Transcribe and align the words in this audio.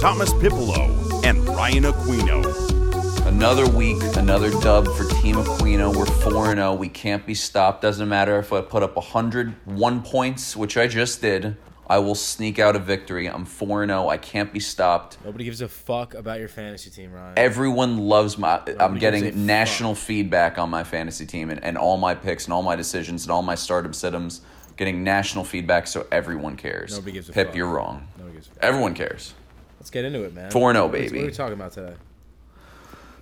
Thomas 0.00 0.32
Pipolo 0.34 1.24
and 1.24 1.44
Ryan 1.48 1.82
Aquino. 1.84 3.26
Another 3.26 3.68
week, 3.68 4.00
another 4.16 4.50
dub 4.60 4.86
for 4.86 5.04
Team 5.20 5.34
Aquino. 5.34 5.94
We're 5.94 6.06
4 6.06 6.54
0. 6.54 6.74
We 6.74 6.88
can't 6.88 7.26
be 7.26 7.34
stopped. 7.34 7.82
Doesn't 7.82 8.08
matter 8.08 8.38
if 8.38 8.52
I 8.52 8.60
put 8.60 8.84
up 8.84 8.94
101 8.94 10.02
points, 10.02 10.56
which 10.56 10.76
I 10.76 10.86
just 10.86 11.20
did. 11.20 11.56
I 11.88 11.98
will 11.98 12.14
sneak 12.14 12.60
out 12.60 12.76
a 12.76 12.78
victory. 12.78 13.26
I'm 13.26 13.44
4 13.44 13.86
0. 13.86 14.08
I 14.08 14.18
can't 14.18 14.52
be 14.52 14.60
stopped. 14.60 15.18
Nobody 15.24 15.44
gives 15.44 15.60
a 15.62 15.68
fuck 15.68 16.14
about 16.14 16.38
your 16.38 16.48
fantasy 16.48 16.90
team, 16.90 17.12
Ryan. 17.12 17.34
Everyone 17.36 17.98
loves 17.98 18.38
my. 18.38 18.62
I'm 18.78 18.98
getting 18.98 19.46
national 19.46 19.96
feedback 19.96 20.58
on 20.58 20.70
my 20.70 20.84
fantasy 20.84 21.26
team 21.26 21.50
and, 21.50 21.62
and 21.64 21.76
all 21.76 21.96
my 21.96 22.14
picks 22.14 22.44
and 22.44 22.52
all 22.54 22.62
my 22.62 22.76
decisions 22.76 23.24
and 23.24 23.32
all 23.32 23.42
my 23.42 23.56
stardom 23.56 23.90
situms. 23.90 24.42
Getting 24.76 25.02
national 25.02 25.42
feedback, 25.42 25.88
so 25.88 26.06
everyone 26.12 26.54
cares. 26.54 26.92
Nobody 26.92 27.10
gives 27.10 27.28
a 27.28 27.32
Pip, 27.32 27.48
fuck. 27.48 27.56
you're 27.56 27.68
wrong. 27.68 28.06
Nobody 28.16 28.36
gives 28.36 28.46
a 28.46 28.50
fuck. 28.50 28.62
Everyone 28.62 28.94
cares. 28.94 29.34
Let's 29.78 29.90
get 29.90 30.04
into 30.04 30.24
it, 30.24 30.34
man. 30.34 30.50
4-0, 30.50 30.82
What 30.82 30.92
baby. 30.92 31.18
What 31.18 31.22
are 31.22 31.26
we 31.26 31.32
talking 31.32 31.54
about 31.54 31.72
today? 31.72 31.94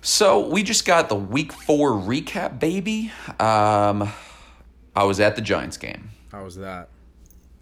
So 0.01 0.47
we 0.47 0.63
just 0.63 0.85
got 0.85 1.09
the 1.09 1.15
week 1.15 1.51
four 1.51 1.91
recap, 1.91 2.59
baby. 2.59 3.11
Um, 3.39 4.11
I 4.95 5.03
was 5.03 5.19
at 5.19 5.35
the 5.35 5.41
Giants 5.41 5.77
game. 5.77 6.09
How 6.31 6.43
was 6.43 6.55
that? 6.57 6.89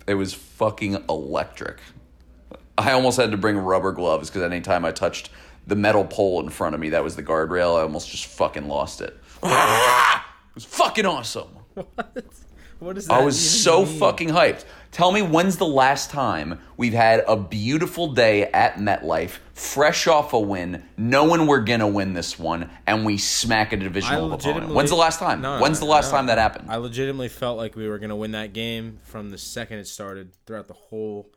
It 0.08 0.16
was 0.16 0.34
fucking 0.34 1.04
electric. 1.10 1.80
I 2.78 2.92
almost 2.92 3.18
had 3.18 3.32
to 3.32 3.38
bring 3.38 3.58
rubber 3.58 3.92
gloves 3.92 4.30
because 4.30 4.44
anytime 4.44 4.86
I 4.86 4.92
touched 4.92 5.30
the 5.66 5.76
metal 5.76 6.06
pole 6.06 6.40
in 6.42 6.50
front 6.50 6.76
of 6.76 6.82
me, 6.82 6.90
that 6.90 7.04
was 7.04 7.16
the 7.16 7.24
guardrail. 7.24 7.80
I 7.80 7.82
almost 7.82 8.10
just 8.10 8.26
fucking 8.26 8.68
lost 8.68 9.02
it. 9.02 9.18
it 9.44 10.22
was 10.56 10.66
fucking 10.66 11.06
awesome. 11.06 11.48
What 11.74 12.14
is 12.98 13.08
that? 13.08 13.14
I 13.14 13.24
was 13.24 13.40
so 13.40 13.86
mean? 13.86 14.00
fucking 14.00 14.30
hyped. 14.30 14.66
Tell 14.92 15.12
me 15.12 15.22
when's 15.22 15.58
the 15.58 15.66
last 15.66 16.10
time 16.10 16.60
we've 16.78 16.94
had 16.94 17.24
a 17.28 17.36
beautiful 17.36 18.14
day 18.14 18.44
at 18.46 18.76
MetLife, 18.76 19.40
fresh 19.54 20.08
off 20.08 20.32
a 20.32 20.40
win, 20.40 20.84
knowing 20.98 21.48
we're 21.48 21.64
gonna 21.64 21.88
win 21.88 22.14
this 22.14 22.40
one, 22.40 22.70
and 22.88 23.06
we 23.06 23.18
smack 23.18 23.74
a 23.74 23.78
divisional 23.78 24.32
opponent? 24.32 24.74
When's 24.74 24.90
the 24.90 24.96
last 24.96 25.20
time? 25.20 25.42
No, 25.42 25.60
when's 25.60 25.80
the 25.80 25.86
last 25.86 26.12
no. 26.12 26.18
time 26.18 26.26
that 26.28 26.38
happened? 26.38 26.70
I 26.72 26.78
legitimately 26.78 27.28
felt 27.30 27.58
like 27.58 27.76
we 27.76 27.90
were 27.90 28.00
gonna 28.00 28.16
win 28.16 28.32
that 28.32 28.54
game 28.54 29.00
from 29.04 29.32
the 29.32 29.38
second 29.38 29.80
it 29.80 29.88
started 29.88 30.32
throughout 30.46 30.68
the 30.68 30.74
whole, 30.74 31.30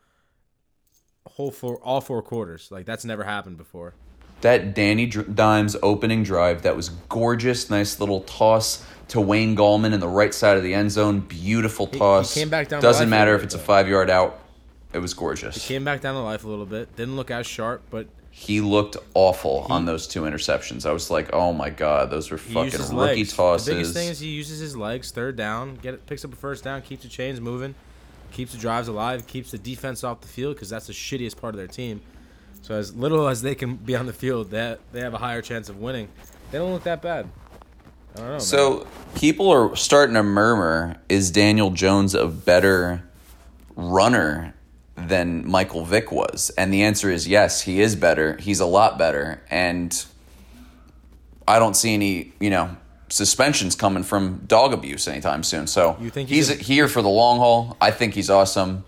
whole 1.26 1.50
four, 1.50 1.78
all 1.78 2.00
four 2.00 2.22
quarters. 2.22 2.68
Like 2.70 2.86
that's 2.86 3.04
never 3.04 3.24
happened 3.24 3.56
before. 3.58 3.94
that 4.42 4.72
Danny 4.74 5.06
Dimes 5.06 5.74
opening 5.82 6.22
drive 6.22 6.62
that 6.62 6.76
was 6.76 6.90
gorgeous, 7.08 7.70
nice 7.70 7.98
little 7.98 8.20
toss 8.20 8.84
to 9.08 9.20
Wayne 9.20 9.56
Gallman 9.56 9.92
in 9.92 10.00
the 10.00 10.08
right 10.08 10.32
side 10.34 10.56
of 10.56 10.62
the 10.62 10.74
end 10.74 10.90
zone, 10.90 11.20
beautiful 11.20 11.86
toss. 11.86 12.34
he 12.34 12.40
came 12.40 12.48
back 12.50 12.68
down 12.68 12.82
Doesn't 12.82 13.08
matter 13.08 13.34
if 13.34 13.42
it's 13.42 13.54
a 13.54 13.58
five 13.58 13.88
yard 13.88 14.10
out. 14.10 14.40
It 14.92 14.98
was 15.00 15.12
gorgeous. 15.14 15.54
He 15.66 15.74
Came 15.74 15.84
back 15.84 16.00
down 16.00 16.14
to 16.14 16.20
life 16.20 16.44
a 16.44 16.48
little 16.48 16.66
bit. 16.66 16.94
Didn't 16.96 17.16
look 17.16 17.30
as 17.30 17.46
sharp, 17.46 17.82
but 17.90 18.06
He 18.30 18.60
looked 18.60 18.96
awful 19.14 19.66
on 19.68 19.84
those 19.84 20.06
two 20.06 20.22
interceptions. 20.22 20.86
I 20.86 20.92
was 20.92 21.10
like, 21.10 21.30
oh 21.32 21.52
my 21.52 21.70
god, 21.70 22.10
those 22.10 22.30
were 22.30 22.38
fucking 22.38 22.80
rookie 22.80 22.94
legs. 22.94 23.34
tosses. 23.34 23.66
The 23.66 23.72
biggest 23.72 23.94
thing 23.94 24.08
is 24.08 24.20
he 24.20 24.28
uses 24.28 24.60
his 24.60 24.76
legs. 24.76 25.10
Third 25.10 25.36
down, 25.36 25.76
get 25.76 25.94
it, 25.94 26.06
picks 26.06 26.24
up 26.24 26.32
a 26.32 26.36
first 26.36 26.64
down, 26.64 26.80
keeps 26.82 27.02
the 27.02 27.08
chains 27.08 27.40
moving, 27.40 27.74
keeps 28.32 28.52
the 28.52 28.58
drives 28.58 28.88
alive, 28.88 29.26
keeps 29.26 29.50
the 29.50 29.58
defense 29.58 30.04
off 30.04 30.20
the 30.20 30.28
field 30.28 30.54
because 30.54 30.70
that's 30.70 30.86
the 30.86 30.92
shittiest 30.92 31.36
part 31.36 31.54
of 31.54 31.58
their 31.58 31.66
team. 31.66 32.00
So 32.62 32.74
as 32.74 32.94
little 32.94 33.28
as 33.28 33.42
they 33.42 33.54
can 33.54 33.76
be 33.76 33.96
on 33.96 34.06
the 34.06 34.12
field, 34.12 34.50
that 34.50 34.80
they 34.92 35.00
have 35.00 35.14
a 35.14 35.18
higher 35.18 35.42
chance 35.42 35.68
of 35.68 35.78
winning. 35.78 36.08
They 36.50 36.58
don't 36.58 36.72
look 36.72 36.84
that 36.84 37.02
bad. 37.02 37.28
I 38.14 38.18
don't 38.18 38.26
know. 38.26 38.30
man. 38.32 38.40
So 38.40 38.86
people 39.14 39.50
are 39.50 39.74
starting 39.76 40.14
to 40.14 40.22
murmur: 40.22 40.96
Is 41.08 41.30
Daniel 41.30 41.70
Jones 41.70 42.14
a 42.14 42.26
better 42.26 43.02
runner 43.76 44.54
than 44.96 45.48
Michael 45.48 45.84
Vick 45.84 46.10
was? 46.12 46.50
And 46.58 46.72
the 46.72 46.82
answer 46.82 47.10
is 47.10 47.28
yes. 47.28 47.62
He 47.62 47.80
is 47.80 47.96
better. 47.96 48.36
He's 48.38 48.60
a 48.60 48.66
lot 48.66 48.98
better, 48.98 49.40
and 49.50 50.04
I 51.46 51.58
don't 51.58 51.74
see 51.74 51.94
any, 51.94 52.32
you 52.40 52.50
know, 52.50 52.76
suspensions 53.08 53.74
coming 53.74 54.02
from 54.02 54.42
dog 54.46 54.72
abuse 54.72 55.08
anytime 55.08 55.42
soon. 55.42 55.66
So 55.66 55.96
You 56.00 56.10
think 56.10 56.28
he's, 56.28 56.48
he's 56.48 56.60
a- 56.60 56.62
here 56.62 56.88
for 56.88 57.00
the 57.00 57.08
long 57.08 57.38
haul. 57.38 57.76
I 57.80 57.90
think 57.90 58.14
he's 58.14 58.28
awesome. 58.28 58.84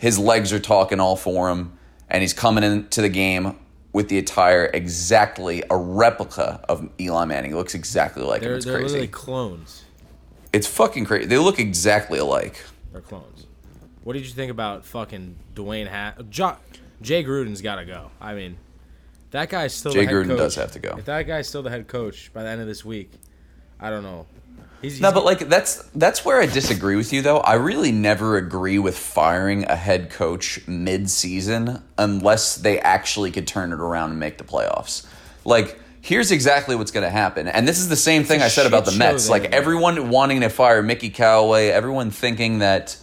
His 0.00 0.18
legs 0.18 0.52
are 0.52 0.58
talking 0.58 0.98
all 1.00 1.16
for 1.16 1.48
him, 1.50 1.78
and 2.08 2.22
he's 2.22 2.32
coming 2.32 2.64
into 2.64 3.02
the 3.02 3.08
game. 3.10 3.56
With 3.92 4.08
the 4.08 4.16
attire 4.18 4.70
exactly 4.72 5.62
a 5.70 5.76
replica 5.76 6.64
of 6.68 6.88
Eli 6.98 7.24
Manning, 7.26 7.50
he 7.50 7.54
looks 7.54 7.74
exactly 7.74 8.22
like 8.22 8.40
him. 8.40 8.48
they're 8.48 8.56
It's 8.56 8.64
they're 8.64 8.74
crazy. 8.76 8.88
literally 8.88 9.08
clones. 9.08 9.84
It's 10.52 10.66
fucking 10.66 11.04
crazy. 11.04 11.26
They 11.26 11.36
look 11.38 11.58
exactly 11.58 12.18
alike. 12.18 12.62
They're 12.92 13.00
clones. 13.02 13.46
What 14.04 14.14
did 14.14 14.24
you 14.24 14.32
think 14.32 14.50
about 14.50 14.84
fucking 14.84 15.36
Dwayne 15.54 15.88
Hat? 15.88 16.30
Jo- 16.30 16.56
Jay 17.02 17.22
Gruden's 17.22 17.60
got 17.60 17.76
to 17.76 17.84
go. 17.84 18.10
I 18.20 18.34
mean, 18.34 18.56
that 19.30 19.48
guy's 19.50 19.74
still 19.74 19.92
Jay 19.92 20.00
the 20.00 20.06
head 20.06 20.14
Gruden 20.14 20.26
coach. 20.28 20.38
does 20.38 20.54
have 20.56 20.72
to 20.72 20.78
go. 20.78 20.94
If 20.98 21.04
that 21.04 21.22
guy's 21.26 21.48
still 21.48 21.62
the 21.62 21.70
head 21.70 21.86
coach 21.86 22.32
by 22.32 22.42
the 22.42 22.48
end 22.48 22.60
of 22.62 22.66
this 22.66 22.84
week, 22.84 23.12
I 23.78 23.90
don't 23.90 24.02
know. 24.02 24.26
He's, 24.82 25.00
No, 25.00 25.08
he's- 25.08 25.14
but 25.14 25.24
like 25.24 25.48
that's 25.48 25.82
that's 25.94 26.24
where 26.24 26.40
I 26.40 26.46
disagree 26.46 26.96
with 26.96 27.12
you 27.12 27.22
though. 27.22 27.38
I 27.38 27.54
really 27.54 27.92
never 27.92 28.36
agree 28.36 28.78
with 28.78 28.98
firing 28.98 29.64
a 29.64 29.76
head 29.76 30.10
coach 30.10 30.60
mid-season 30.66 31.82
unless 31.98 32.56
they 32.56 32.78
actually 32.80 33.30
could 33.30 33.46
turn 33.46 33.72
it 33.72 33.80
around 33.80 34.10
and 34.10 34.20
make 34.20 34.38
the 34.38 34.44
playoffs. 34.44 35.06
Like 35.44 35.78
here's 36.00 36.32
exactly 36.32 36.74
what's 36.74 36.90
going 36.90 37.04
to 37.04 37.10
happen. 37.10 37.46
And 37.46 37.66
this 37.66 37.78
is 37.78 37.88
the 37.88 37.94
same 37.96 38.24
thing 38.24 38.42
I 38.42 38.48
said 38.48 38.66
about 38.66 38.84
the 38.84 38.92
Mets. 38.92 39.28
Like 39.28 39.44
everyone 39.52 40.08
wanting 40.10 40.40
to 40.40 40.48
fire 40.48 40.82
Mickey 40.82 41.10
Callaway, 41.10 41.68
everyone 41.68 42.10
thinking 42.10 42.58
that 42.58 42.96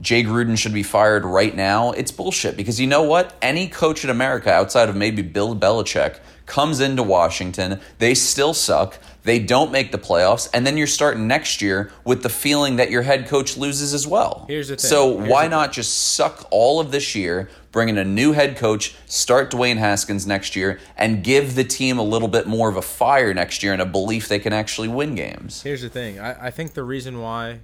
Jay 0.00 0.24
Gruden 0.24 0.58
should 0.58 0.72
be 0.74 0.82
fired 0.82 1.24
right 1.24 1.54
now. 1.54 1.92
It's 1.92 2.10
bullshit 2.10 2.56
because 2.56 2.80
you 2.80 2.88
know 2.88 3.02
what? 3.02 3.34
Any 3.40 3.68
coach 3.68 4.02
in 4.02 4.10
America 4.10 4.50
outside 4.52 4.88
of 4.88 4.96
maybe 4.96 5.22
Bill 5.22 5.54
Belichick 5.54 6.18
comes 6.46 6.80
into 6.80 7.04
Washington, 7.04 7.80
they 7.98 8.14
still 8.14 8.52
suck. 8.54 8.98
They 9.22 9.38
don't 9.38 9.70
make 9.70 9.92
the 9.92 9.98
playoffs, 9.98 10.48
and 10.54 10.66
then 10.66 10.76
you're 10.76 10.86
starting 10.86 11.26
next 11.26 11.60
year 11.60 11.92
with 12.04 12.22
the 12.22 12.28
feeling 12.28 12.76
that 12.76 12.90
your 12.90 13.02
head 13.02 13.28
coach 13.28 13.56
loses 13.56 13.92
as 13.92 14.06
well. 14.06 14.46
Here's 14.48 14.68
the 14.68 14.76
thing. 14.76 14.88
So 14.88 15.18
Here's 15.18 15.30
why 15.30 15.48
not 15.48 15.72
just 15.72 16.14
suck 16.14 16.46
all 16.50 16.80
of 16.80 16.90
this 16.90 17.14
year, 17.14 17.50
bring 17.70 17.88
in 17.88 17.98
a 17.98 18.04
new 18.04 18.32
head 18.32 18.56
coach, 18.56 18.94
start 19.06 19.50
Dwayne 19.50 19.76
Haskins 19.76 20.26
next 20.26 20.56
year, 20.56 20.80
and 20.96 21.22
give 21.22 21.54
the 21.54 21.64
team 21.64 21.98
a 21.98 22.02
little 22.02 22.28
bit 22.28 22.46
more 22.46 22.68
of 22.68 22.76
a 22.76 22.82
fire 22.82 23.34
next 23.34 23.62
year 23.62 23.72
and 23.72 23.82
a 23.82 23.86
belief 23.86 24.28
they 24.28 24.38
can 24.38 24.52
actually 24.52 24.88
win 24.88 25.14
games? 25.14 25.62
Here's 25.62 25.82
the 25.82 25.90
thing. 25.90 26.18
I, 26.18 26.46
I 26.46 26.50
think 26.50 26.72
the 26.72 26.82
reason 26.82 27.20
why 27.20 27.60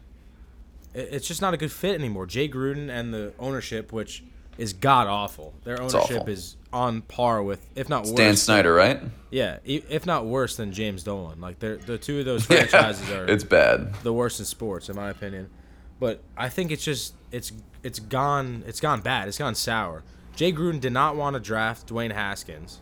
it's 0.95 1.29
just 1.29 1.43
not 1.43 1.53
a 1.55 1.57
good 1.57 1.73
fit 1.73 1.95
anymore. 1.95 2.27
Jay 2.27 2.49
Gruden 2.49 2.89
and 2.89 3.13
the 3.13 3.33
ownership, 3.39 3.93
which 3.93 4.25
is 4.59 4.73
god 4.73 5.07
awful. 5.07 5.55
Their 5.65 5.81
ownership 5.81 6.29
is 6.29 6.57
on 6.73 7.03
par 7.03 7.43
with, 7.43 7.67
if 7.75 7.89
not 7.89 8.05
worse. 8.05 8.13
Dan 8.13 8.37
Snyder, 8.37 8.73
right? 8.75 9.01
Yeah, 9.31 9.59
if 9.65 10.07
not 10.07 10.27
worse 10.27 10.57
than 10.57 10.73
James 10.73 11.03
Dolan. 11.03 11.41
Like 11.41 11.59
they're 11.59 11.77
the 11.77 11.99
two 11.99 12.21
of 12.21 12.25
those 12.25 12.45
franchises 12.47 13.11
are 13.11 13.27
It's 13.27 13.45
bad. 13.45 13.95
the 14.03 14.13
worst 14.13 14.39
in 14.41 14.47
sports, 14.47 14.89
in 14.89 14.97
my 14.97 15.11
opinion. 15.11 15.51
But 15.99 16.23
I 16.37 16.49
think 16.49 16.71
it's 16.71 16.85
just 16.85 17.15
it's 17.33 17.53
it's 17.83 17.99
gone 17.99 18.63
it's 18.67 18.81
gone 18.81 19.01
bad. 19.01 19.29
It's 19.29 19.39
gone 19.39 19.55
sour. 19.55 20.03
Jay 20.35 20.53
Gruden 20.53 20.81
did 20.81 20.93
not 20.93 21.17
want 21.17 21.35
to 21.35 21.41
draft 21.41 21.87
Dwayne 21.89 22.13
Haskins. 22.13 22.81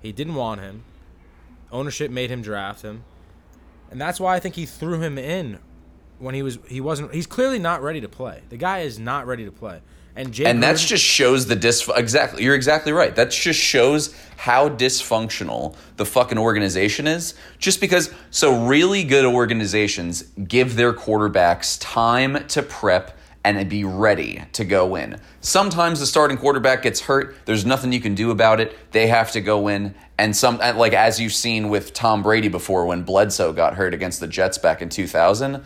He 0.00 0.12
didn't 0.12 0.36
want 0.36 0.60
him. 0.60 0.84
Ownership 1.72 2.10
made 2.10 2.30
him 2.30 2.40
draft 2.40 2.82
him, 2.82 3.04
and 3.90 4.00
that's 4.00 4.18
why 4.20 4.36
I 4.36 4.40
think 4.40 4.54
he 4.54 4.64
threw 4.64 5.00
him 5.00 5.18
in 5.18 5.58
when 6.18 6.34
he 6.34 6.42
was 6.42 6.58
he 6.68 6.80
wasn't. 6.80 7.12
He's 7.12 7.26
clearly 7.26 7.58
not 7.58 7.82
ready 7.82 8.00
to 8.00 8.08
play. 8.08 8.42
The 8.48 8.56
guy 8.56 8.80
is 8.80 8.98
not 8.98 9.26
ready 9.26 9.44
to 9.44 9.52
play. 9.52 9.80
And 10.18 10.34
Jay 10.34 10.46
And 10.46 10.60
that's 10.60 10.84
just 10.84 11.04
shows 11.04 11.46
the 11.46 11.54
dis 11.54 11.88
exactly 11.94 12.42
you're 12.42 12.56
exactly 12.56 12.90
right. 12.90 13.14
That 13.14 13.30
just 13.30 13.60
shows 13.60 14.12
how 14.36 14.68
dysfunctional 14.68 15.76
the 15.96 16.04
fucking 16.04 16.38
organization 16.38 17.06
is. 17.06 17.34
Just 17.60 17.80
because 17.80 18.12
so 18.30 18.66
really 18.66 19.04
good 19.04 19.24
organizations 19.24 20.22
give 20.22 20.74
their 20.74 20.92
quarterbacks 20.92 21.78
time 21.80 22.44
to 22.48 22.62
prep 22.62 23.16
and 23.44 23.70
be 23.70 23.84
ready 23.84 24.42
to 24.54 24.64
go 24.64 24.96
in. 24.96 25.20
Sometimes 25.40 26.00
the 26.00 26.06
starting 26.06 26.36
quarterback 26.36 26.82
gets 26.82 27.00
hurt, 27.02 27.36
there's 27.44 27.64
nothing 27.64 27.92
you 27.92 28.00
can 28.00 28.16
do 28.16 28.32
about 28.32 28.58
it. 28.58 28.76
They 28.90 29.06
have 29.06 29.30
to 29.32 29.40
go 29.40 29.68
in 29.68 29.94
and 30.18 30.34
some 30.34 30.58
like 30.58 30.94
as 30.94 31.20
you've 31.20 31.32
seen 31.32 31.68
with 31.68 31.92
Tom 31.92 32.24
Brady 32.24 32.48
before 32.48 32.86
when 32.86 33.04
Bledsoe 33.04 33.52
got 33.52 33.74
hurt 33.74 33.94
against 33.94 34.18
the 34.18 34.26
Jets 34.26 34.58
back 34.58 34.82
in 34.82 34.88
2000, 34.88 35.62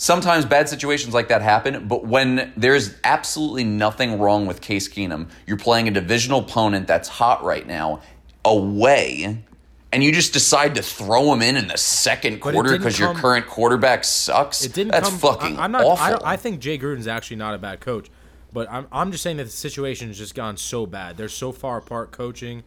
Sometimes 0.00 0.46
bad 0.46 0.66
situations 0.66 1.12
like 1.12 1.28
that 1.28 1.42
happen, 1.42 1.86
but 1.86 2.06
when 2.06 2.54
there's 2.56 2.94
absolutely 3.04 3.64
nothing 3.64 4.18
wrong 4.18 4.46
with 4.46 4.62
Case 4.62 4.88
Keenum, 4.88 5.28
you're 5.46 5.58
playing 5.58 5.88
a 5.88 5.90
divisional 5.90 6.40
opponent 6.40 6.86
that's 6.86 7.06
hot 7.06 7.44
right 7.44 7.66
now 7.66 8.00
away, 8.42 9.44
and 9.92 10.02
you 10.02 10.10
just 10.10 10.32
decide 10.32 10.76
to 10.76 10.82
throw 10.82 11.30
him 11.34 11.42
in 11.42 11.54
in 11.54 11.68
the 11.68 11.76
second 11.76 12.40
But 12.40 12.54
quarter 12.54 12.78
because 12.78 12.98
your 12.98 13.12
current 13.12 13.46
quarterback 13.46 14.04
sucks. 14.04 14.64
It 14.64 14.72
didn't 14.72 14.92
That's 14.92 15.10
come, 15.10 15.18
fucking 15.18 15.58
I, 15.58 15.66
am 15.66 15.72
not. 15.72 15.84
awful. 15.84 16.24
I, 16.24 16.32
I 16.32 16.36
think 16.38 16.60
Jay 16.60 16.78
Gruden's 16.78 17.06
actually 17.06 17.36
not 17.36 17.52
a 17.52 17.58
bad 17.58 17.80
coach, 17.80 18.10
but 18.54 18.70
I'm 18.70 18.86
I'm 18.90 19.12
just 19.12 19.22
saying 19.22 19.36
that 19.36 19.44
the 19.44 19.50
situation 19.50 20.08
has 20.08 20.16
just 20.16 20.34
gone 20.34 20.56
so 20.56 20.86
bad. 20.86 21.18
They're 21.18 21.28
so 21.28 21.52
far 21.52 21.76
apart 21.76 22.10
coaching, 22.10 22.62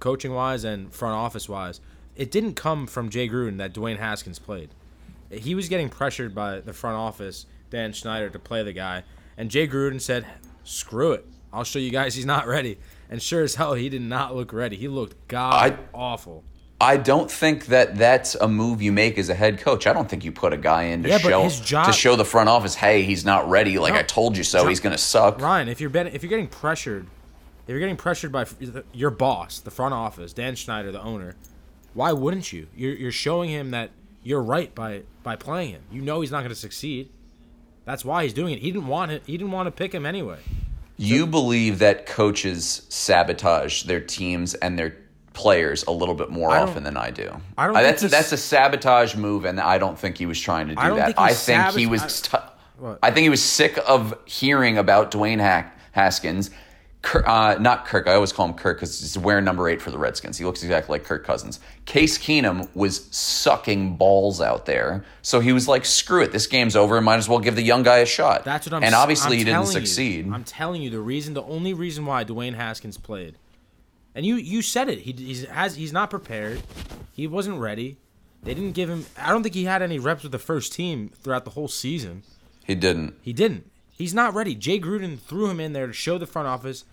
coaching 0.00 0.32
wise 0.32 0.64
and 0.64 0.90
front 0.94 1.14
office 1.14 1.46
wise. 1.46 1.82
It 2.16 2.30
didn't 2.30 2.54
come 2.54 2.86
from 2.86 3.10
Jay 3.10 3.28
Gruden 3.28 3.58
that 3.58 3.74
Dwayne 3.74 3.98
Haskins 3.98 4.38
played. 4.38 4.70
He 5.30 5.54
was 5.54 5.68
getting 5.68 5.88
pressured 5.88 6.34
by 6.34 6.60
the 6.60 6.72
front 6.72 6.96
office, 6.96 7.46
Dan 7.70 7.92
Schneider, 7.92 8.28
to 8.30 8.38
play 8.38 8.62
the 8.62 8.72
guy, 8.72 9.02
and 9.36 9.50
Jay 9.50 9.66
Gruden 9.66 10.00
said, 10.00 10.26
"Screw 10.64 11.12
it, 11.12 11.26
I'll 11.52 11.64
show 11.64 11.78
you 11.78 11.90
guys 11.90 12.14
he's 12.14 12.26
not 12.26 12.46
ready." 12.46 12.78
And 13.10 13.20
sure 13.22 13.42
as 13.42 13.54
hell, 13.56 13.74
he 13.74 13.88
did 13.88 14.02
not 14.02 14.34
look 14.34 14.52
ready. 14.52 14.76
He 14.76 14.88
looked 14.88 15.28
god 15.28 15.78
awful. 15.92 16.42
I 16.80 16.96
don't 16.96 17.30
think 17.30 17.66
that 17.66 17.96
that's 17.96 18.34
a 18.34 18.48
move 18.48 18.82
you 18.82 18.92
make 18.92 19.16
as 19.18 19.28
a 19.28 19.34
head 19.34 19.60
coach. 19.60 19.86
I 19.86 19.92
don't 19.92 20.08
think 20.08 20.24
you 20.24 20.32
put 20.32 20.52
a 20.52 20.56
guy 20.56 20.84
in 20.84 21.02
to 21.04 21.08
Yeah, 21.08 21.18
show 21.18 21.48
job- 21.48 21.86
to 21.86 21.92
show 21.92 22.16
the 22.16 22.24
front 22.24 22.48
office, 22.48 22.74
hey, 22.74 23.02
he's 23.02 23.24
not 23.24 23.48
ready. 23.48 23.78
Like 23.78 23.94
No. 23.94 24.00
I 24.00 24.02
told 24.02 24.36
you 24.36 24.42
so. 24.44 24.66
He's 24.66 24.80
going 24.80 24.94
to 24.94 24.98
suck. 25.02 25.40
Ryan, 25.40 25.68
if 25.68 25.80
you're 25.80 25.90
bet- 25.90 26.14
if 26.14 26.22
you're 26.22 26.30
getting 26.30 26.48
pressured, 26.48 27.06
if 27.66 27.70
you're 27.70 27.78
getting 27.78 27.96
pressured 27.96 28.32
by 28.32 28.44
your 28.92 29.10
boss, 29.10 29.60
the 29.60 29.70
front 29.70 29.94
office, 29.94 30.32
Dan 30.32 30.56
Schneider, 30.56 30.90
the 30.92 31.00
owner, 31.02 31.36
why 31.94 32.12
wouldn't 32.12 32.52
you? 32.52 32.66
You're 32.76 32.94
you're 32.94 33.12
showing 33.12 33.50
him 33.50 33.70
that 33.70 33.90
you're 34.24 34.42
right 34.42 34.74
by 34.74 35.02
by 35.22 35.36
playing 35.36 35.70
him. 35.72 35.82
You 35.92 36.02
know 36.02 36.20
he's 36.20 36.32
not 36.32 36.38
going 36.40 36.48
to 36.50 36.54
succeed. 36.56 37.10
That's 37.84 38.04
why 38.04 38.24
he's 38.24 38.32
doing 38.32 38.54
it. 38.54 38.60
He 38.60 38.72
didn't 38.72 38.88
want 38.88 39.12
it. 39.12 39.22
He 39.26 39.36
didn't 39.36 39.52
want 39.52 39.66
to 39.66 39.70
pick 39.70 39.92
him 39.92 40.04
anyway. 40.06 40.38
You 40.96 41.26
believe 41.26 41.78
that 41.80 42.06
coaches 42.06 42.86
sabotage 42.88 43.82
their 43.82 44.00
teams 44.00 44.54
and 44.54 44.78
their 44.78 44.96
players 45.32 45.84
a 45.84 45.90
little 45.90 46.14
bit 46.14 46.30
more 46.30 46.50
often 46.52 46.84
than 46.84 46.96
I 46.96 47.10
do. 47.10 47.36
I 47.58 47.66
don't 47.66 47.76
Uh, 47.76 47.80
think 47.80 47.90
that's 47.90 48.02
a, 48.04 48.08
that's 48.08 48.32
a 48.32 48.36
sabotage 48.36 49.16
move, 49.16 49.44
and 49.44 49.60
I 49.60 49.78
don't 49.78 49.98
think 49.98 50.16
he 50.16 50.26
was 50.26 50.40
trying 50.40 50.68
to 50.68 50.74
do 50.76 50.80
I 50.80 50.90
that. 50.90 51.06
think 51.06 51.18
I 51.18 51.32
think 51.34 51.76
he 51.76 51.86
was. 51.86 52.22
I 53.02 53.10
think 53.10 53.22
he 53.24 53.28
was 53.28 53.42
sick 53.42 53.78
of 53.86 54.16
hearing 54.24 54.78
about 54.78 55.10
Dwayne 55.10 55.40
Hack- 55.40 55.76
Haskins. 55.92 56.50
Kir- 57.04 57.22
uh, 57.26 57.56
not 57.60 57.84
Kirk. 57.86 58.06
I 58.08 58.14
always 58.14 58.32
call 58.32 58.46
him 58.48 58.54
Kirk 58.54 58.78
because 58.78 58.98
he's 58.98 59.16
wearing 59.18 59.44
number 59.44 59.68
eight 59.68 59.80
for 59.82 59.90
the 59.90 59.98
Redskins. 59.98 60.38
He 60.38 60.44
looks 60.44 60.62
exactly 60.62 60.94
like 60.94 61.04
Kirk 61.04 61.22
Cousins. 61.24 61.60
Case 61.84 62.16
Keenum 62.18 62.68
was 62.74 63.06
sucking 63.14 63.96
balls 63.96 64.40
out 64.40 64.64
there, 64.66 65.04
so 65.22 65.40
he 65.40 65.52
was 65.52 65.68
like, 65.68 65.84
"Screw 65.84 66.22
it, 66.22 66.32
this 66.32 66.46
game's 66.46 66.74
over. 66.74 67.00
Might 67.00 67.16
as 67.16 67.28
well 67.28 67.38
give 67.38 67.56
the 67.56 67.62
young 67.62 67.82
guy 67.82 67.98
a 67.98 68.06
shot." 68.06 68.44
That's 68.44 68.66
what 68.66 68.72
I'm. 68.74 68.82
And 68.82 68.94
obviously, 68.94 69.32
I'm 69.34 69.38
he 69.38 69.44
didn't 69.44 69.54
telling 69.64 69.66
you. 69.76 69.86
succeed. 69.86 70.30
I'm 70.32 70.44
telling 70.44 70.82
you 70.82 70.90
the 70.90 71.00
reason, 71.00 71.34
the 71.34 71.42
only 71.42 71.74
reason 71.74 72.06
why 72.06 72.24
Dwayne 72.24 72.54
Haskins 72.54 72.96
played, 72.96 73.36
and 74.14 74.24
you 74.24 74.36
you 74.36 74.62
said 74.62 74.88
it. 74.88 75.00
He 75.00 75.12
he's 75.12 75.44
has 75.44 75.76
he's 75.76 75.92
not 75.92 76.08
prepared. 76.10 76.62
He 77.12 77.26
wasn't 77.26 77.60
ready. 77.60 77.98
They 78.42 78.54
didn't 78.54 78.72
give 78.72 78.88
him. 78.88 79.04
I 79.18 79.30
don't 79.30 79.42
think 79.42 79.54
he 79.54 79.64
had 79.64 79.82
any 79.82 79.98
reps 79.98 80.22
with 80.22 80.32
the 80.32 80.38
first 80.38 80.72
team 80.72 81.10
throughout 81.22 81.44
the 81.44 81.50
whole 81.52 81.68
season. 81.68 82.22
he 82.64 82.74
didn't. 82.74 83.14
He 83.22 83.32
didn't. 83.32 83.70
He's 83.90 84.12
not 84.12 84.34
ready. 84.34 84.54
Jay 84.54 84.80
Gruden 84.80 85.18
threw 85.20 85.48
him 85.48 85.60
in 85.60 85.72
there 85.72 85.86
to 85.86 85.92
show 85.92 86.18
the 86.18 86.26
front 86.26 86.48
office 86.48 86.84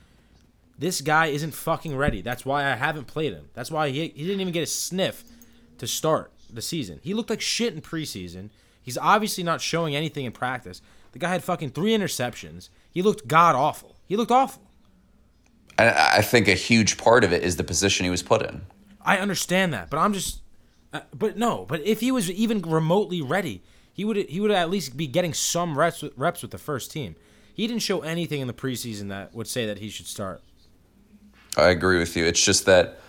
this 0.82 1.00
guy 1.00 1.28
isn't 1.28 1.54
fucking 1.54 1.96
ready. 1.96 2.22
That's 2.22 2.44
why 2.44 2.66
I 2.66 2.76
haven't 2.76 3.06
played 3.06 3.34
him. 3.34 3.50
That's 3.54 3.70
why 3.70 3.90
he, 3.90 4.08
he 4.08 4.24
didn't 4.24 4.42
even 4.42 4.52
get 4.52 4.64
a 4.64 4.68
sniff 4.68 5.24
to 5.78 5.86
start 5.86 6.32
the 6.52 6.62
season. 6.62 7.00
He 7.04 7.14
looked 7.14 7.30
like 7.30 7.40
shit 7.40 7.76
in 7.76 7.82
preseason. 7.82 8.50
He's 8.82 8.98
obviously 8.98 9.44
not 9.44 9.62
showing 9.62 9.96
anything 9.96 10.26
in 10.26 10.32
practice. 10.32 10.82
The 11.12 11.20
guy 11.20 11.30
had 11.30 11.44
fucking 11.44 11.70
three 11.70 11.92
interceptions. 11.96 12.70
He 12.90 13.04
looked 13.04 13.28
god 13.28 13.56
awful. 13.56 13.96
He 14.08 14.18
looked 14.18 14.32
awful. 14.32 14.64
I 15.78 16.18
I 16.18 16.22
think 16.24 16.48
a 16.48 16.56
huge 16.56 16.98
part 16.98 17.24
of 17.24 17.32
it 17.32 17.44
is 17.44 17.58
the 17.58 17.64
position 17.64 18.04
he 18.04 18.10
was 18.10 18.24
put 18.24 18.42
in. 18.42 18.62
I 19.04 19.18
understand 19.18 19.74
that, 19.74 19.92
but 19.92 19.98
I'm 19.98 20.14
just, 20.14 20.42
uh, 20.94 21.02
but 21.14 21.38
no, 21.38 21.66
but 21.68 21.82
if 21.82 22.00
he 22.00 22.12
was 22.12 22.30
even 22.32 22.62
remotely 22.62 23.22
ready, 23.22 23.62
he 23.94 24.04
would 24.04 24.18
he 24.18 24.40
would 24.40 24.52
at 24.52 24.72
least 24.72 24.98
be 24.98 25.06
getting 25.06 25.34
some 25.34 25.78
reps 25.78 26.02
with, 26.02 26.14
reps 26.18 26.42
with 26.42 26.50
the 26.50 26.58
first 26.58 26.92
team. 26.92 27.16
He 27.54 27.68
didn't 27.68 27.84
show 27.84 28.02
anything 28.02 28.42
in 28.42 28.48
the 28.48 28.54
preseason 28.54 29.10
that 29.10 29.36
would 29.36 29.48
say 29.48 29.68
that 29.68 29.78
he 29.78 29.90
should 29.90 30.08
start. 30.08 30.42
I 31.58 31.70
agree 31.70 32.00
with 32.00 32.16
you. 32.16 32.26
It's 32.26 32.44
just 32.44 32.66
that, 32.66 33.00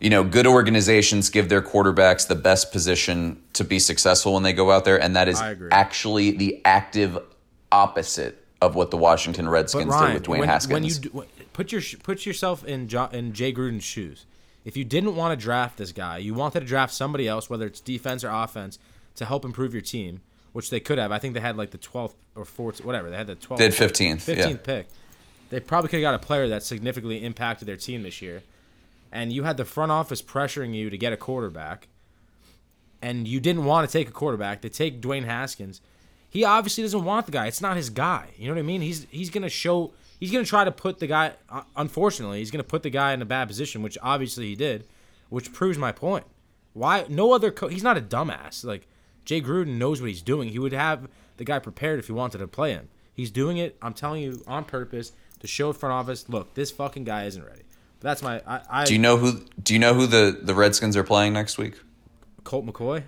you 0.00 0.10
know, 0.10 0.24
good 0.24 0.46
organizations 0.46 1.30
give 1.30 1.48
their 1.48 1.62
quarterbacks 1.62 2.26
the 2.26 2.34
best 2.34 2.72
position 2.72 3.42
to 3.52 3.64
be 3.64 3.78
successful 3.78 4.34
when 4.34 4.42
they 4.42 4.52
go 4.52 4.70
out 4.70 4.84
there, 4.84 5.00
and 5.00 5.16
that 5.16 5.28
is 5.28 5.40
actually 5.70 6.32
the 6.32 6.60
active 6.64 7.18
opposite 7.70 8.44
of 8.60 8.74
what 8.74 8.90
the 8.90 8.96
Washington 8.96 9.48
Redskins 9.48 9.86
Ryan, 9.86 10.12
did 10.12 10.14
with 10.14 10.22
Dwayne 10.24 10.40
when, 10.40 10.48
Haskins. 10.48 10.72
when 10.72 10.84
you 10.84 10.94
do, 10.94 11.24
put 11.52 11.72
your 11.72 11.82
put 12.02 12.24
yourself 12.24 12.64
in 12.64 12.88
jo, 12.88 13.08
in 13.12 13.32
Jay 13.32 13.52
Gruden's 13.52 13.84
shoes, 13.84 14.26
if 14.64 14.76
you 14.76 14.84
didn't 14.84 15.16
want 15.16 15.38
to 15.38 15.42
draft 15.42 15.78
this 15.78 15.92
guy, 15.92 16.18
you 16.18 16.34
wanted 16.34 16.60
to 16.60 16.66
draft 16.66 16.94
somebody 16.94 17.26
else, 17.26 17.50
whether 17.50 17.66
it's 17.66 17.80
defense 17.80 18.22
or 18.22 18.30
offense, 18.30 18.78
to 19.16 19.24
help 19.24 19.44
improve 19.44 19.72
your 19.72 19.82
team, 19.82 20.20
which 20.52 20.70
they 20.70 20.80
could 20.80 20.98
have. 20.98 21.10
I 21.10 21.18
think 21.18 21.34
they 21.34 21.40
had 21.40 21.56
like 21.56 21.70
the 21.70 21.78
12th 21.78 22.14
or 22.34 22.44
14th, 22.44 22.84
whatever. 22.84 23.10
They 23.10 23.16
had 23.16 23.26
the 23.26 23.36
12th. 23.36 23.58
Did 23.58 23.72
15th, 23.72 24.28
yeah. 24.28 24.46
15th 24.46 24.62
pick. 24.62 24.86
They 25.52 25.60
probably 25.60 25.90
could 25.90 26.00
have 26.00 26.14
got 26.14 26.14
a 26.14 26.26
player 26.26 26.48
that 26.48 26.62
significantly 26.62 27.22
impacted 27.22 27.68
their 27.68 27.76
team 27.76 28.04
this 28.04 28.22
year. 28.22 28.42
And 29.12 29.30
you 29.30 29.42
had 29.42 29.58
the 29.58 29.66
front 29.66 29.92
office 29.92 30.22
pressuring 30.22 30.74
you 30.74 30.88
to 30.88 30.96
get 30.96 31.12
a 31.12 31.16
quarterback. 31.18 31.88
And 33.02 33.28
you 33.28 33.38
didn't 33.38 33.66
want 33.66 33.86
to 33.86 33.92
take 33.92 34.08
a 34.08 34.12
quarterback. 34.12 34.62
They 34.62 34.70
take 34.70 35.02
Dwayne 35.02 35.26
Haskins. 35.26 35.82
He 36.30 36.42
obviously 36.42 36.84
doesn't 36.84 37.04
want 37.04 37.26
the 37.26 37.32
guy. 37.32 37.48
It's 37.48 37.60
not 37.60 37.76
his 37.76 37.90
guy. 37.90 38.28
You 38.38 38.48
know 38.48 38.54
what 38.54 38.60
I 38.60 38.62
mean? 38.62 38.80
He's 38.80 39.06
he's 39.10 39.28
gonna 39.28 39.50
show. 39.50 39.92
He's 40.18 40.32
gonna 40.32 40.46
try 40.46 40.64
to 40.64 40.72
put 40.72 41.00
the 41.00 41.06
guy. 41.06 41.32
uh, 41.50 41.64
Unfortunately, 41.76 42.38
he's 42.38 42.50
gonna 42.50 42.64
put 42.64 42.82
the 42.82 42.88
guy 42.88 43.12
in 43.12 43.20
a 43.20 43.26
bad 43.26 43.48
position, 43.48 43.82
which 43.82 43.98
obviously 44.02 44.46
he 44.46 44.54
did, 44.54 44.86
which 45.28 45.52
proves 45.52 45.76
my 45.76 45.92
point. 45.92 46.24
Why 46.72 47.04
no 47.10 47.34
other? 47.34 47.50
Co- 47.50 47.68
he's 47.68 47.82
not 47.82 47.98
a 47.98 48.00
dumbass. 48.00 48.64
Like 48.64 48.86
Jay 49.26 49.42
Gruden 49.42 49.76
knows 49.76 50.00
what 50.00 50.08
he's 50.08 50.22
doing. 50.22 50.48
He 50.48 50.58
would 50.58 50.72
have 50.72 51.08
the 51.36 51.44
guy 51.44 51.58
prepared 51.58 51.98
if 51.98 52.06
he 52.06 52.12
wanted 52.12 52.38
to 52.38 52.48
play 52.48 52.72
him. 52.72 52.88
He's 53.12 53.30
doing 53.30 53.58
it. 53.58 53.76
I'm 53.82 53.92
telling 53.92 54.22
you 54.22 54.42
on 54.46 54.64
purpose 54.64 55.12
to 55.42 55.48
show 55.48 55.72
front 55.72 55.92
office. 55.92 56.28
Look, 56.28 56.54
this 56.54 56.70
fucking 56.70 57.04
guy 57.04 57.24
isn't 57.26 57.44
ready. 57.44 57.62
But 58.00 58.08
That's 58.08 58.22
my. 58.22 58.40
I, 58.46 58.60
I 58.70 58.84
do 58.84 58.94
you 58.94 58.98
know 58.98 59.18
who? 59.18 59.44
Do 59.62 59.74
you 59.74 59.78
know 59.80 59.92
who 59.92 60.06
the 60.06 60.38
the 60.40 60.54
Redskins 60.54 60.96
are 60.96 61.04
playing 61.04 61.34
next 61.34 61.58
week? 61.58 61.74
Colt 62.44 62.64
McCoy. 62.64 63.02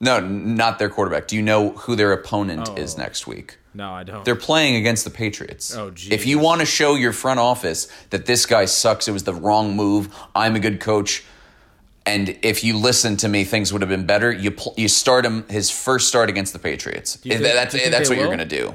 No, 0.00 0.20
not 0.20 0.78
their 0.78 0.88
quarterback. 0.88 1.26
Do 1.26 1.36
you 1.36 1.42
know 1.42 1.70
who 1.70 1.96
their 1.96 2.12
opponent 2.12 2.68
oh. 2.70 2.76
is 2.76 2.94
Oh. 2.94 2.98
next 3.02 3.26
week? 3.26 3.58
No, 3.74 3.92
I 3.92 4.04
don't. 4.04 4.24
They're 4.24 4.36
playing 4.36 4.76
against 4.76 5.04
the 5.04 5.10
Patriots. 5.10 5.74
Oh, 5.76 5.90
geez. 5.90 6.12
If 6.12 6.26
you 6.26 6.38
want 6.38 6.60
to 6.60 6.66
show 6.66 6.94
your 6.94 7.12
front 7.12 7.40
office 7.40 7.88
that 8.10 8.26
this 8.26 8.46
guy 8.46 8.64
sucks, 8.64 9.06
it 9.08 9.12
was 9.12 9.24
the 9.24 9.34
wrong 9.34 9.76
move. 9.76 10.14
I'm 10.34 10.56
a 10.56 10.60
good 10.60 10.80
coach, 10.80 11.24
and 12.06 12.38
if 12.42 12.64
you 12.64 12.76
listen 12.76 13.16
to 13.18 13.28
me, 13.28 13.44
things 13.44 13.72
would 13.72 13.82
have 13.82 13.88
been 13.88 14.06
better. 14.06 14.30
You 14.32 14.52
pl- 14.52 14.74
you 14.76 14.88
start 14.88 15.26
him 15.26 15.46
his 15.48 15.70
first 15.70 16.08
start 16.08 16.28
against 16.30 16.52
the 16.52 16.58
Patriots. 16.58 17.16
think- 17.16 17.42
that's 17.42 17.72
do 17.72 17.78
you 17.78 17.84
think 17.84 17.92
that's 17.92 18.08
what 18.08 18.18
you're 18.18 18.26
going 18.26 18.38
to 18.38 18.44
do. 18.44 18.72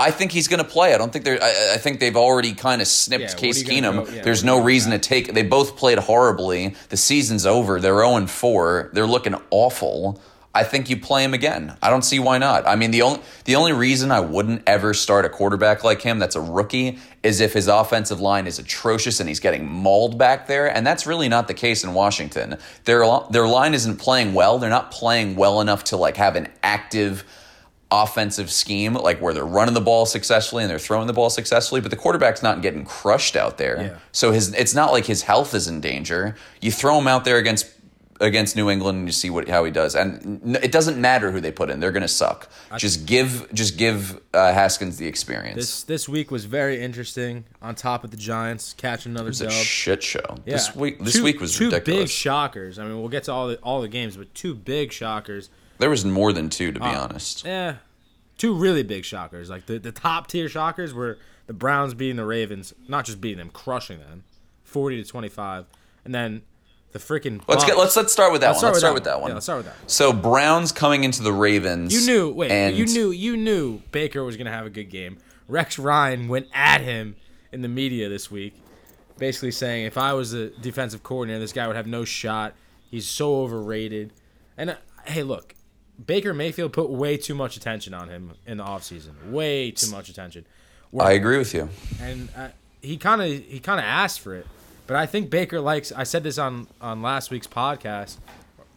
I 0.00 0.10
think 0.10 0.32
he's 0.32 0.48
going 0.48 0.62
to 0.62 0.68
play. 0.68 0.94
I 0.94 0.98
don't 0.98 1.12
think 1.12 1.24
they're. 1.24 1.42
I, 1.42 1.74
I 1.74 1.76
think 1.76 2.00
they've 2.00 2.16
already 2.16 2.54
kind 2.54 2.80
of 2.80 2.88
snipped 2.88 3.22
Yeah, 3.22 3.34
Case 3.34 3.62
Keenum. 3.62 4.06
go- 4.06 4.12
yeah, 4.12 4.22
There's 4.22 4.42
no 4.42 4.62
reason 4.62 4.92
to 4.92 4.98
take. 4.98 5.34
They 5.34 5.42
both 5.42 5.76
played 5.76 5.98
horribly. 5.98 6.74
The 6.88 6.96
season's 6.96 7.46
over. 7.46 7.80
They're 7.80 7.98
0 8.04 8.26
4. 8.26 8.90
They're 8.92 9.06
looking 9.06 9.34
awful. 9.50 10.20
I 10.52 10.64
think 10.64 10.90
you 10.90 10.96
play 10.96 11.22
him 11.22 11.32
again. 11.32 11.76
I 11.80 11.90
don't 11.90 12.02
see 12.02 12.18
why 12.18 12.38
not. 12.38 12.66
I 12.66 12.74
mean, 12.74 12.90
the 12.90 13.02
only 13.02 13.20
the 13.44 13.54
only 13.54 13.72
reason 13.72 14.10
I 14.10 14.18
wouldn't 14.18 14.62
ever 14.66 14.94
start 14.94 15.24
a 15.24 15.28
quarterback 15.28 15.84
like 15.84 16.02
him 16.02 16.18
that's 16.18 16.34
a 16.34 16.40
rookie 16.40 16.98
is 17.22 17.40
if 17.40 17.52
his 17.52 17.68
offensive 17.68 18.20
line 18.20 18.48
is 18.48 18.58
atrocious 18.58 19.20
and 19.20 19.28
he's 19.28 19.38
getting 19.38 19.64
mauled 19.70 20.18
back 20.18 20.48
there, 20.48 20.66
and 20.66 20.84
that's 20.84 21.06
really 21.06 21.28
not 21.28 21.46
the 21.46 21.54
case 21.54 21.84
in 21.84 21.94
Washington. 21.94 22.58
Their 22.84 23.04
their 23.30 23.46
line 23.46 23.74
isn't 23.74 23.98
playing 23.98 24.34
well. 24.34 24.58
They're 24.58 24.70
not 24.70 24.90
playing 24.90 25.36
well 25.36 25.60
enough 25.60 25.84
to 25.84 25.96
like 25.96 26.16
have 26.16 26.34
an 26.34 26.48
active 26.64 27.22
offensive 27.92 28.50
scheme 28.50 28.94
like 28.94 29.20
where 29.20 29.34
they're 29.34 29.44
running 29.44 29.74
the 29.74 29.80
ball 29.80 30.06
successfully 30.06 30.62
and 30.62 30.70
they're 30.70 30.78
throwing 30.78 31.06
the 31.06 31.12
ball 31.12 31.28
successfully, 31.30 31.80
but 31.80 31.90
the 31.90 31.96
quarterback's 31.96 32.42
not 32.42 32.62
getting 32.62 32.84
crushed 32.84 33.36
out 33.36 33.58
there. 33.58 33.80
Yeah. 33.82 33.98
So 34.12 34.30
his 34.32 34.52
it's 34.54 34.74
not 34.74 34.92
like 34.92 35.06
his 35.06 35.22
health 35.22 35.54
is 35.54 35.66
in 35.68 35.80
danger. 35.80 36.36
You 36.60 36.70
throw 36.70 36.98
him 36.98 37.08
out 37.08 37.24
there 37.24 37.36
against 37.38 37.66
against 38.22 38.54
New 38.54 38.68
England 38.68 38.98
and 38.98 39.08
you 39.08 39.12
see 39.12 39.30
what 39.30 39.48
how 39.48 39.64
he 39.64 39.70
does. 39.70 39.94
And 39.96 40.56
it 40.62 40.70
doesn't 40.70 41.00
matter 41.00 41.30
who 41.32 41.40
they 41.40 41.50
put 41.50 41.70
in; 41.70 41.80
they're 41.80 41.90
going 41.90 42.02
to 42.02 42.06
suck. 42.08 42.48
just 42.76 43.06
give 43.06 43.48
just 43.54 43.76
give 43.78 44.20
uh, 44.34 44.52
Haskins 44.52 44.98
the 44.98 45.06
experience. 45.06 45.56
this 45.56 45.82
this 45.84 46.08
week 46.08 46.30
was 46.30 46.44
very 46.44 46.80
interesting. 46.82 47.44
On 47.62 47.74
top 47.74 48.04
of 48.04 48.10
the 48.10 48.16
Giants 48.16 48.72
catching 48.74 49.12
another 49.12 49.32
dub. 49.32 49.50
shit 49.50 50.02
show. 50.02 50.36
Yeah. 50.46 50.52
This 50.54 50.76
week 50.76 51.00
this 51.02 51.14
Two- 51.14 51.24
week 51.24 51.40
was 51.40 51.56
two 51.56 51.70
big 51.70 51.80
ridiculous. 51.80 52.10
shockers. 52.10 52.78
I 52.78 52.84
mean, 52.84 53.00
we'll 53.00 53.08
get 53.08 53.24
to 53.24 53.32
all 53.32 53.48
the 53.48 53.56
all 53.62 53.80
the 53.80 53.88
games, 53.88 54.16
but 54.16 54.32
two 54.34 54.54
big 54.54 54.92
shockers. 54.92 55.48
There 55.80 55.90
was 55.90 56.04
more 56.04 56.32
than 56.32 56.48
two, 56.48 56.70
to 56.72 56.78
be 56.80 56.86
Uh, 56.86 57.02
honest. 57.04 57.44
Yeah, 57.44 57.76
two 58.38 58.54
really 58.54 58.82
big 58.82 59.04
shockers. 59.04 59.50
Like 59.50 59.66
the, 59.66 59.78
the 59.78 59.92
top 59.92 60.28
tier 60.28 60.48
shockers 60.48 60.94
were 60.94 61.18
the 61.46 61.52
Browns 61.52 61.94
beating 61.94 62.16
the 62.16 62.24
Ravens, 62.24 62.72
not 62.86 63.04
just 63.04 63.20
beating 63.20 63.38
them, 63.38 63.50
crushing 63.50 63.98
them, 63.98 64.24
forty 64.62 65.02
to 65.02 65.08
twenty 65.08 65.28
five, 65.28 65.66
and 66.04 66.14
then 66.14 66.42
the 66.92 66.98
freaking. 66.98 67.40
Let's 67.48 67.64
get 67.64 67.76
let's 67.76 67.96
let's 67.96 68.12
start 68.12 68.32
with 68.32 68.40
that 68.42 68.48
Let's 68.50 68.62
one. 68.62 68.74
start 68.74 68.74
Let's 68.74 68.80
start 68.80 68.94
with 68.94 69.04
that 69.04 69.14
one. 69.16 69.22
one. 69.22 69.30
Yeah, 69.30 69.34
let's 69.34 69.46
start 69.46 69.56
with 69.58 69.66
that 69.66 69.78
one. 69.80 69.88
So 69.88 70.12
Browns 70.12 70.72
coming 70.72 71.04
into 71.04 71.22
the 71.22 71.32
Ravens. 71.32 71.92
You 71.94 72.06
knew, 72.12 72.30
wait, 72.32 72.50
and 72.50 72.76
you 72.76 72.86
knew, 72.86 73.10
you 73.10 73.36
knew 73.36 73.80
Baker 73.92 74.22
was 74.24 74.36
gonna 74.36 74.50
have 74.52 74.66
a 74.66 74.70
good 74.70 74.90
game. 74.90 75.18
Rex 75.48 75.78
Ryan 75.78 76.28
went 76.28 76.46
at 76.54 76.80
him 76.80 77.16
in 77.52 77.62
the 77.62 77.68
media 77.68 78.08
this 78.08 78.30
week, 78.30 78.54
basically 79.18 79.50
saying 79.50 79.84
if 79.86 79.98
I 79.98 80.12
was 80.12 80.30
the 80.32 80.52
defensive 80.60 81.02
coordinator, 81.02 81.40
this 81.40 81.52
guy 81.52 81.66
would 81.66 81.74
have 81.76 81.88
no 81.88 82.04
shot. 82.04 82.54
He's 82.90 83.06
so 83.06 83.40
overrated. 83.42 84.12
And 84.56 84.70
uh, 84.70 84.76
hey, 85.04 85.22
look, 85.24 85.54
Baker 86.06 86.32
Mayfield 86.34 86.72
put 86.72 86.88
way 86.90 87.16
too 87.16 87.34
much 87.34 87.56
attention 87.56 87.94
on 87.94 88.08
him 88.08 88.32
in 88.46 88.58
the 88.58 88.64
offseason. 88.64 89.30
Way 89.30 89.70
too 89.72 89.90
much 89.90 90.08
attention. 90.08 90.46
Where- 90.90 91.06
I 91.06 91.12
agree 91.12 91.38
with 91.38 91.52
you. 91.54 91.68
and 92.00 92.28
uh, 92.36 92.48
he 92.82 92.96
kind 92.96 93.20
of 93.22 93.28
he 93.28 93.60
kind 93.60 93.78
of 93.78 93.84
asked 93.84 94.20
for 94.20 94.34
it. 94.34 94.46
But 94.86 94.96
I 94.96 95.06
think 95.06 95.30
Baker 95.30 95.60
likes. 95.60 95.92
I 95.92 96.02
said 96.04 96.22
this 96.24 96.38
on 96.38 96.66
on 96.80 97.02
last 97.02 97.30
week's 97.30 97.46
podcast 97.46 98.16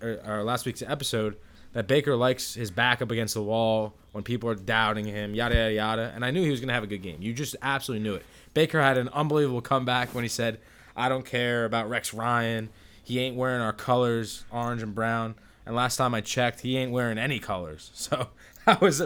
or, 0.01 0.19
or 0.25 0.43
last 0.43 0.65
week's 0.65 0.81
episode 0.83 1.37
that 1.73 1.87
Baker 1.87 2.15
likes 2.15 2.53
his 2.53 2.69
back 2.69 3.01
up 3.01 3.09
against 3.09 3.33
the 3.33 3.41
wall 3.41 3.93
when 4.11 4.23
people 4.23 4.47
are 4.49 4.55
doubting 4.55 5.05
him, 5.05 5.33
yada 5.33 5.55
yada 5.55 5.73
yada. 5.73 6.11
And 6.13 6.23
I 6.23 6.29
knew 6.29 6.43
he 6.43 6.51
was 6.51 6.59
gonna 6.59 6.73
have 6.73 6.83
a 6.83 6.87
good 6.87 7.01
game. 7.01 7.21
You 7.21 7.33
just 7.33 7.55
absolutely 7.63 8.03
knew 8.07 8.15
it. 8.15 8.25
Baker 8.53 8.79
had 8.79 8.97
an 8.99 9.09
unbelievable 9.09 9.61
comeback 9.61 10.13
when 10.13 10.23
he 10.23 10.27
said, 10.29 10.59
"I 10.95 11.09
don't 11.09 11.25
care 11.25 11.65
about 11.65 11.89
Rex 11.89 12.13
Ryan. 12.13 12.69
He 13.03 13.19
ain't 13.19 13.35
wearing 13.35 13.61
our 13.61 13.73
colors, 13.73 14.43
orange 14.51 14.83
and 14.83 14.93
brown." 14.93 15.33
And 15.65 15.75
last 15.75 15.97
time 15.97 16.13
I 16.13 16.21
checked, 16.21 16.61
he 16.61 16.77
ain't 16.77 16.91
wearing 16.91 17.17
any 17.17 17.39
colors. 17.39 17.91
So 18.03 18.29
I 18.65 18.77
was 18.79 19.01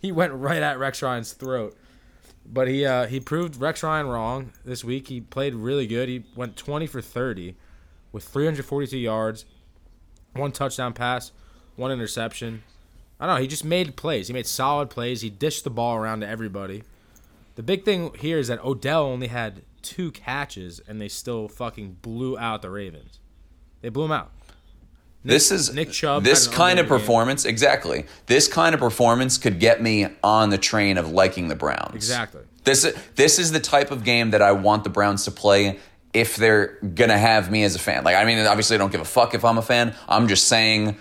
he 0.00 0.12
went 0.12 0.34
right 0.34 0.62
at 0.62 0.78
Rex 0.78 1.02
Ryan's 1.02 1.32
throat. 1.32 1.76
But 2.44 2.68
he 2.68 2.84
uh, 2.84 3.06
he 3.06 3.20
proved 3.20 3.56
Rex 3.56 3.82
Ryan 3.82 4.06
wrong 4.06 4.52
this 4.64 4.84
week. 4.84 5.08
He 5.08 5.20
played 5.20 5.54
really 5.54 5.86
good. 5.86 6.08
He 6.08 6.24
went 6.34 6.56
20 6.56 6.86
for 6.86 7.00
30 7.00 7.56
with 8.12 8.24
342 8.24 8.96
yards, 8.96 9.44
one 10.34 10.52
touchdown 10.52 10.92
pass, 10.92 11.32
one 11.76 11.92
interception. 11.92 12.62
I 13.20 13.26
don't 13.26 13.36
know. 13.36 13.40
He 13.40 13.48
just 13.48 13.64
made 13.64 13.96
plays. 13.96 14.28
He 14.28 14.34
made 14.34 14.46
solid 14.46 14.90
plays. 14.90 15.22
He 15.22 15.30
dished 15.30 15.64
the 15.64 15.70
ball 15.70 15.96
around 15.96 16.20
to 16.20 16.28
everybody. 16.28 16.84
The 17.56 17.62
big 17.62 17.84
thing 17.84 18.14
here 18.14 18.38
is 18.38 18.48
that 18.48 18.64
Odell 18.64 19.04
only 19.04 19.26
had 19.26 19.62
two 19.82 20.12
catches, 20.12 20.80
and 20.86 21.00
they 21.00 21.08
still 21.08 21.48
fucking 21.48 21.98
blew 22.02 22.38
out 22.38 22.62
the 22.62 22.70
Ravens. 22.70 23.18
They 23.80 23.88
blew 23.88 24.04
them 24.04 24.12
out. 24.12 24.30
Nick, 25.24 25.32
this 25.34 25.50
is 25.50 25.74
Nick 25.74 25.90
Chubb. 25.90 26.22
This 26.24 26.46
kind 26.46 26.78
of 26.78 26.84
unbelievable 26.84 26.98
game. 26.98 27.00
performance, 27.06 27.44
exactly. 27.44 28.06
This 28.26 28.46
kind 28.48 28.74
of 28.74 28.80
performance 28.80 29.36
could 29.36 29.58
get 29.58 29.82
me 29.82 30.06
on 30.22 30.50
the 30.50 30.58
train 30.58 30.96
of 30.96 31.10
liking 31.10 31.48
the 31.48 31.56
Browns. 31.56 31.94
Exactly. 31.94 32.42
This 32.64 32.86
this 33.16 33.38
is 33.38 33.50
the 33.52 33.60
type 33.60 33.90
of 33.90 34.04
game 34.04 34.30
that 34.30 34.42
I 34.42 34.52
want 34.52 34.84
the 34.84 34.90
Browns 34.90 35.24
to 35.24 35.30
play 35.30 35.78
if 36.14 36.36
they're 36.36 36.78
gonna 36.94 37.18
have 37.18 37.50
me 37.50 37.64
as 37.64 37.74
a 37.74 37.78
fan. 37.78 38.04
Like, 38.04 38.16
I 38.16 38.24
mean, 38.24 38.38
obviously, 38.46 38.76
I 38.76 38.78
don't 38.78 38.92
give 38.92 39.00
a 39.00 39.04
fuck 39.06 39.34
if 39.34 39.44
I'm 39.44 39.58
a 39.58 39.62
fan. 39.62 39.94
I'm 40.08 40.28
just 40.28 40.46
saying, 40.48 40.96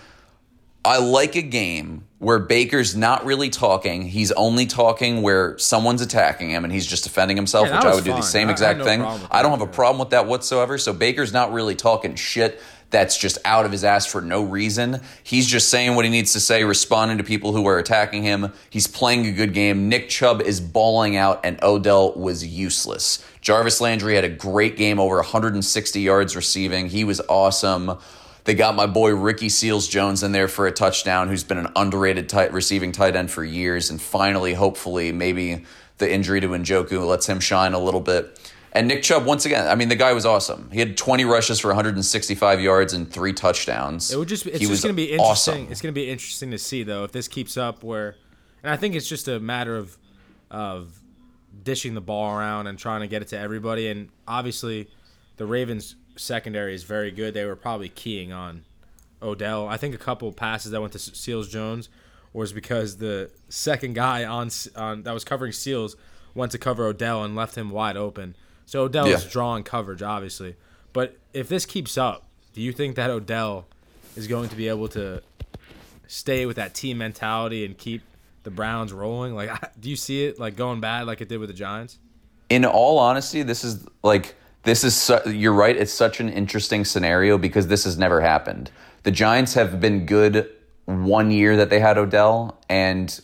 I 0.84 1.00
like 1.00 1.36
a 1.36 1.42
game 1.42 2.06
where 2.20 2.40
Baker's 2.40 2.96
not 2.96 3.26
really 3.26 3.50
talking. 3.50 4.04
He's 4.04 4.32
only 4.32 4.66
talking 4.66 5.22
where 5.22 5.58
someone's 5.60 6.02
attacking 6.02 6.50
him 6.50 6.64
and 6.64 6.74
he's 6.74 6.88
just 6.88 7.04
defending 7.04 7.38
himself, 7.38 7.68
Yeah, 7.68 7.76
which 7.76 7.86
I 7.86 7.94
would 7.94 8.04
do 8.04 8.14
the 8.14 8.22
same 8.22 8.48
I- 8.48 8.52
I 8.52 8.54
exact 8.54 8.80
no 8.80 8.86
thing. 8.86 9.02
I 9.30 9.42
don't 9.44 9.52
have 9.52 9.62
a 9.62 9.68
problem 9.68 10.00
with 10.00 10.10
that 10.10 10.26
whatsoever. 10.26 10.78
So 10.78 10.94
Baker's 10.94 11.32
not 11.34 11.52
really 11.54 11.76
talking 11.76 12.16
shit 12.16 12.60
that's 12.90 13.18
just 13.18 13.38
out 13.44 13.66
of 13.66 13.72
his 13.72 13.84
ass 13.84 14.06
for 14.06 14.22
no 14.22 14.44
reason. 14.44 15.02
He's 15.24 15.48
just 15.48 15.70
saying 15.70 15.96
what 15.96 16.06
he 16.06 16.12
needs 16.12 16.34
to 16.34 16.40
say, 16.40 16.64
responding 16.64 17.18
to 17.18 17.24
people 17.24 17.52
who 17.52 17.66
are 17.68 17.78
attacking 17.78 18.24
him. 18.24 18.54
He's 18.70 18.88
playing 18.88 19.26
a 19.26 19.32
good 19.32 19.54
game. 19.54 19.90
Nick 19.90 20.10
Chubb 20.10 20.42
is 20.42 20.62
balling 20.62 21.16
out, 21.16 21.42
and 21.44 21.62
Odell 21.62 22.14
was 22.14 22.46
useless. 22.46 23.24
Jarvis 23.42 23.82
Landry 23.82 24.16
had 24.16 24.24
a 24.24 24.30
great 24.30 24.78
game, 24.78 25.00
over 25.00 25.18
160 25.18 26.00
yards 26.00 26.36
receiving. 26.36 26.88
He 26.90 27.04
was 27.04 27.20
awesome. 27.28 27.98
They 28.46 28.54
got 28.54 28.76
my 28.76 28.86
boy 28.86 29.14
Ricky 29.14 29.50
Seals 29.50 29.90
Jones 29.90 30.24
in 30.24 30.32
there 30.32 30.48
for 30.48 30.68
a 30.68 30.72
touchdown, 30.72 31.28
who's 31.28 31.44
been 31.44 31.58
an 31.58 31.68
underrated 31.76 32.30
tight 32.30 32.54
receiving 32.54 32.94
tight 32.94 33.18
end 33.18 33.30
for 33.30 33.44
years. 33.44 33.90
And 33.90 34.02
finally, 34.02 34.54
hopefully, 34.54 35.12
maybe 35.12 35.66
the 35.98 36.10
injury 36.10 36.40
to 36.40 36.48
Njoku 36.48 37.06
lets 37.06 37.28
him 37.28 37.42
shine 37.42 37.74
a 37.74 37.80
little 37.80 38.00
bit. 38.00 38.40
And 38.74 38.88
Nick 38.88 39.02
Chubb, 39.02 39.26
once 39.26 39.46
again, 39.46 39.68
I 39.68 39.76
mean, 39.76 39.90
the 39.90 39.96
guy 39.96 40.14
was 40.14 40.26
awesome. 40.26 40.70
He 40.72 40.80
had 40.80 40.98
20 40.98 41.26
rushes 41.26 41.60
for 41.60 41.70
165 41.70 42.62
yards 42.62 42.94
and 42.94 43.12
three 43.12 43.34
touchdowns. 43.34 44.12
It 44.12 44.18
would 44.18 44.28
just 44.28 44.46
it's 44.46 44.60
he 44.60 44.66
just 44.66 44.84
going 44.84 44.94
to 44.94 44.98
be 44.98 45.12
interesting. 45.12 45.54
awesome. 45.64 45.72
It's 45.72 45.82
going 45.82 45.94
to 45.94 46.00
be 46.00 46.10
interesting 46.10 46.52
to 46.52 46.58
see 46.58 46.84
though 46.84 47.04
if 47.04 47.12
this 47.12 47.28
keeps 47.28 47.58
up 47.58 47.84
where 47.84 48.16
and 48.64 48.72
I 48.72 48.78
think 48.78 48.96
it's 48.96 49.08
just 49.08 49.28
a 49.28 49.40
matter 49.40 49.78
of 49.78 49.98
of 50.52 51.00
dishing 51.64 51.94
the 51.94 52.02
ball 52.02 52.38
around 52.38 52.68
and 52.68 52.78
trying 52.78 53.02
to 53.02 53.08
get 53.08 53.22
it 53.22 53.30
to 53.30 53.38
everybody 53.38 53.88
and 53.88 54.10
obviously 54.28 54.90
the 55.38 55.46
Ravens 55.46 55.96
secondary 56.16 56.74
is 56.74 56.84
very 56.84 57.12
good. 57.12 57.34
They 57.34 57.46
were 57.46 57.56
probably 57.56 57.90
keying 57.90 58.32
on 58.32 58.66
Odell. 59.22 59.68
I 59.68 59.78
think 59.78 59.96
a 59.96 59.98
couple 59.98 60.32
passes 60.32 60.72
that 60.72 60.82
went 60.82 60.94
to 60.94 61.00
Seals 61.00 61.48
Jones 61.48 61.90
was 62.34 62.54
because 62.54 62.98
the 62.98 63.32
second 63.50 63.96
guy 63.96 64.26
on 64.26 64.50
on 64.76 65.04
that 65.04 65.14
was 65.14 65.24
covering 65.24 65.52
Seals 65.52 65.96
went 66.36 66.52
to 66.52 66.58
cover 66.58 66.86
Odell 66.86 67.24
and 67.24 67.36
left 67.36 67.58
him 67.58 67.70
wide 67.70 67.98
open. 67.98 68.36
So 68.68 68.84
Odell 68.84 69.08
is 69.08 69.24
Yeah. 69.24 69.30
drawing 69.32 69.64
coverage, 69.64 70.04
obviously. 70.04 70.56
But 70.94 71.18
if 71.34 71.50
this 71.50 71.66
keeps 71.66 71.98
up, 71.98 72.28
do 72.54 72.62
you 72.62 72.72
think 72.72 72.96
that 72.98 73.10
Odell 73.10 73.66
is 74.16 74.28
going 74.28 74.50
to 74.50 74.56
be 74.56 74.68
able 74.68 74.88
to 74.90 75.22
stay 76.08 76.46
with 76.46 76.58
that 76.58 76.74
team 76.74 76.98
mentality 77.00 77.66
and 77.66 77.78
keep 77.78 78.02
the 78.44 78.52
Browns 78.52 78.94
rolling? 78.94 79.34
Like, 79.36 79.50
do 79.80 79.90
you 79.90 79.96
see 79.96 80.26
it 80.26 80.40
like 80.40 80.56
going 80.56 80.80
bad 80.80 81.08
like 81.08 81.22
it 81.22 81.30
did 81.30 81.40
with 81.40 81.50
the 81.50 81.56
Giants? 81.56 81.98
in 82.50 82.64
all 82.64 82.98
honesty, 82.98 83.44
this 83.44 83.66
is 83.66 83.86
like 84.04 84.34
this 84.64 84.86
is 84.86 84.96
su- 84.96 85.20
you're 85.32 85.52
right. 85.54 85.76
It's 85.76 85.92
such 85.92 86.22
an 86.22 86.30
interesting 86.30 86.86
scenario 86.86 87.38
because 87.38 87.68
this 87.68 87.84
has 87.84 87.98
never 87.98 88.22
happened. 88.22 88.72
The 89.04 89.12
Giants 89.12 89.54
have 89.56 89.82
been 89.82 90.06
good 90.06 90.50
one 90.86 91.30
year 91.32 91.58
that 91.58 91.70
they 91.70 91.80
had 91.82 91.98
Odell, 91.98 92.58
and 92.70 93.20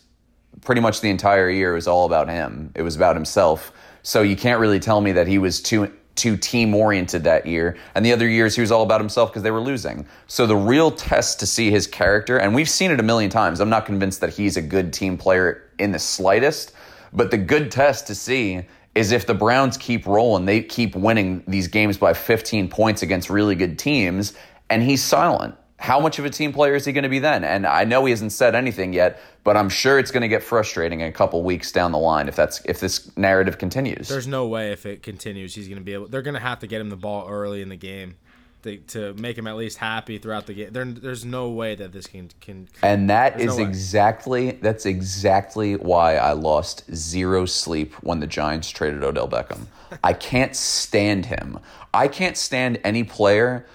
pretty 0.62 0.82
much 0.82 1.00
the 1.00 1.10
entire 1.10 1.50
year 1.50 1.74
was 1.74 1.88
all 1.88 2.06
about 2.06 2.28
him. 2.28 2.72
It 2.76 2.82
was 2.82 2.98
about 2.98 3.16
himself. 3.16 3.72
So 4.04 4.22
you 4.22 4.36
can't 4.36 4.60
really 4.60 4.80
tell 4.80 5.02
me 5.02 5.14
that 5.14 5.28
he 5.28 5.38
was 5.38 5.62
too 5.62 5.92
too 6.16 6.38
team 6.38 6.76
oriented 6.76 7.24
that 7.24 7.46
year. 7.46 7.76
And 7.96 8.06
the 8.06 8.14
other 8.14 8.28
years 8.28 8.54
he 8.54 8.62
was 8.62 8.72
all 8.72 8.84
about 8.84 9.02
himself 9.02 9.32
because 9.32 9.42
they 9.42 9.52
were 9.52 9.60
losing. 9.60 10.06
So 10.28 10.46
the 10.46 10.56
real 10.56 10.92
test 10.92 11.40
to 11.40 11.48
see 11.48 11.72
his 11.72 11.88
character, 11.88 12.38
and 12.38 12.54
we've 12.54 12.70
seen 12.70 12.92
it 12.92 13.00
a 13.00 13.04
million 13.04 13.32
times. 13.32 13.60
I'm 13.60 13.70
not 13.70 13.88
convinced 13.88 14.22
that 14.22 14.32
he's 14.32 14.56
a 14.56 14.62
good 14.62 14.94
team 14.94 15.18
player 15.18 15.72
in 15.80 15.92
the 15.92 16.00
slightest, 16.00 16.74
but 17.14 17.32
the 17.32 17.38
good 17.38 17.72
test 17.72 18.08
to 18.08 18.16
see 18.16 18.62
is 18.94 19.12
if 19.12 19.26
the 19.26 19.34
Browns 19.34 19.76
keep 19.76 20.06
rolling, 20.06 20.46
they 20.46 20.62
keep 20.62 20.96
winning 20.96 21.44
these 21.48 21.68
games 21.68 21.98
by 21.98 22.14
15 22.14 22.68
points 22.70 23.02
against 23.02 23.30
really 23.30 23.56
good 23.56 23.80
teams, 23.80 24.34
and 24.70 24.84
he's 24.84 25.04
silent. 25.04 25.56
How 25.84 26.00
much 26.00 26.18
of 26.18 26.24
a 26.24 26.30
team 26.30 26.54
player 26.54 26.76
is 26.76 26.86
he 26.86 26.94
going 26.94 27.04
to 27.04 27.10
be 27.10 27.20
then? 27.20 27.44
And 27.44 27.68
I 27.68 27.84
know 27.84 28.06
he 28.06 28.12
hasn't 28.12 28.32
said 28.32 28.56
anything 28.56 28.94
yet, 28.94 29.20
but 29.44 29.58
I'm 29.58 29.68
sure 29.68 30.00
it's 30.00 30.12
going 30.12 30.22
to 30.22 30.30
get 30.30 30.42
frustrating 30.42 31.02
in 31.02 31.10
a 31.10 31.12
couple 31.12 31.44
weeks 31.44 31.74
down 31.74 31.92
the 31.92 31.98
line 31.98 32.30
if 32.30 32.38
that's 32.38 32.64
if 32.64 32.80
this 32.80 33.12
narrative 33.18 33.58
continues. 33.58 34.08
There's 34.08 34.26
no 34.26 34.48
way 34.48 34.72
if 34.72 34.86
it 34.86 35.04
continues, 35.04 35.56
he's 35.56 35.68
going 35.68 35.80
to 35.80 35.84
be 35.84 35.94
able. 35.94 36.08
They're 36.08 36.22
going 36.22 36.36
to 36.36 36.40
have 36.40 36.60
to 36.60 36.68
get 36.68 36.80
him 36.80 36.90
the 36.90 36.96
ball 36.96 37.28
early 37.28 37.62
in 37.62 37.68
the 37.68 37.76
game 37.76 38.16
to, 38.62 38.78
to 38.78 39.14
make 39.16 39.38
him 39.38 39.46
at 39.46 39.58
least 39.58 39.78
happy 39.78 40.20
throughout 40.20 40.48
the 40.48 40.54
game. 40.54 40.72
There, 40.72 40.86
there's 40.86 41.26
no 41.26 41.50
way 41.50 41.76
that 41.76 41.92
this 41.92 42.08
can 42.08 42.30
can. 42.40 42.70
And 42.82 43.10
that 43.10 43.42
is 43.42 43.58
no 43.58 43.66
exactly 43.66 44.52
that's 44.52 44.86
exactly 44.86 45.76
why 45.76 46.16
I 46.16 46.32
lost 46.32 46.84
zero 46.96 47.46
sleep 47.46 47.94
when 47.96 48.22
the 48.22 48.28
Giants 48.28 48.70
traded 48.70 49.04
Odell 49.04 49.28
Beckham. 49.28 49.68
I 50.02 50.14
can't 50.14 50.56
stand 50.56 51.26
him. 51.26 51.60
I 51.94 52.08
can't 52.08 52.38
stand 52.38 52.80
any 52.86 53.04
player 53.04 53.66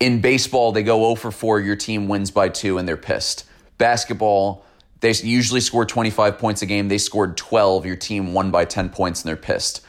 in 0.00 0.20
baseball 0.20 0.72
they 0.72 0.82
go 0.82 1.00
0 1.00 1.14
for 1.16 1.30
4 1.30 1.60
your 1.60 1.76
team 1.76 2.08
wins 2.08 2.30
by 2.30 2.48
2 2.48 2.78
and 2.78 2.88
they're 2.88 2.96
pissed. 2.96 3.44
Basketball 3.78 4.64
they 5.00 5.12
usually 5.12 5.60
score 5.60 5.84
25 5.84 6.38
points 6.38 6.62
a 6.62 6.66
game. 6.66 6.88
They 6.88 6.98
scored 6.98 7.36
12. 7.36 7.86
Your 7.86 7.96
team 7.96 8.32
won 8.32 8.50
by 8.50 8.64
10 8.64 8.88
points 8.88 9.22
and 9.22 9.28
they're 9.28 9.36
pissed. 9.36 9.82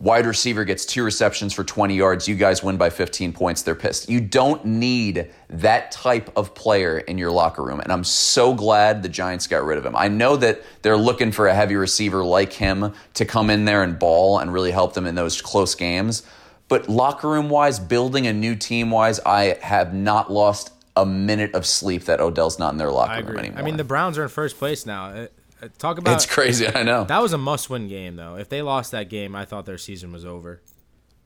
Wide 0.00 0.26
receiver 0.26 0.64
gets 0.64 0.86
two 0.86 1.02
receptions 1.02 1.52
for 1.52 1.64
20 1.64 1.96
yards. 1.96 2.28
You 2.28 2.36
guys 2.36 2.62
win 2.62 2.76
by 2.76 2.88
15 2.88 3.32
points. 3.32 3.62
They're 3.62 3.74
pissed. 3.74 4.08
You 4.08 4.20
don't 4.20 4.64
need 4.64 5.32
that 5.50 5.90
type 5.90 6.30
of 6.36 6.54
player 6.54 6.98
in 6.98 7.18
your 7.18 7.32
locker 7.32 7.64
room. 7.64 7.80
And 7.80 7.90
I'm 7.90 8.04
so 8.04 8.54
glad 8.54 9.02
the 9.02 9.08
Giants 9.08 9.48
got 9.48 9.64
rid 9.64 9.76
of 9.76 9.84
him. 9.84 9.96
I 9.96 10.06
know 10.06 10.36
that 10.36 10.62
they're 10.82 10.96
looking 10.96 11.32
for 11.32 11.48
a 11.48 11.54
heavy 11.54 11.74
receiver 11.74 12.24
like 12.24 12.52
him 12.52 12.94
to 13.14 13.24
come 13.24 13.50
in 13.50 13.64
there 13.64 13.82
and 13.82 13.98
ball 13.98 14.38
and 14.38 14.52
really 14.52 14.70
help 14.70 14.94
them 14.94 15.04
in 15.04 15.16
those 15.16 15.42
close 15.42 15.74
games. 15.74 16.22
But 16.68 16.88
locker 16.88 17.28
room 17.28 17.48
wise, 17.48 17.78
building 17.78 18.26
a 18.26 18.32
new 18.32 18.54
team 18.54 18.90
wise, 18.90 19.20
I 19.20 19.58
have 19.62 19.94
not 19.94 20.30
lost 20.30 20.72
a 20.96 21.06
minute 21.06 21.54
of 21.54 21.64
sleep 21.64 22.04
that 22.04 22.20
Odell's 22.20 22.58
not 22.58 22.72
in 22.72 22.78
their 22.78 22.90
locker 22.90 23.24
room 23.24 23.38
anymore. 23.38 23.58
I 23.58 23.62
mean, 23.62 23.76
the 23.76 23.84
Browns 23.84 24.18
are 24.18 24.22
in 24.22 24.28
first 24.28 24.58
place 24.58 24.84
now. 24.84 25.06
Uh, 25.06 25.26
uh, 25.62 25.68
Talk 25.78 25.98
about 25.98 26.14
it's 26.14 26.26
crazy. 26.26 26.68
I 26.68 26.82
know. 26.82 27.04
that 27.04 27.22
was 27.22 27.32
a 27.32 27.38
must-win 27.38 27.88
game 27.88 28.16
though. 28.16 28.36
If 28.36 28.48
they 28.48 28.62
lost 28.62 28.92
that 28.92 29.08
game, 29.08 29.34
I 29.34 29.44
thought 29.44 29.64
their 29.66 29.78
season 29.78 30.12
was 30.12 30.24
over. 30.24 30.60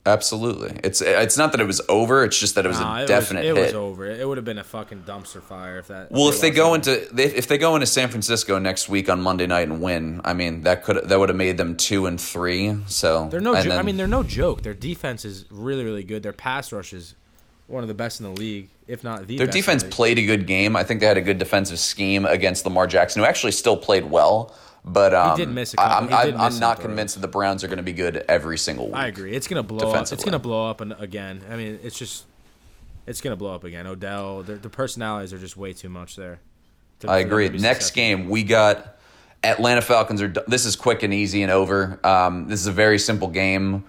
Absolutely. 0.04 0.78
It's 0.82 1.00
it's 1.00 1.38
not 1.38 1.52
that 1.52 1.60
it 1.60 1.66
was 1.66 1.80
over. 1.88 2.24
It's 2.24 2.36
just 2.38 2.56
that 2.56 2.64
it 2.64 2.68
was 2.68 2.80
Nah, 2.80 2.98
a 2.98 3.02
it 3.04 3.06
definite 3.06 3.40
was, 3.42 3.50
it 3.50 3.54
hit. 3.56 3.64
was 3.66 3.74
over. 3.74 4.06
It 4.06 4.26
would 4.26 4.36
have 4.36 4.44
been 4.44 4.58
a 4.58 4.64
fucking 4.64 5.04
dumpster 5.06 5.40
fire 5.40 5.78
if 5.78 5.88
that. 5.88 6.10
Well, 6.10 6.28
if 6.28 6.40
they 6.40 6.50
go 6.50 6.74
into 6.74 7.06
they, 7.12 7.26
if 7.26 7.46
they 7.46 7.56
go 7.56 7.76
into 7.76 7.86
San 7.86 8.08
Francisco 8.08 8.58
next 8.58 8.88
week 8.88 9.08
on 9.08 9.22
Monday 9.22 9.46
night 9.46 9.68
and 9.68 9.80
win, 9.80 10.20
I 10.24 10.32
mean 10.34 10.62
that 10.62 10.82
could 10.82 11.08
that 11.08 11.18
would 11.20 11.28
have 11.28 11.36
made 11.36 11.56
them 11.56 11.76
two 11.76 12.06
and 12.06 12.20
three. 12.20 12.76
So 12.86 13.28
They're 13.28 13.40
no. 13.40 13.54
Jo- 13.62 13.78
I 13.78 13.82
mean, 13.82 13.96
they're 13.96 14.08
no 14.08 14.24
joke. 14.24 14.62
Their 14.62 14.74
defense 14.74 15.24
is 15.24 15.44
really, 15.52 15.84
really 15.84 16.02
good. 16.02 16.24
Their 16.24 16.32
pass 16.32 16.72
rush 16.72 16.92
is 16.92 17.14
one 17.68 17.84
of 17.84 17.88
the 17.88 17.94
best 17.94 18.18
in 18.18 18.24
the 18.26 18.32
league, 18.32 18.70
if 18.88 19.04
not 19.04 19.28
the. 19.28 19.38
their 19.38 19.46
defense 19.46 19.84
played 19.84 20.18
a 20.18 20.26
good 20.26 20.48
game. 20.48 20.74
I 20.74 20.82
think 20.82 20.98
they 20.98 21.06
had 21.06 21.16
a 21.16 21.22
good 21.22 21.38
defensive 21.38 21.78
scheme 21.78 22.24
against 22.26 22.64
Lamar 22.64 22.88
Jackson, 22.88 23.22
who 23.22 23.26
actually 23.28 23.52
still 23.52 23.76
played 23.76 24.10
well. 24.10 24.52
But 24.84 25.14
um, 25.14 25.36
did 25.36 25.48
miss 25.48 25.74
a 25.74 25.80
I- 25.80 25.88
couple- 26.00 26.16
he 26.16 26.24
did 26.24 26.34
I'm 26.34 26.58
not 26.58 26.76
throws. 26.78 26.86
convinced 26.86 27.14
that 27.14 27.20
the 27.20 27.28
Browns 27.28 27.62
are 27.62 27.68
going 27.68 27.76
to 27.76 27.84
be 27.84 27.92
good 27.92 28.16
every 28.28 28.58
single 28.58 28.86
week. 28.86 28.96
I 28.96 29.06
agree. 29.06 29.32
It's 29.32 29.46
gonna 29.46 29.62
blow 29.62 29.92
up. 29.92 30.12
It's 30.12 30.24
gonna 30.24 30.38
blow 30.40 30.68
up 30.68 30.80
again. 30.80 31.40
I 31.48 31.56
mean, 31.56 31.78
it's 31.84 31.96
just, 31.96 32.24
it's 33.06 33.20
gonna 33.20 33.36
blow 33.36 33.54
up 33.54 33.62
again. 33.62 33.86
Odell, 33.86 34.42
the, 34.42 34.54
the 34.56 34.68
personalities 34.68 35.32
are 35.32 35.38
just 35.38 35.56
way 35.56 35.72
too 35.72 35.88
much 35.88 36.16
there. 36.16 36.40
to- 37.00 37.10
I 37.10 37.18
agree. 37.18 37.48
Next 37.48 37.86
successful. 37.86 37.94
game, 37.94 38.28
we 38.28 38.42
got 38.42 38.98
Atlanta 39.44 39.82
Falcons. 39.82 40.20
Are 40.20 40.28
this 40.48 40.64
is 40.66 40.74
quick 40.74 41.04
and 41.04 41.14
easy 41.14 41.42
and 41.42 41.52
over. 41.52 42.00
Um, 42.04 42.48
this 42.48 42.60
is 42.60 42.66
a 42.66 42.72
very 42.72 42.98
simple 42.98 43.28
game. 43.28 43.84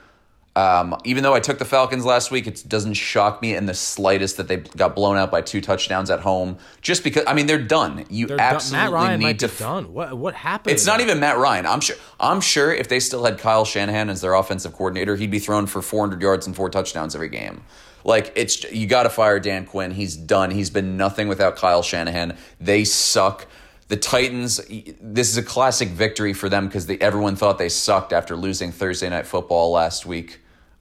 Um, 0.56 0.96
even 1.04 1.24
though 1.24 1.34
I 1.34 1.40
took 1.40 1.58
the 1.58 1.66
Falcons 1.66 2.06
last 2.06 2.30
week, 2.30 2.46
it 2.46 2.64
doesn't 2.68 2.94
shock 2.94 3.42
me 3.42 3.56
in 3.56 3.66
the 3.66 3.74
slightest 3.74 4.38
that 4.38 4.48
they 4.48 4.58
got 4.58 4.96
blown 4.96 5.18
out 5.18 5.32
by 5.32 5.42
two 5.42 5.62
touchdowns 5.62 6.12
at 6.12 6.20
home. 6.20 6.58
Just 6.80 7.04
because, 7.04 7.24
I 7.26 7.34
mean, 7.34 7.48
they're 7.48 7.58
done. 7.58 8.06
You 8.08 8.28
They're 8.28 8.38
done. 8.38 8.56
absolutely 8.56 8.84
Matt 8.86 8.94
Ryan 8.94 9.20
need 9.20 9.40
to. 9.40 9.48
be 9.48 9.56
done. 9.58 9.94
What 9.94 10.16
what 10.16 10.36
happened? 10.36 10.76
It's 10.76 10.86
not 10.86 11.02
even 11.02 11.20
Matt 11.20 11.40
Ryan. 11.40 11.66
I'm 11.66 11.82
sure. 11.82 11.96
I'm 12.20 12.40
sure 12.40 12.72
if 12.72 12.88
they 12.88 13.00
still 13.00 13.26
had 13.26 13.40
Kyle 13.40 13.66
Shanahan 13.66 14.12
as 14.12 14.22
their 14.22 14.36
offensive 14.36 14.74
coordinator, 14.74 15.16
he'd 15.16 15.32
be 15.32 15.40
thrown 15.40 15.66
for 15.66 15.82
400 15.82 16.22
yards 16.22 16.46
and 16.46 16.56
four 16.56 16.70
touchdowns 16.70 17.16
every 17.16 17.30
game. 17.30 17.64
Like 18.04 18.32
it's 18.36 18.64
you 18.72 18.86
got 18.86 19.04
to 19.04 19.10
fire 19.10 19.40
Dan 19.40 19.66
Quinn. 19.66 19.90
He's 19.90 20.16
done. 20.16 20.52
He's 20.52 20.70
been 20.70 20.98
nothing 20.98 21.28
without 21.30 21.56
Kyle 21.56 21.82
Shanahan. 21.82 22.38
They 22.62 22.84
suck. 22.84 23.48
The 23.88 23.98
Titans. 23.98 24.62
This 25.02 25.30
is 25.32 25.38
a 25.38 25.44
classic 25.44 25.90
victory 25.90 26.34
for 26.34 26.48
them 26.48 26.68
because 26.68 26.88
everyone 27.02 27.36
thought 27.36 27.58
they 27.58 27.70
sucked 27.70 28.14
after 28.14 28.36
losing 28.36 28.72
Thursday 28.72 29.10
night 29.10 29.26
football 29.26 29.72
last 29.72 30.06
week. 30.06 30.40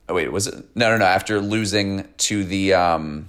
Oh 0.09 0.15
wait, 0.15 0.31
was 0.31 0.47
it? 0.47 0.55
No, 0.75 0.91
no, 0.91 0.99
no. 0.99 1.05
After 1.05 1.41
losing 1.41 2.09
to 2.19 2.45
the 2.45 2.75
um, 2.75 3.29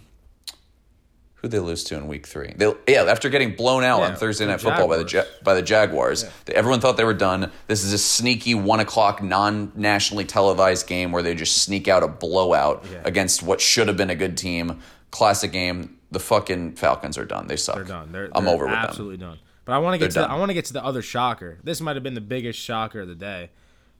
who 1.36 1.48
they 1.48 1.60
lose 1.60 1.84
to 1.86 1.96
in 1.96 2.08
week 2.08 2.26
three? 2.26 2.54
They 2.56 2.74
yeah, 2.88 3.04
after 3.04 3.30
getting 3.30 3.56
blown 3.56 3.84
out 3.84 4.00
Yeah, 4.00 4.08
on 4.10 4.16
Thursday 4.16 4.46
night 4.46 4.62
football 4.62 4.88
by 4.88 4.98
the 4.98 5.04
Jaguars. 5.04 5.28
Ja- 5.40 5.44
by 5.44 5.54
the 5.54 5.62
Jaguars. 5.62 6.26
They- 6.46 6.54
Everyone 6.56 6.80
thought 6.80 6.98
they 6.98 7.04
were 7.04 7.14
done. 7.14 7.52
This 7.68 7.84
is 7.84 7.94
a 7.94 7.98
sneaky 7.98 8.56
one 8.56 8.80
o'clock 8.80 9.22
non 9.22 9.72
nationally 9.76 10.26
televised 10.26 10.88
game 10.88 11.12
where 11.12 11.22
they 11.22 11.36
just 11.36 11.58
sneak 11.64 11.88
out 11.88 12.02
a 12.04 12.08
blowout 12.08 12.86
Yeah. 12.92 13.02
against 13.06 13.44
what 13.44 13.60
should 13.62 13.88
have 13.88 13.98
been 13.98 14.10
a 14.10 14.16
good 14.16 14.38
team. 14.38 14.80
Classic 15.12 15.52
game. 15.52 15.98
The 16.12 16.20
fucking 16.20 16.74
Falcons 16.76 17.18
are 17.18 17.26
done. 17.26 17.48
They 17.48 17.56
suck. 17.56 17.76
They're 17.76 17.84
done. 17.86 18.12
They're, 18.12 18.30
I'm 18.34 18.46
they're 18.46 18.54
over 18.54 18.66
with 18.66 18.74
them. 18.76 18.84
absolutely 18.84 19.18
done. 19.18 19.40
But 19.66 19.74
I 19.74 19.78
want 19.80 19.96
to 19.96 19.98
get 19.98 20.12
to 20.12 20.20
the. 20.20 20.30
I 20.30 20.36
want 20.38 20.50
to 20.50 20.54
get 20.54 20.66
to 20.66 20.74
the 20.74 20.84
other 20.84 21.02
shocker. 21.02 21.58
This 21.64 21.82
might 21.82 21.96
have 21.96 22.04
been 22.04 22.14
the 22.14 22.22
biggest 22.22 22.60
shocker 22.60 23.02
of 23.02 23.08
the 23.08 23.16
day. 23.16 23.50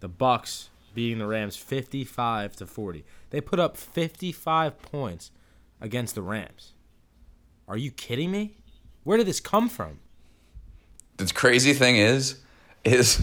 The 0.02 0.10
Bucs 0.10 0.68
beating 0.94 1.20
the 1.20 1.28
Rams 1.28 1.56
55 1.56 2.56
to 2.58 2.66
40. 2.66 3.04
They 3.30 3.42
put 3.42 3.60
up 3.60 3.78
55 3.78 4.82
points 4.82 5.32
against 5.82 6.16
the 6.16 6.22
Rams. 6.22 6.74
Are 7.68 7.78
you 7.78 7.92
kidding 7.92 8.32
me? 8.32 8.58
Where 9.04 9.18
did 9.18 9.28
this 9.28 9.40
come 9.40 9.70
from? 9.70 10.00
The 11.18 11.32
crazy 11.34 11.74
thing 11.74 11.98
is, 11.98 12.40
is 12.84 13.22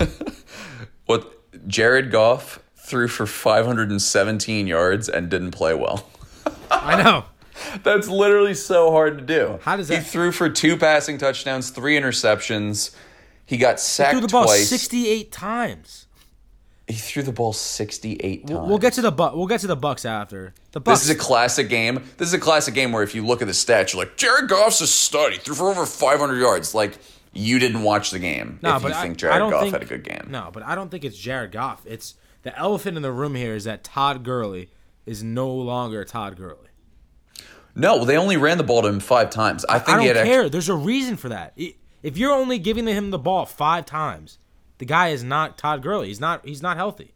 what 1.07 1.67
Jared 1.67 2.11
Goff 2.11 2.61
threw 2.77 3.09
for 3.09 3.27
517 3.27 4.67
yards 4.67 5.09
and 5.09 5.29
didn't 5.29 5.53
play 5.53 5.75
well. 5.75 6.09
I 6.71 7.03
know. 7.03 7.25
That's 7.83 8.09
literally 8.09 8.55
so 8.55 8.91
hard 8.91 9.19
to 9.19 9.25
do. 9.25 9.59
How 9.63 9.77
does 9.77 9.89
that? 9.89 9.99
He 9.99 10.05
threw 10.05 10.33
for 10.33 10.49
two 10.49 10.77
passing 10.77 11.19
touchdowns, 11.19 11.71
three 11.71 11.99
interceptions. 11.99 12.95
He 13.45 13.57
got 13.57 13.81
sacked 13.81 14.13
Threw 14.13 14.21
the 14.21 14.29
ball 14.29 14.45
twice. 14.45 14.69
68 14.69 15.33
times. 15.33 16.07
He 16.91 16.97
threw 16.97 17.23
the 17.23 17.33
ball 17.33 17.53
68 17.53 18.47
times. 18.47 18.69
We'll 18.69 18.79
get 18.79 18.95
to 18.95 19.03
the 19.03 19.13
bu- 19.13 19.37
we'll 19.37 19.47
get 19.47 19.61
to 19.61 19.67
the 19.67 19.77
Bucs 19.77 20.05
after. 20.05 20.55
The 20.73 20.81
Bucs 20.81 20.85
This 20.95 21.05
is 21.05 21.11
a 21.11 21.15
classic 21.15 21.69
game. 21.69 22.05
This 22.17 22.29
is 22.29 22.35
a 22.35 22.39
classic 22.39 22.75
game 22.75 22.93
where 22.93 23.03
if 23.03 23.15
you 23.15 23.25
look 23.25 23.43
at 23.43 23.47
the 23.47 23.53
stats, 23.53 23.93
you're 23.93 24.03
like, 24.03 24.17
Jared 24.17 24.49
Goff's 24.49 24.81
a 24.81 24.87
stud. 24.87 25.33
He 25.33 25.39
threw 25.39 25.55
for 25.55 25.69
over 25.71 25.87
500 25.87 26.37
yards. 26.39 26.75
Like, 26.75 26.99
you 27.33 27.59
didn't 27.61 27.83
watch 27.85 28.11
the 28.11 28.19
game 28.19 28.59
No, 28.63 28.77
if 28.77 28.83
but 28.83 28.89
you 28.89 28.95
I- 28.95 29.03
think 29.03 29.13
I 29.15 29.17
Jared 29.17 29.39
don't 29.39 29.51
Goff 29.51 29.63
think- 29.63 29.73
had 29.75 29.83
a 29.83 29.87
good 29.87 30.03
game. 30.05 30.27
No, 30.31 30.51
but 30.53 30.65
I 30.65 30.75
don't 30.75 30.91
think 30.91 31.05
it's 31.05 31.17
Jared 31.17 31.53
Goff. 31.53 31.83
It's 31.87 32.15
the 32.43 32.57
elephant 32.59 32.97
in 32.97 33.03
the 33.03 33.13
room 33.13 33.35
here 33.37 33.55
is 33.55 33.65
that 33.65 33.85
Todd 33.85 34.25
Gurley 34.25 34.71
is 35.07 35.23
no 35.23 35.49
longer 35.49 36.05
Todd 36.05 36.37
Gurley. 36.37 36.69
No, 37.75 38.05
they 38.05 38.17
only 38.17 38.37
ran 38.37 38.59
the 38.59 38.65
ball 38.65 38.83
to 38.83 38.89
him 38.89 39.01
five 39.01 39.31
times. 39.31 39.65
I 39.69 39.77
I 39.77 39.79
think 39.79 39.87
don't 39.89 40.01
he 40.01 40.07
had 40.09 40.17
care. 40.17 40.25
extra- 40.41 40.49
There's 40.51 40.69
a 40.69 40.75
reason 40.75 41.17
for 41.17 41.29
that. 41.29 41.57
If 42.03 42.17
you're 42.19 42.33
only 42.33 42.59
giving 42.59 42.87
him 42.87 43.11
the 43.11 43.19
ball 43.19 43.47
five 43.47 43.87
times, 43.87 44.39
the 44.81 44.87
guy 44.87 45.11
is 45.11 45.23
not 45.23 45.59
Todd 45.59 45.83
Gurley. 45.83 46.09
He's 46.09 46.21
not. 46.21 46.45
He's 46.45 46.63
not 46.63 46.79
healthy, 46.79 47.13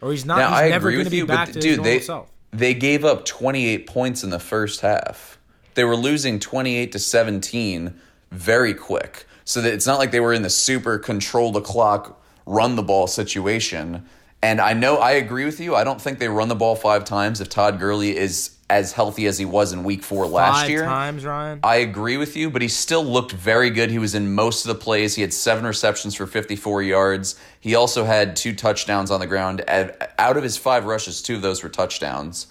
or 0.00 0.10
he's 0.10 0.24
not. 0.24 0.38
Now, 0.38 0.48
he's 0.48 0.58
I 0.60 0.68
never 0.70 0.88
agree 0.88 0.96
going 0.96 1.04
with 1.04 1.06
to 1.08 1.10
be 1.10 1.16
you, 1.18 1.26
back 1.26 1.52
but 1.52 1.60
dude, 1.60 1.84
they 1.84 2.00
self. 2.00 2.32
they 2.52 2.72
gave 2.72 3.04
up 3.04 3.26
28 3.26 3.86
points 3.86 4.24
in 4.24 4.30
the 4.30 4.38
first 4.38 4.80
half. 4.80 5.38
They 5.74 5.84
were 5.84 5.94
losing 5.94 6.40
28 6.40 6.90
to 6.92 6.98
17 6.98 8.00
very 8.32 8.72
quick. 8.72 9.26
So 9.44 9.60
that 9.60 9.74
it's 9.74 9.86
not 9.86 9.98
like 9.98 10.10
they 10.10 10.20
were 10.20 10.32
in 10.32 10.40
the 10.40 10.50
super 10.50 10.98
control 10.98 11.52
the 11.52 11.60
clock, 11.60 12.20
run 12.46 12.76
the 12.76 12.82
ball 12.82 13.06
situation. 13.06 14.06
And 14.42 14.58
I 14.58 14.72
know 14.72 14.96
I 14.96 15.12
agree 15.12 15.44
with 15.44 15.60
you. 15.60 15.74
I 15.76 15.84
don't 15.84 16.00
think 16.00 16.18
they 16.18 16.28
run 16.28 16.48
the 16.48 16.54
ball 16.56 16.76
five 16.76 17.04
times 17.04 17.42
if 17.42 17.50
Todd 17.50 17.78
Gurley 17.78 18.16
is 18.16 18.55
as 18.68 18.92
healthy 18.92 19.26
as 19.26 19.38
he 19.38 19.44
was 19.44 19.72
in 19.72 19.84
week 19.84 20.02
4 20.02 20.26
last 20.26 20.62
Five 20.62 20.70
year. 20.70 20.82
times, 20.84 21.24
Ryan. 21.24 21.60
I 21.62 21.76
agree 21.76 22.16
with 22.16 22.36
you, 22.36 22.50
but 22.50 22.62
he 22.62 22.68
still 22.68 23.04
looked 23.04 23.30
very 23.32 23.70
good. 23.70 23.90
He 23.90 23.98
was 23.98 24.14
in 24.16 24.34
most 24.34 24.64
of 24.66 24.68
the 24.76 24.82
plays. 24.82 25.14
He 25.14 25.22
had 25.22 25.32
seven 25.32 25.64
receptions 25.64 26.16
for 26.16 26.26
54 26.26 26.82
yards. 26.82 27.36
He 27.60 27.76
also 27.76 28.04
had 28.04 28.34
two 28.34 28.52
touchdowns 28.54 29.10
on 29.12 29.20
the 29.20 29.26
ground. 29.28 29.62
Out 29.68 30.36
of 30.36 30.42
his 30.42 30.56
five 30.56 30.84
rushes, 30.84 31.22
two 31.22 31.36
of 31.36 31.42
those 31.42 31.62
were 31.62 31.68
touchdowns. 31.68 32.48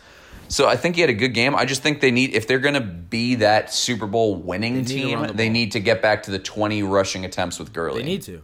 So 0.48 0.70
I 0.70 0.78
think 0.78 0.96
he 0.96 1.02
had 1.02 1.10
a 1.10 1.14
good 1.14 1.34
game. 1.34 1.54
I 1.56 1.66
just 1.66 1.82
think 1.82 2.00
they 2.00 2.12
need, 2.12 2.34
if 2.34 2.48
they're 2.48 2.60
going 2.60 2.76
to 2.76 2.82
be 2.82 3.36
that 3.36 3.74
Super 3.74 4.06
Bowl 4.06 4.36
winning 4.36 4.86
to 4.86 4.94
team, 4.94 5.22
the 5.28 5.34
they 5.34 5.50
need 5.50 5.72
to 5.74 5.80
get 5.82 6.02
back 6.02 6.24
to 6.24 6.32
the 6.32 6.40
20 6.40 6.84
rushing 6.84 7.26
attempts 7.26 7.60
with 7.60 7.74
Gurley. 7.74 8.02
They 8.04 8.08
need 8.08 8.22
to. 8.24 8.42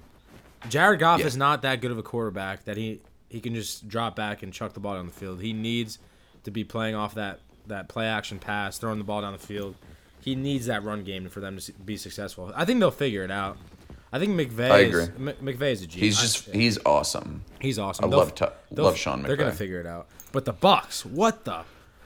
Jared 0.67 0.99
Goff 0.99 1.21
Yeah. 1.21 1.27
is 1.27 1.37
not 1.37 1.61
that 1.61 1.79
good 1.79 1.91
of 1.91 1.97
a 1.97 2.03
quarterback 2.03 2.65
that 2.65 2.75
he 2.75 2.99
he 3.29 3.39
can 3.39 3.55
just 3.55 3.87
drop 3.87 4.15
back 4.17 4.43
and 4.43 4.51
chuck 4.51 4.73
the 4.73 4.79
ball 4.81 4.95
down 4.95 5.05
the 5.05 5.11
field. 5.13 5.39
He 5.41 5.53
needs 5.53 5.99
to 6.43 6.51
be 6.51 6.63
playing 6.65 6.95
off 6.95 7.15
that 7.15 7.39
that 7.67 7.87
play 7.87 8.07
action 8.07 8.39
pass, 8.39 8.77
throwing 8.77 8.97
the 8.97 9.03
ball 9.03 9.21
down 9.21 9.33
the 9.33 9.39
field. 9.39 9.75
He 10.19 10.35
needs 10.35 10.67
that 10.67 10.83
run 10.83 11.03
game 11.03 11.29
for 11.29 11.39
them 11.39 11.57
to 11.57 11.71
be 11.73 11.97
successful. 11.97 12.51
I 12.55 12.65
think 12.65 12.79
they'll 12.79 12.91
figure 12.91 13.23
it 13.23 13.31
out. 13.31 13.57
I 14.13 14.19
think 14.19 14.33
McVay. 14.39 14.69
I 14.71 14.79
Is, 14.79 15.07
agree. 15.07 15.29
M- 15.29 15.37
McVay 15.57 15.71
is 15.71 15.81
a 15.83 15.87
genius. 15.87 16.19
He's 16.19 16.33
just, 16.33 16.49
he's 16.53 16.77
awesome. 16.85 17.43
he's 17.59 17.79
awesome. 17.79 18.05
I 18.05 18.07
They'll- 18.09 18.19
love 18.19 18.35
they'll- 18.35 18.85
love 18.85 18.97
Sean 18.97 19.23
They're 19.23 19.35
gonna 19.37 19.51
figure 19.53 19.79
it 19.79 19.87
out. 19.87 20.07
But 20.31 20.45
the 20.45 20.53
Bucs, 20.53 21.05
what 21.05 21.45
the? 21.45 21.63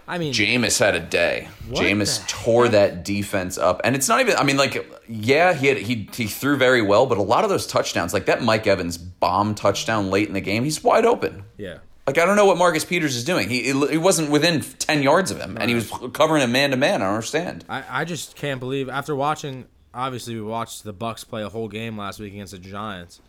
I 0.08 0.20
mean, 0.20 0.34
Jameis 0.34 0.78
had 0.80 0.94
a 0.94 1.00
day. 1.00 1.48
Jameis 1.72 2.26
tore 2.28 2.66
heck? 2.66 2.72
that 2.74 3.06
defense 3.06 3.58
up, 3.58 3.82
and 3.84 3.96
it's 3.96 4.08
not 4.08 4.20
even. 4.22 4.36
I 4.36 4.44
mean, 4.44 4.56
like, 4.56 4.86
yeah, 5.10 5.54
he 5.56 5.66
had, 5.66 5.78
he 5.78 6.08
he 6.14 6.28
threw 6.28 6.58
very 6.58 6.84
well, 6.84 7.08
but 7.08 7.18
a 7.18 7.24
lot 7.24 7.44
of 7.44 7.50
those 7.50 7.66
touchdowns, 7.66 8.14
like 8.14 8.28
that 8.28 8.44
Mike 8.44 8.68
Evans 8.68 9.00
bomb 9.00 9.56
touchdown 9.56 10.12
late 10.12 10.28
in 10.28 10.36
the 10.36 10.42
game, 10.42 10.64
he's 10.64 10.84
wide 10.84 11.06
open. 11.08 11.44
yeah. 11.58 11.80
Like 12.08 12.18
I 12.20 12.26
don't 12.26 12.36
know 12.36 12.46
what 12.46 12.58
Marcus 12.58 12.86
Peters 12.86 13.16
is 13.16 13.24
doing. 13.24 13.50
He 13.50 13.64
he 13.64 13.98
wasn't 13.98 14.30
within 14.30 14.62
ten 14.62 15.02
yards 15.02 15.32
of 15.32 15.40
him, 15.40 15.58
and 15.60 15.70
he 15.70 15.76
was 15.76 15.92
covering 16.14 16.44
him 16.44 16.52
man 16.52 16.72
to 16.72 16.78
man. 16.78 17.02
I 17.02 17.06
don't 17.06 17.16
understand. 17.16 17.66
I, 17.68 17.84
I 17.90 18.06
just 18.06 18.36
can't 18.36 18.60
believe 18.60 18.90
after 18.90 19.16
watching 19.16 19.66
obviously 19.96 20.36
we 20.36 20.42
watched 20.42 20.84
the 20.84 20.94
Bucs 20.94 21.28
play 21.28 21.42
a 21.42 21.50
whole 21.50 21.68
game 21.68 21.98
last 21.98 22.20
week 22.20 22.34
against 22.34 22.52
the 22.52 22.60
Giants. 22.60 23.22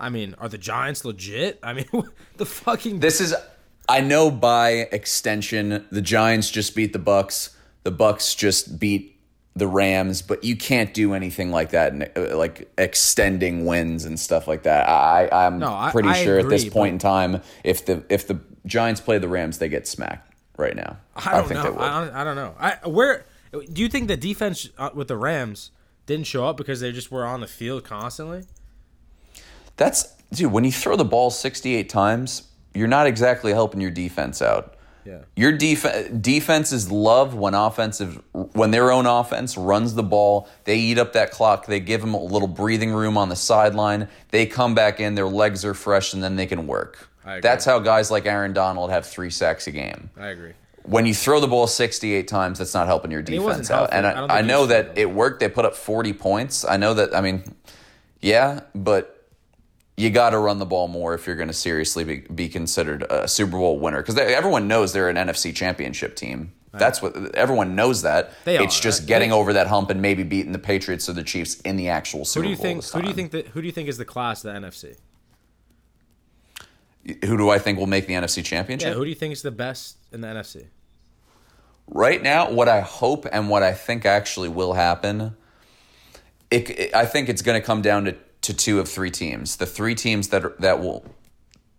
I 0.00 0.08
mean, 0.08 0.34
are 0.38 0.48
the 0.48 0.58
Giants 0.58 1.04
legit? 1.04 1.58
I 1.62 1.74
mean, 1.74 1.86
the 2.36 2.46
fucking 2.46 3.00
This 3.00 3.20
is. 3.20 3.34
I 3.90 4.00
know 4.00 4.30
by 4.30 4.70
extension, 4.92 5.86
the 5.90 6.02
Giants 6.02 6.50
just 6.50 6.74
beat 6.74 6.92
the 6.92 6.98
Bucs. 6.98 7.54
The 7.84 7.92
Bucs 7.92 8.36
just 8.36 8.78
beat 8.78 9.17
the 9.56 9.66
Rams, 9.66 10.22
but 10.22 10.44
you 10.44 10.56
can't 10.56 10.94
do 10.94 11.14
anything 11.14 11.50
like 11.50 11.70
that, 11.70 11.92
and 11.92 12.08
uh, 12.16 12.36
like 12.36 12.70
extending 12.78 13.64
wins 13.66 14.04
and 14.04 14.18
stuff 14.18 14.46
like 14.46 14.62
that. 14.64 14.88
I, 14.88 15.28
I'm 15.32 15.58
No, 15.58 15.72
I- 15.74 15.90
pretty 15.90 16.08
I 16.10 16.22
sure 16.24 16.38
at 16.38 16.48
this 16.48 16.68
point 16.68 16.92
in 16.92 16.98
time, 16.98 17.42
if 17.64 17.84
the 17.86 18.04
if 18.08 18.26
the 18.26 18.38
Giants 18.66 19.00
play 19.00 19.18
the 19.18 19.28
Rams, 19.28 19.58
they 19.58 19.68
get 19.68 19.88
smacked 19.88 20.34
right 20.56 20.76
now. 20.76 20.98
I 21.16 21.32
don't 21.32 21.48
think 21.48 21.58
know. 21.58 21.64
they 21.64 21.70
would. 21.70 21.80
I 21.80 22.04
don't, 22.04 22.14
I 22.14 22.24
don't 22.24 22.36
know. 22.36 22.54
I 22.58 22.88
where 22.88 23.26
do 23.72 23.82
you 23.82 23.88
think 23.88 24.08
the 24.08 24.16
defense 24.16 24.68
uh, 24.78 24.90
with 24.94 25.08
the 25.08 25.16
Rams 25.16 25.70
didn't 26.06 26.26
show 26.26 26.46
up 26.46 26.56
because 26.56 26.80
they 26.80 26.92
just 26.92 27.10
were 27.10 27.24
on 27.24 27.40
the 27.40 27.46
field 27.46 27.82
constantly? 27.84 28.44
That's 29.76 30.12
dude. 30.32 30.52
When 30.52 30.64
you 30.64 30.72
throw 30.72 30.96
the 30.96 31.04
ball 31.04 31.30
68 31.30 31.88
times, 31.88 32.42
you're 32.74 32.88
not 32.88 33.06
exactly 33.06 33.52
helping 33.52 33.80
your 33.80 33.90
defense 33.90 34.42
out. 34.42 34.74
Yeah. 35.08 35.20
Your 35.36 35.52
def- 35.52 36.20
defenses 36.20 36.92
love 36.92 37.34
when 37.34 37.54
offensive 37.54 38.22
when 38.32 38.72
their 38.72 38.92
own 38.92 39.06
offense 39.06 39.56
runs 39.56 39.94
the 39.94 40.02
ball. 40.02 40.48
They 40.64 40.76
eat 40.76 40.98
up 40.98 41.14
that 41.14 41.30
clock. 41.30 41.64
They 41.64 41.80
give 41.80 42.02
them 42.02 42.12
a 42.12 42.22
little 42.22 42.48
breathing 42.48 42.92
room 42.92 43.16
on 43.16 43.30
the 43.30 43.36
sideline. 43.36 44.08
They 44.30 44.44
come 44.44 44.74
back 44.74 45.00
in. 45.00 45.14
Their 45.14 45.26
legs 45.28 45.64
are 45.64 45.72
fresh, 45.72 46.12
and 46.12 46.22
then 46.22 46.36
they 46.36 46.44
can 46.44 46.66
work. 46.66 47.08
That's 47.40 47.64
how 47.64 47.78
guys 47.78 48.10
like 48.10 48.26
Aaron 48.26 48.52
Donald 48.52 48.90
have 48.90 49.06
three 49.06 49.30
sacks 49.30 49.66
a 49.66 49.70
game. 49.70 50.10
I 50.18 50.28
agree. 50.28 50.52
When 50.82 51.04
you 51.04 51.14
throw 51.14 51.40
the 51.40 51.48
ball 51.48 51.66
68 51.66 52.26
times, 52.28 52.58
that's 52.58 52.72
not 52.72 52.86
helping 52.86 53.10
your 53.10 53.20
defense 53.20 53.70
out. 53.70 53.90
And 53.92 54.06
I 54.06 54.12
I, 54.12 54.38
I 54.38 54.42
know 54.42 54.66
that 54.66 54.96
it 54.96 55.10
worked. 55.10 55.40
They 55.40 55.48
put 55.48 55.64
up 55.64 55.74
40 55.74 56.12
points. 56.14 56.64
I 56.66 56.76
know 56.78 56.94
that. 56.94 57.14
I 57.14 57.20
mean, 57.20 57.44
yeah, 58.20 58.60
but 58.74 59.17
you 59.98 60.10
got 60.10 60.30
to 60.30 60.38
run 60.38 60.58
the 60.58 60.66
ball 60.66 60.88
more 60.88 61.14
if 61.14 61.26
you're 61.26 61.36
going 61.36 61.48
to 61.48 61.54
seriously 61.54 62.04
be, 62.04 62.16
be 62.18 62.48
considered 62.48 63.02
a 63.10 63.26
Super 63.26 63.58
Bowl 63.58 63.78
winner 63.78 63.98
because 63.98 64.16
everyone 64.16 64.68
knows 64.68 64.92
they're 64.92 65.08
an 65.08 65.16
NFC 65.16 65.54
Championship 65.54 66.16
team. 66.16 66.52
That's 66.72 67.02
what 67.02 67.34
everyone 67.34 67.74
knows 67.74 68.02
that. 68.02 68.32
They 68.44 68.62
it's 68.62 68.78
are. 68.78 68.82
just 68.82 69.06
getting 69.08 69.32
over 69.32 69.54
that 69.54 69.66
hump 69.66 69.90
and 69.90 70.00
maybe 70.00 70.22
beating 70.22 70.52
the 70.52 70.58
Patriots 70.60 71.08
or 71.08 71.14
the 71.14 71.24
Chiefs 71.24 71.58
in 71.62 71.76
the 71.76 71.88
actual 71.88 72.24
Super 72.24 72.44
Bowl. 72.44 72.50
Who 72.50 72.56
do 72.56 72.68
you 72.68 72.74
Bowl. 72.74 72.82
think? 72.82 72.92
Who 72.94 73.02
do 73.02 73.08
you 73.08 73.14
think 73.14 73.30
that? 73.32 73.46
Who 73.48 73.60
do 73.62 73.66
you 73.66 73.72
think 73.72 73.88
is 73.88 73.98
the 73.98 74.04
class 74.04 74.44
of 74.44 74.52
the 74.54 74.60
NFC? 74.60 74.96
Who 77.24 77.36
do 77.36 77.48
I 77.50 77.58
think 77.58 77.78
will 77.78 77.86
make 77.86 78.06
the 78.06 78.14
NFC 78.14 78.44
Championship? 78.44 78.88
Yeah. 78.90 78.94
Who 78.94 79.04
do 79.04 79.08
you 79.08 79.14
think 79.16 79.32
is 79.32 79.42
the 79.42 79.50
best 79.50 79.96
in 80.12 80.20
the 80.20 80.28
NFC? 80.28 80.66
right 81.90 82.22
now, 82.22 82.50
what 82.50 82.68
I 82.68 82.80
hope 82.80 83.26
and 83.32 83.48
what 83.48 83.62
I 83.62 83.72
think 83.72 84.04
actually 84.04 84.50
will 84.50 84.74
happen, 84.74 85.34
it, 86.50 86.68
it- 86.68 86.94
I 86.94 87.06
think 87.06 87.30
it's 87.30 87.40
going 87.40 87.58
to 87.58 87.66
come 87.66 87.80
down 87.80 88.04
to, 88.04 88.14
to 88.48 88.54
two 88.54 88.80
of 88.80 88.88
three 88.88 89.10
teams. 89.10 89.56
The 89.56 89.66
three 89.66 89.94
teams 89.94 90.28
that 90.28 90.42
are, 90.42 90.54
that 90.58 90.80
will 90.80 91.04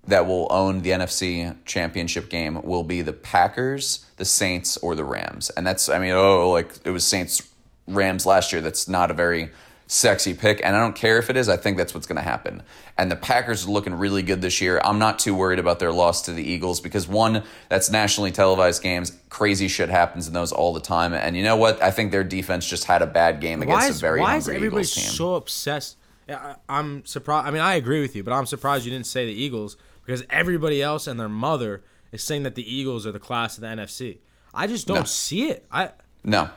that 0.06 0.28
will 0.28 0.48
own 0.52 0.82
the 0.82 0.92
NFC 0.92 1.56
championship 1.66 2.30
game 2.30 2.62
will 2.62 2.84
be 2.84 3.02
the 3.02 3.14
Packers, 3.14 4.06
the 4.18 4.26
Saints, 4.26 4.78
or 4.78 4.94
the 4.94 5.04
Rams. 5.04 5.50
And 5.52 5.66
that's, 5.66 5.90
I 5.90 6.00
mean, 6.00 6.12
oh, 6.12 6.52
like 6.52 6.74
it 6.84 6.92
was 6.92 7.04
Saints 7.04 7.48
Rams 7.88 8.26
last 8.26 8.54
year. 8.54 8.62
That's 8.62 8.88
not 8.88 9.10
a 9.10 9.16
very 9.16 9.50
sexy 9.88 10.36
pick. 10.36 10.62
And 10.64 10.76
I 10.76 10.80
don't 10.80 10.96
care 10.96 11.18
if 11.18 11.32
it 11.32 11.38
is. 11.38 11.50
I 11.50 11.58
think 11.58 11.78
that's 11.78 11.96
what's 11.96 12.06
going 12.06 12.18
to 12.18 12.22
happen. 12.22 12.62
And 12.98 13.12
the 13.12 13.16
Packers 13.16 13.66
are 13.66 13.72
looking 13.72 13.96
really 13.96 14.22
good 14.22 14.42
this 14.42 14.62
year. 14.62 14.80
I'm 14.84 15.00
not 15.00 15.18
too 15.18 15.34
worried 15.34 15.60
about 15.60 15.80
their 15.80 15.92
loss 15.92 16.24
to 16.24 16.34
the 16.34 16.44
Eagles 16.44 16.82
because 16.82 17.08
one, 17.08 17.44
that's 17.68 17.90
nationally 17.90 18.32
televised 18.32 18.84
games. 18.84 19.18
Crazy 19.30 19.68
shit 19.68 19.90
happens 19.90 20.28
in 20.28 20.34
those 20.34 20.52
all 20.52 20.74
the 20.74 20.82
time. 20.82 21.14
And 21.14 21.36
you 21.36 21.44
know 21.44 21.56
what? 21.56 21.82
I 21.82 21.90
think 21.90 22.12
their 22.12 22.24
defense 22.24 22.68
just 22.68 22.86
had 22.86 23.02
a 23.02 23.08
bad 23.08 23.42
game 23.42 23.64
against 23.64 23.82
why 23.82 23.88
a 23.88 23.90
is, 23.90 24.02
very 24.02 24.20
why 24.22 24.38
is 24.38 24.46
hungry 24.46 24.58
everybody 24.58 24.82
Eagles 24.82 24.96
team. 24.96 25.12
so 25.12 25.36
obsessed? 25.36 25.98
Yeah, 26.30 26.56
I, 26.70 26.78
I'm 26.80 27.06
surprised. 27.06 27.48
I 27.48 27.52
mean, 27.52 27.62
I 27.62 27.76
agree 27.76 28.02
with 28.02 28.16
you, 28.16 28.24
but 28.24 28.32
I'm 28.34 28.46
surprised 28.46 28.86
you 28.86 28.92
didn't 28.92 29.08
say 29.08 29.26
the 29.26 29.34
Eagles 29.34 29.76
because 30.06 30.24
everybody 30.30 30.82
else 30.82 31.08
and 31.08 31.20
their 31.20 31.30
mother 31.30 31.84
is 32.12 32.24
saying 32.24 32.44
that 32.44 32.56
the 32.56 32.74
Eagles 32.76 33.06
are 33.06 33.12
the 33.12 33.20
class 33.20 33.58
of 33.58 33.62
the 33.62 33.68
NFC. 33.68 34.20
I 34.54 34.68
just 34.68 34.88
don't 34.88 34.98
No. 35.00 35.04
see 35.04 35.50
it. 35.50 35.66
I 35.72 35.92
No. 36.24 36.50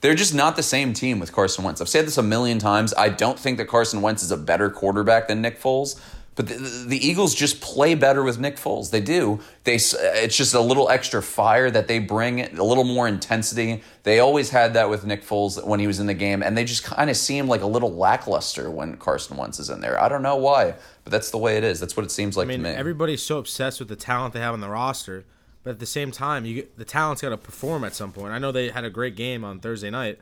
They're 0.00 0.14
just 0.14 0.34
not 0.34 0.56
the 0.56 0.62
same 0.62 0.92
team 0.92 1.18
with 1.18 1.32
Carson 1.32 1.64
Wentz. 1.64 1.80
I've 1.80 1.88
said 1.88 2.06
this 2.06 2.18
a 2.18 2.22
million 2.22 2.58
times. 2.58 2.92
I 2.98 3.08
don't 3.08 3.38
think 3.38 3.56
that 3.56 3.66
Carson 3.68 4.02
Wentz 4.02 4.22
is 4.22 4.30
a 4.30 4.36
better 4.36 4.68
quarterback 4.68 5.28
than 5.28 5.40
Nick 5.40 5.58
Foles, 5.60 5.98
but 6.36 6.48
the, 6.48 6.54
the 6.88 7.06
Eagles 7.06 7.34
just 7.34 7.60
play 7.60 7.94
better 7.94 8.22
with 8.22 8.40
Nick 8.40 8.56
Foles. 8.56 8.90
They 8.90 9.00
do. 9.00 9.40
They 9.62 9.76
it's 9.76 10.36
just 10.36 10.54
a 10.54 10.60
little 10.60 10.88
extra 10.88 11.22
fire 11.22 11.70
that 11.70 11.86
they 11.86 12.00
bring, 12.00 12.40
a 12.40 12.62
little 12.62 12.84
more 12.84 13.06
intensity. 13.06 13.82
They 14.02 14.18
always 14.18 14.50
had 14.50 14.74
that 14.74 14.90
with 14.90 15.06
Nick 15.06 15.22
Foles 15.22 15.64
when 15.64 15.78
he 15.80 15.86
was 15.86 16.00
in 16.00 16.06
the 16.06 16.14
game, 16.14 16.42
and 16.42 16.56
they 16.56 16.64
just 16.64 16.82
kind 16.82 17.08
of 17.08 17.16
seem 17.16 17.46
like 17.46 17.62
a 17.62 17.66
little 17.66 17.92
lackluster 17.94 18.70
when 18.70 18.96
Carson 18.96 19.36
Wentz 19.36 19.60
is 19.60 19.70
in 19.70 19.80
there. 19.80 20.00
I 20.00 20.08
don't 20.08 20.22
know 20.22 20.36
why, 20.36 20.74
but 21.04 21.12
that's 21.12 21.30
the 21.30 21.38
way 21.38 21.56
it 21.56 21.64
is. 21.64 21.78
That's 21.78 21.96
what 21.96 22.04
it 22.04 22.10
seems 22.10 22.36
like 22.36 22.46
I 22.46 22.48
mean, 22.48 22.62
to 22.62 22.70
me. 22.70 22.70
everybody's 22.70 23.22
so 23.22 23.38
obsessed 23.38 23.78
with 23.78 23.88
the 23.88 23.96
talent 23.96 24.34
they 24.34 24.40
have 24.40 24.54
on 24.54 24.60
the 24.60 24.68
roster, 24.68 25.24
but 25.62 25.70
at 25.70 25.78
the 25.78 25.86
same 25.86 26.10
time, 26.10 26.44
you 26.44 26.66
the 26.76 26.84
talent's 26.84 27.22
got 27.22 27.30
to 27.30 27.36
perform 27.36 27.84
at 27.84 27.94
some 27.94 28.12
point. 28.12 28.32
I 28.32 28.38
know 28.38 28.50
they 28.50 28.70
had 28.70 28.84
a 28.84 28.90
great 28.90 29.14
game 29.14 29.44
on 29.44 29.60
Thursday 29.60 29.90
night, 29.90 30.18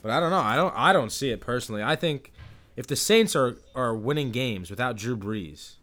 but 0.00 0.10
I 0.10 0.18
don't 0.18 0.30
know. 0.30 0.40
I 0.40 0.56
don't. 0.56 0.74
I 0.74 0.94
don't 0.94 1.12
see 1.12 1.30
it 1.30 1.42
personally. 1.42 1.82
I 1.82 1.94
think 1.94 2.32
if 2.76 2.86
the 2.86 2.96
Saints 2.96 3.34
are 3.36 3.56
are 3.74 3.94
winning 3.94 4.30
games 4.30 4.70
without 4.70 4.96
Drew 4.96 5.16
Brees, 5.16 5.74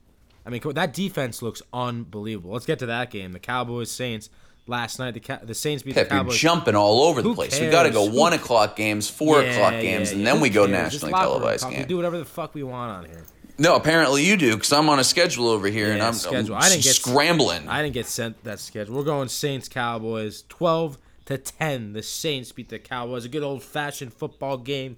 I 0.45 0.49
mean 0.49 0.61
that 0.73 0.93
defense 0.93 1.41
looks 1.41 1.61
unbelievable. 1.73 2.51
Let's 2.51 2.65
get 2.65 2.79
to 2.79 2.85
that 2.87 3.11
game. 3.11 3.31
The 3.33 3.39
Cowboys 3.39 3.91
Saints 3.91 4.29
last 4.67 4.99
night. 4.99 5.13
The 5.13 5.19
Ca- 5.19 5.39
the 5.43 5.53
Saints 5.55 5.83
beat 5.83 5.95
Pep, 5.95 6.09
the 6.09 6.15
you're 6.15 6.23
Cowboys. 6.23 6.37
jumping 6.37 6.75
all 6.75 7.01
over 7.03 7.21
the 7.21 7.29
Who 7.29 7.35
place. 7.35 7.59
We 7.59 7.69
got 7.69 7.83
to 7.83 7.91
go? 7.91 8.09
Who 8.09 8.17
one 8.17 8.31
ca- 8.31 8.37
o'clock 8.37 8.75
games, 8.75 9.09
four 9.09 9.41
Yeah, 9.41 9.51
o'clock 9.51 9.73
yeah, 9.73 9.81
games, 9.81 10.11
and 10.11 10.21
yeah. 10.21 10.25
then 10.27 10.35
Who 10.37 10.41
we 10.43 10.49
go 10.49 10.65
cares? 10.67 10.93
Nationally 10.93 11.13
televised 11.13 11.63
talk. 11.63 11.77
We 11.77 11.83
do 11.85 11.95
whatever 11.97 12.17
the 12.17 12.25
fuck 12.25 12.53
we 12.55 12.63
want 12.63 12.91
on 12.91 13.05
here. 13.05 13.25
No, 13.61 13.75
apparently 13.75 14.25
you 14.25 14.37
do 14.37 14.55
because 14.55 14.71
I'm 14.71 14.87
on 14.89 14.99
a 14.99 15.03
schedule 15.03 15.49
over 15.49 15.67
here 15.67 15.91
and 15.91 16.01
I'm, 16.01 16.13
schedule. 16.13 16.55
I'm 16.55 16.61
I 16.63 16.69
didn't 16.69 16.83
get- 16.85 16.95
scrambling. 16.95 17.67
I 17.67 17.81
didn't 17.83 17.93
get 17.93 18.05
sent 18.05 18.41
that 18.45 18.59
schedule. 18.59 18.95
We're 18.95 19.03
going 19.03 19.27
Saints 19.27 19.67
Cowboys 19.67 20.43
12 20.47 20.97
to 21.25 21.37
10. 21.37 21.91
The 21.91 22.01
Saints 22.01 22.53
beat 22.53 22.69
the 22.69 22.79
Cowboys. 22.79 23.25
A 23.25 23.29
good 23.29 23.43
old 23.43 23.61
fashioned 23.61 24.13
football 24.13 24.57
game. 24.57 24.95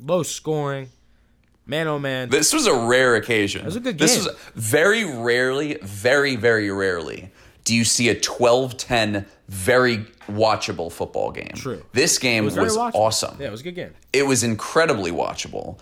Low 0.00 0.22
scoring. 0.22 0.90
Man 1.70 1.86
oh 1.88 1.98
man. 1.98 2.28
this 2.28 2.52
was 2.52 2.66
a 2.66 2.74
rare 2.74 3.14
occasion. 3.16 3.62
It 3.62 3.66
was 3.66 3.76
a 3.76 3.80
good 3.80 3.98
This 3.98 4.16
game. 4.16 4.24
was 4.26 4.36
very 4.54 5.04
rarely, 5.04 5.78
very, 5.82 6.36
very 6.36 6.70
rarely 6.70 7.30
do 7.64 7.74
you 7.76 7.84
see 7.84 8.08
a 8.08 8.14
12-10 8.16 9.26
very 9.48 9.98
watchable 10.28 10.90
football 10.90 11.30
game. 11.30 11.52
True. 11.54 11.82
This 11.92 12.18
game 12.18 12.48
It 12.48 12.56
was, 12.56 12.76
watchable. 12.76 12.94
awesome. 12.94 13.36
Yeah, 13.38 13.48
it 13.48 13.50
was 13.52 13.60
a 13.60 13.64
good 13.64 13.74
game. 13.76 13.94
it 14.12 14.26
was 14.26 14.42
incredibly 14.42 15.12
watchable. 15.12 15.78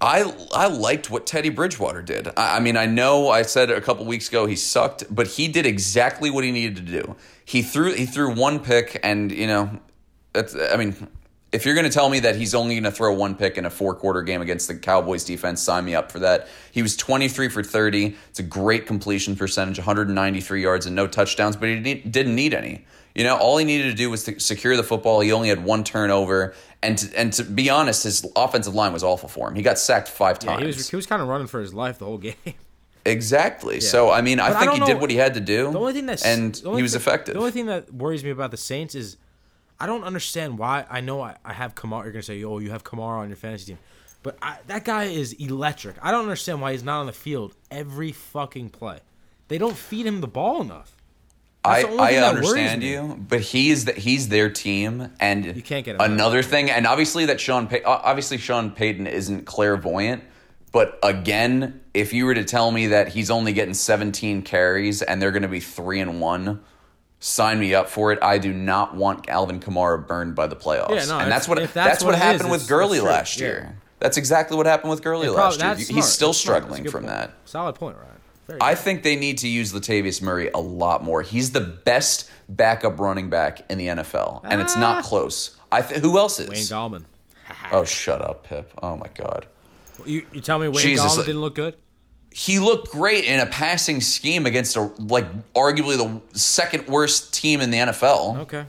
I 0.00 0.30
I 0.54 0.66
liked 0.68 1.08
what 1.10 1.26
Teddy 1.26 1.48
Bridgewater 1.50 2.02
did. 2.02 2.28
I, 2.36 2.56
I 2.56 2.60
mean, 2.60 2.76
I 2.76 2.86
know 2.86 3.28
I 3.30 3.42
said 3.42 3.70
a 3.70 3.80
couple 3.80 4.04
weeks 4.04 4.28
ago 4.28 4.46
he 4.46 4.56
sucked, 4.56 5.04
but 5.14 5.26
he 5.26 5.48
did 5.48 5.64
exactly 5.66 6.28
what 6.30 6.44
he 6.44 6.50
needed 6.50 6.76
to 6.76 6.82
do. 6.82 7.16
He 7.44 7.62
threw 7.62 7.92
he 7.94 8.04
threw 8.06 8.34
one 8.34 8.58
pick, 8.60 9.00
and 9.02 9.30
you 9.32 9.46
know, 9.46 9.78
that's 10.34 10.54
I 10.54 10.76
mean, 10.76 11.08
if 11.56 11.64
you're 11.66 11.74
going 11.74 11.86
to 11.86 11.92
tell 11.92 12.08
me 12.08 12.20
that 12.20 12.36
he's 12.36 12.54
only 12.54 12.74
going 12.74 12.84
to 12.84 12.90
throw 12.90 13.12
one 13.14 13.34
pick 13.34 13.56
in 13.58 13.64
a 13.66 13.70
four 13.70 13.94
quarter 13.94 14.22
game 14.22 14.40
against 14.42 14.68
the 14.68 14.74
Cowboys 14.76 15.24
defense, 15.24 15.60
sign 15.62 15.84
me 15.84 15.94
up 15.94 16.12
for 16.12 16.18
that. 16.20 16.46
He 16.70 16.82
was 16.82 16.96
23 16.96 17.48
for 17.48 17.62
30. 17.62 18.14
It's 18.28 18.38
a 18.38 18.42
great 18.42 18.86
completion 18.86 19.34
percentage, 19.34 19.78
193 19.78 20.62
yards 20.62 20.86
and 20.86 20.94
no 20.94 21.06
touchdowns, 21.06 21.56
but 21.56 21.68
he 21.68 21.94
didn't 21.94 22.34
need 22.34 22.54
any. 22.54 22.84
You 23.14 23.24
know, 23.24 23.36
all 23.38 23.56
he 23.56 23.64
needed 23.64 23.90
to 23.90 23.94
do 23.96 24.10
was 24.10 24.24
to 24.24 24.38
secure 24.38 24.76
the 24.76 24.82
football. 24.84 25.20
He 25.20 25.32
only 25.32 25.48
had 25.48 25.64
one 25.64 25.84
turnover, 25.84 26.54
and 26.82 26.98
to, 26.98 27.18
and 27.18 27.32
to 27.32 27.44
be 27.44 27.70
honest, 27.70 28.04
his 28.04 28.26
offensive 28.36 28.74
line 28.74 28.92
was 28.92 29.02
awful 29.02 29.28
for 29.30 29.48
him. 29.48 29.54
He 29.54 29.62
got 29.62 29.78
sacked 29.78 30.08
five 30.08 30.36
Yeah, 30.42 30.50
times. 30.50 30.60
he 30.60 30.66
was 30.66 30.88
he 30.90 30.96
was 30.96 31.06
kind 31.06 31.22
of 31.22 31.28
running 31.28 31.46
for 31.46 31.60
his 31.60 31.72
life 31.72 31.98
the 31.98 32.04
whole 32.04 32.18
game. 32.28 32.34
exactly. 33.06 33.80
So 33.80 34.10
I 34.10 34.20
mean, 34.20 34.40
I 34.40 34.48
But 34.50 34.56
I 34.56 34.60
think 34.60 34.72
don't 34.72 34.80
he 34.88 34.92
did 34.92 35.00
what 35.00 35.10
he 35.10 35.16
had 35.16 35.34
to 35.34 35.40
do. 35.40 35.72
The 35.72 35.78
only 35.78 35.92
thing 35.94 36.06
that's 36.06 36.24
and 36.24 36.54
he 36.56 36.82
was 36.82 36.92
thing- 36.92 37.00
effective. 37.00 37.34
The 37.34 37.40
only 37.40 37.52
thing 37.52 37.66
that 37.66 37.92
worries 37.92 38.22
me 38.24 38.30
about 38.30 38.50
the 38.50 38.56
Saints 38.56 38.94
is 38.94 39.16
I 39.78 39.86
don't 39.86 40.04
understand 40.04 40.58
why. 40.58 40.86
I 40.88 41.00
know 41.00 41.20
I, 41.20 41.36
I 41.44 41.52
have 41.52 41.74
Kamara. 41.74 42.04
You're 42.04 42.12
gonna 42.12 42.22
say, 42.22 42.42
"Oh, 42.44 42.58
you 42.58 42.70
have 42.70 42.84
Kamara 42.84 43.18
on 43.18 43.28
your 43.28 43.36
fantasy 43.36 43.72
team," 43.72 43.78
but 44.22 44.36
I, 44.40 44.58
that 44.66 44.84
guy 44.84 45.04
is 45.04 45.32
electric. 45.34 45.96
I 46.02 46.10
don't 46.10 46.22
understand 46.22 46.60
why 46.60 46.72
he's 46.72 46.82
not 46.84 47.00
on 47.00 47.06
the 47.06 47.12
field 47.12 47.54
every 47.70 48.12
fucking 48.12 48.70
play. 48.70 49.00
They 49.48 49.58
don't 49.58 49.76
feed 49.76 50.06
him 50.06 50.20
the 50.20 50.28
ball 50.28 50.62
enough. 50.62 50.96
I, 51.66 51.80
I 51.80 51.82
thing 51.82 51.96
that 51.96 52.34
worries 52.34 52.46
understand 52.46 52.82
you, 52.82 53.24
but 53.28 53.40
he's 53.40 53.86
the, 53.86 53.92
he's 53.92 54.28
their 54.28 54.50
team, 54.50 55.10
and 55.18 55.56
You 55.56 55.62
can't 55.62 55.84
get 55.84 56.00
another 56.00 56.42
thing. 56.42 56.70
And 56.70 56.86
obviously 56.86 57.26
that 57.26 57.40
Sean, 57.40 57.66
Pay- 57.66 57.82
obviously 57.82 58.38
Sean 58.38 58.70
Payton 58.70 59.06
isn't 59.06 59.46
clairvoyant, 59.46 60.22
but 60.72 60.98
again, 61.02 61.80
if 61.92 62.12
you 62.12 62.26
were 62.26 62.34
to 62.34 62.44
tell 62.44 62.70
me 62.70 62.88
that 62.88 63.08
he's 63.08 63.30
only 63.30 63.52
getting 63.52 63.74
17 63.74 64.42
carries 64.42 65.02
and 65.02 65.20
they're 65.20 65.32
going 65.32 65.42
to 65.42 65.48
be 65.48 65.60
three 65.60 66.00
and 66.00 66.20
one, 66.20 66.62
sign 67.20 67.58
me 67.58 67.74
up 67.74 67.88
for 67.88 68.12
it. 68.12 68.18
I 68.22 68.38
do 68.38 68.52
not 68.52 68.94
want 68.94 69.28
Alvin 69.28 69.60
Kamara 69.60 70.06
burned 70.06 70.34
by 70.34 70.46
the 70.46 70.56
playoffs, 70.56 70.90
Yeah, 70.90 71.04
no, 71.06 71.18
and 71.18 71.30
that's 71.30 71.48
what 71.48 71.58
that's, 71.58 71.72
that's 71.72 72.04
what, 72.04 72.12
what 72.12 72.18
happened 72.18 72.46
is, 72.46 72.50
with 72.50 72.68
Gurley 72.68 73.00
last 73.00 73.38
Yeah. 73.38 73.46
year. 73.46 73.76
That's 73.98 74.16
exactly 74.18 74.56
what 74.56 74.66
happened 74.66 74.90
with 74.90 75.02
Gurley 75.02 75.26
Prob- 75.26 75.36
last 75.38 75.58
year. 75.60 75.68
that's 75.74 75.88
He's 75.88 76.04
still 76.06 76.28
That's 76.28 76.38
smart. 76.40 76.62
Struggling 76.64 76.84
from 76.90 77.04
point. 77.04 77.14
that. 77.14 77.34
Solid 77.46 77.74
point, 77.76 77.96
Ryan. 77.96 78.10
Very 78.46 78.60
I 78.60 78.74
good. 78.74 78.78
think 78.82 79.02
they 79.02 79.16
need 79.16 79.38
to 79.38 79.48
use 79.48 79.72
Latavius 79.72 80.20
Murray 80.22 80.50
a 80.54 80.60
lot 80.60 81.02
more. 81.02 81.22
He's 81.22 81.50
the 81.52 81.60
best 81.60 82.30
backup 82.48 83.00
running 83.00 83.30
back 83.30 83.68
in 83.70 83.78
the 83.78 83.88
NFL, 83.88 84.42
and 84.44 84.60
it's 84.60 84.76
not 84.76 84.98
ah. 84.98 85.02
close. 85.02 85.56
I 85.72 85.82
th- 85.82 86.00
who 86.00 86.18
else 86.18 86.38
is? 86.38 86.48
Wayne 86.48 86.58
Gallman. 86.58 87.04
Oh, 87.72 87.84
shut 87.84 88.20
up, 88.20 88.44
Pip. 88.44 88.70
Oh 88.82 88.96
my 88.96 89.08
God. 89.14 89.46
You, 90.04 90.26
you 90.32 90.40
tell 90.40 90.58
me 90.58 90.68
Wayne 90.68 90.76
Jesus, 90.76 91.06
Gallman 91.06 91.16
like- 91.16 91.26
didn't 91.26 91.40
look 91.40 91.54
good? 91.54 91.76
He 92.38 92.58
looked 92.58 92.90
great 92.92 93.24
in 93.24 93.40
a 93.40 93.46
passing 93.46 94.02
scheme 94.02 94.44
against 94.44 94.76
a 94.76 94.82
like 94.98 95.24
arguably 95.54 95.96
the 95.96 96.38
second 96.38 96.86
worst 96.86 97.32
team 97.32 97.62
in 97.62 97.70
the 97.70 97.78
NFL. 97.78 98.40
Okay, 98.40 98.66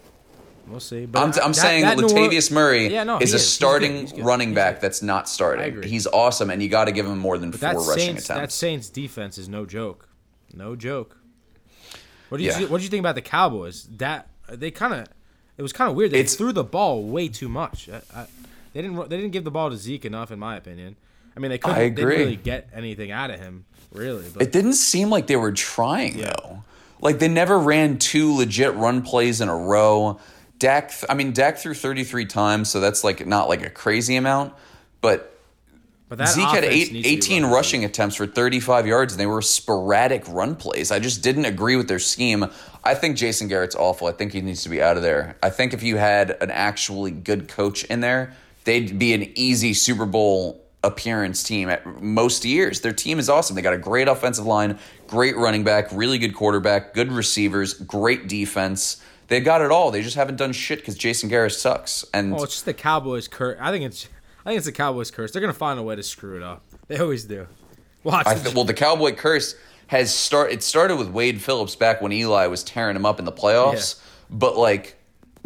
we'll 0.68 0.80
see. 0.80 1.06
But 1.06 1.20
I'm, 1.22 1.30
I- 1.34 1.44
I'm 1.46 1.52
that- 1.52 1.56
saying 1.56 1.82
that 1.84 1.98
that 1.98 2.06
Latavius 2.06 2.50
Murray 2.50 2.88
Yeah, 2.88 3.04
no, 3.04 3.18
is 3.18 3.34
a 3.34 3.36
is. 3.36 3.42
He's 3.42 3.52
starting 3.52 3.92
good. 3.92 4.02
He's 4.04 4.12
good. 4.14 4.26
running 4.26 4.54
back 4.54 4.80
that's 4.80 5.02
not 5.02 5.28
starting. 5.28 5.84
He's 5.84 6.08
awesome, 6.08 6.50
and 6.50 6.64
you 6.64 6.70
got 6.70 6.86
to 6.86 6.94
give 6.94 7.06
him 7.06 7.18
more 7.18 7.38
than 7.38 7.52
But 7.52 7.60
four 7.60 7.70
that 7.74 7.76
rushing 7.76 8.06
Saints, 8.16 8.28
that 8.30 8.38
attempts. 8.38 8.56
Saints 8.56 8.90
defense 8.90 9.38
is 9.38 9.50
no 9.50 9.66
joke, 9.66 10.08
no 10.54 10.78
joke. 10.78 11.18
What 12.30 12.38
do 12.38 12.46
you 12.46 12.52
Yeah. 12.52 12.68
what 12.68 12.78
do 12.78 12.84
you 12.86 12.90
think 12.90 13.02
about 13.02 13.16
the 13.16 13.22
Cowboys? 13.22 13.84
That 13.98 14.30
they 14.50 14.72
kind 14.72 14.94
of 14.94 15.08
it 15.58 15.62
was 15.62 15.74
kind 15.74 15.90
of 15.90 15.98
weird. 15.98 16.12
They 16.12 16.20
It's- 16.20 16.36
threw 16.36 16.54
the 16.54 16.64
ball 16.64 17.04
way 17.04 17.28
too 17.28 17.50
much. 17.50 17.90
I, 17.90 18.02
I, 18.16 18.28
they 18.72 18.82
didn't 18.82 19.10
they 19.10 19.18
didn't 19.18 19.32
give 19.32 19.44
the 19.44 19.52
ball 19.52 19.70
to 19.72 19.76
Zeke 19.76 20.06
enough, 20.06 20.32
in 20.32 20.40
my 20.40 20.56
opinion. 20.56 20.96
I 21.38 21.40
mean, 21.40 21.52
they 21.52 21.60
couldn't, 21.60 21.78
I 21.78 21.84
they 21.84 21.90
didn't 21.92 22.10
really 22.10 22.36
get 22.36 22.70
anything 22.74 23.12
out 23.12 23.30
of 23.30 23.40
him, 23.40 23.66
really. 23.92 24.26
But 24.34 24.42
It 24.42 24.52
didn't 24.52 24.74
seem 24.74 25.12
like 25.12 25.28
they 25.28 25.36
were 25.36 25.52
trying 25.52 26.18
though. 26.18 26.64
Like 27.00 27.20
they 27.20 27.28
never 27.28 27.60
ran 27.60 28.00
two 28.00 28.36
legit 28.36 28.74
run 28.74 29.04
plays 29.04 29.40
in 29.40 29.48
a 29.48 29.56
row. 29.56 30.20
Dak, 30.58 30.92
I 31.08 31.14
mean, 31.14 31.34
Dak 31.34 31.60
threw 31.60 31.76
33 31.76 32.26
times, 32.26 32.72
so 32.72 32.80
that's 32.80 33.04
like 33.04 33.28
not 33.28 33.50
like 33.50 33.64
a 33.64 33.70
crazy 33.70 34.16
amount. 34.16 34.56
But 35.00 35.38
but 36.10 36.18
that 36.18 36.30
Zeke 36.30 36.48
had 36.48 36.64
eight, 36.64 36.92
needs 36.92 37.08
to 37.08 37.12
be 37.12 37.18
18 37.18 37.44
run. 37.44 37.52
rushing 37.52 37.86
attempts 37.86 38.16
for 38.16 38.26
35 38.26 38.88
yards, 38.88 39.14
and 39.14 39.20
they 39.20 39.28
were 39.28 39.44
sporadic 39.44 40.28
run 40.28 40.56
plays. 40.56 40.92
I 40.92 40.98
just 40.98 41.22
didn't 41.22 41.46
agree 41.46 41.76
with 41.76 41.88
their 41.88 42.00
scheme. 42.00 42.46
I 42.84 42.96
think 42.96 43.16
Jason 43.16 43.48
Garrett's 43.48 43.76
awful. 43.76 44.08
I 44.08 44.12
think 44.12 44.32
he 44.34 44.42
needs 44.42 44.64
to 44.64 44.70
be 44.70 44.82
out 44.82 44.98
of 44.98 45.04
there. 45.04 45.38
I 45.44 45.52
think 45.52 45.76
if 45.76 45.84
you 45.84 45.98
had 45.98 46.32
an 46.42 46.50
actually 46.50 47.12
good 47.12 47.48
coach 47.48 47.84
in 47.84 48.00
there, 48.00 48.34
they'd 48.64 48.98
be 48.98 49.14
an 49.14 49.38
easy 49.38 49.76
Super 49.76 50.08
Bowl 50.08 50.64
appearance 50.84 51.44
team 51.44 51.70
at 51.70 51.86
most 52.02 52.46
years. 52.46 52.82
Their 52.82 52.94
team 52.94 53.20
is 53.20 53.30
awesome. 53.30 53.56
They 53.56 53.62
got 53.62 53.74
a 53.74 53.78
great 53.80 54.08
offensive 54.08 54.46
line, 54.46 54.78
great 55.08 55.36
running 55.36 55.64
back, 55.64 55.88
really 55.92 56.18
good 56.18 56.36
quarterback, 56.36 56.94
good 56.94 57.12
receivers, 57.12 57.74
great 57.74 58.28
defense. 58.28 59.02
They 59.28 59.40
got 59.42 59.62
it 59.62 59.72
all. 59.72 59.92
They 59.92 60.02
just 60.02 60.16
haven't 60.16 60.38
done 60.38 60.54
shit 60.54 60.80
because 60.80 60.96
Jason 60.98 61.30
Garrett 61.30 61.52
sucks. 61.54 62.06
And 62.14 62.34
Oh, 62.34 62.44
it's 62.44 62.54
just 62.54 62.66
the 62.66 62.74
Cowboys 62.74 63.28
curse. 63.28 63.58
I 63.60 63.72
think 63.72 63.84
it's 63.86 64.08
I 64.46 64.52
think 64.52 64.58
it's 64.58 64.66
the 64.68 64.72
Cowboys 64.72 65.12
curse. 65.12 65.32
They're 65.32 65.42
gonna 65.42 65.52
find 65.54 65.78
a 65.80 65.84
way 65.84 65.96
to 65.96 66.04
screw 66.04 66.38
it 66.38 66.44
up. 66.44 66.64
They 66.88 66.98
always 67.00 67.26
do. 67.26 67.48
Watch. 68.04 68.26
Th- 68.42 68.56
well, 68.56 68.64
the 68.64 68.74
Cowboy 68.74 69.14
curse 69.16 69.56
has 69.88 70.14
start. 70.14 70.52
It 70.52 70.64
started 70.64 70.96
with 70.98 71.10
Wade 71.10 71.42
Phillips 71.42 71.76
back 71.76 72.02
when 72.02 72.14
Eli 72.14 72.48
was 72.48 72.64
tearing 72.64 72.96
him 72.96 73.06
up 73.06 73.20
in 73.20 73.26
the 73.26 73.32
playoffs, 73.34 74.00
but 74.30 74.58
like 74.58 74.97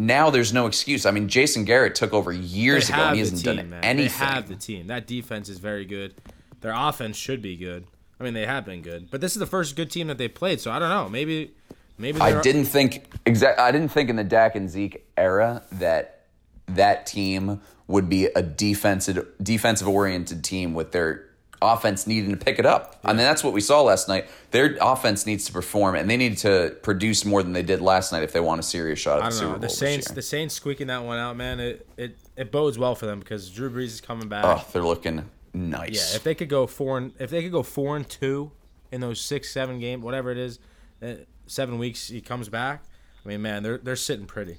now 0.08 0.30
there's 0.30 0.52
no 0.52 0.66
excuse. 0.66 1.06
I 1.06 1.12
mean, 1.12 1.28
Jason 1.28 1.64
Garrett 1.64 1.96
took 1.96 2.14
over 2.14 2.32
years 2.32 2.90
ago 2.90 3.02
and 3.02 3.16
he 3.16 3.20
hasn't 3.20 3.44
team, 3.44 3.56
done 3.58 3.70
man. 3.70 3.84
anything. 3.84 4.20
They 4.20 4.26
have 4.26 4.48
the 4.48 4.56
team. 4.56 4.88
That 4.88 5.08
defense 5.08 5.48
is 5.48 5.60
very 5.60 5.86
good. 5.86 6.16
Their 6.62 6.74
offense 6.76 7.18
should 7.18 7.42
be 7.42 7.56
good. 7.56 7.86
I 8.20 8.24
mean, 8.24 8.34
they 8.34 8.46
have 8.46 8.66
been 8.66 8.82
good, 8.82 9.10
but 9.10 9.20
this 9.20 9.36
is 9.36 9.40
the 9.40 9.48
first 9.48 9.76
good 9.76 9.90
team 9.90 10.08
that 10.08 10.18
they 10.18 10.28
played. 10.28 10.62
So 10.62 10.72
I 10.72 10.80
don't 10.80 10.90
know. 10.90 11.10
Maybe, 11.10 11.52
maybe 11.98 12.20
I 12.20 12.40
didn't 12.42 12.66
think 12.66 13.12
exact. 13.26 13.60
I 13.60 13.72
didn't 13.72 13.90
think 13.90 14.10
in 14.10 14.16
the 14.16 14.24
Dak 14.24 14.56
and 14.56 14.70
Zeke 14.70 15.06
era 15.18 15.64
that 15.72 16.26
that 16.68 17.08
team 17.08 17.62
would 17.88 18.10
be 18.10 18.26
a 18.26 18.44
defensive 18.44 19.28
defensive 19.42 19.88
oriented 19.88 20.44
team 20.44 20.74
with 20.76 20.92
their 20.92 21.31
offense 21.62 22.08
needing 22.08 22.32
to 22.32 22.38
pick 22.38 22.58
it 22.60 22.66
up. 22.66 23.00
I 23.04 23.10
mean, 23.10 23.18
that's 23.18 23.44
what 23.44 23.54
we 23.54 23.62
saw 23.62 23.82
last 23.84 24.08
night. 24.08 24.28
Their 24.52 24.78
offense 24.82 25.26
needs 25.26 25.46
to 25.46 25.52
perform, 25.54 25.96
and 25.96 26.10
they 26.10 26.18
need 26.18 26.38
to 26.40 26.76
produce 26.82 27.24
more 27.26 27.44
than 27.44 27.54
they 27.54 27.62
did 27.64 27.82
last 27.82 28.12
night 28.12 28.24
if 28.24 28.34
they 28.34 28.40
want 28.40 28.60
a 28.60 28.64
serious 28.64 29.00
shot 29.00 29.20
at 29.20 29.26
I 29.26 29.30
the 29.30 29.32
Super 29.36 29.46
know. 29.46 29.52
Bowl 29.54 29.60
The 29.62 29.68
this 29.68 29.78
Saints, 29.78 30.08
year. 30.10 30.16
the 30.16 30.22
Saints 30.22 30.56
squeaking 30.56 30.88
that 30.88 31.04
one 31.04 31.18
out, 31.20 31.36
man. 31.38 31.60
It 31.60 31.88
it 31.98 32.18
it 32.36 32.52
bodes 32.52 32.78
well 32.80 32.96
for 32.96 33.06
them 33.06 33.20
because 33.20 33.50
Drew 33.50 33.70
Brees 33.70 33.86
is 33.86 34.02
coming 34.02 34.28
back. 34.28 34.44
oh, 34.46 34.66
they're 34.74 34.82
looking 34.82 35.30
nice. 35.54 35.90
yeah, 36.12 36.16
if 36.16 36.24
they 36.24 36.34
could 36.36 36.50
go 36.50 36.66
four 36.68 36.98
and 36.98 37.14
if 37.20 37.30
they 37.30 37.44
could 37.44 37.52
go 37.52 37.64
four 37.64 37.96
and 37.96 38.08
two 38.10 38.52
in 38.92 39.02
those 39.02 39.22
six, 39.22 39.52
seven 39.52 39.80
game, 39.80 40.02
whatever 40.02 40.32
it 40.32 40.38
is, 40.38 40.60
uh, 41.04 41.14
seven 41.48 41.78
weeks 41.78 42.08
he 42.08 42.22
comes 42.22 42.50
back. 42.50 42.84
I 43.24 43.30
mean, 43.30 43.42
man, 43.42 43.62
they're 43.64 43.78
they're 43.78 43.96
sitting 43.96 44.26
pretty. 44.26 44.58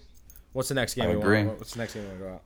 What's 0.52 0.68
the 0.68 0.74
next 0.74 0.94
game? 0.94 1.06
I 1.06 1.14
we 1.14 1.20
agree. 1.20 1.44
Want? 1.44 1.58
What's 1.58 1.72
the 1.72 1.78
next 1.80 1.94
game 1.94 2.02
we 2.04 2.08
want 2.10 2.20
to 2.20 2.24
go 2.26 2.32
out? 2.34 2.42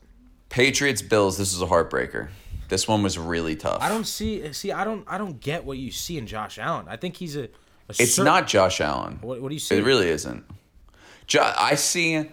Patriots 0.48 1.02
Bills. 1.02 1.36
This 1.36 1.52
is 1.52 1.60
a 1.60 1.66
heartbreaker. 1.66 2.28
This 2.68 2.88
one 2.88 3.02
was 3.02 3.18
really 3.18 3.56
tough. 3.56 3.78
I 3.80 3.88
don't 3.88 4.06
see 4.06 4.52
see 4.52 4.72
I 4.72 4.84
don't 4.84 5.04
I 5.06 5.18
don't 5.18 5.40
get 5.40 5.64
what 5.64 5.78
you 5.78 5.90
see 5.90 6.18
in 6.18 6.26
Josh 6.26 6.58
Allen. 6.58 6.86
I 6.88 6.96
think 6.96 7.16
he's 7.16 7.36
a. 7.36 7.44
a 7.44 7.48
It's 7.90 8.14
cer- 8.14 8.24
not 8.24 8.46
Josh 8.46 8.80
Allen. 8.80 9.18
What, 9.20 9.40
what 9.40 9.48
do 9.48 9.54
you 9.54 9.60
see? 9.60 9.76
It 9.76 9.84
really 9.84 10.08
isn't. 10.08 10.44
Jo- 11.26 11.52
I 11.58 11.74
see. 11.76 12.30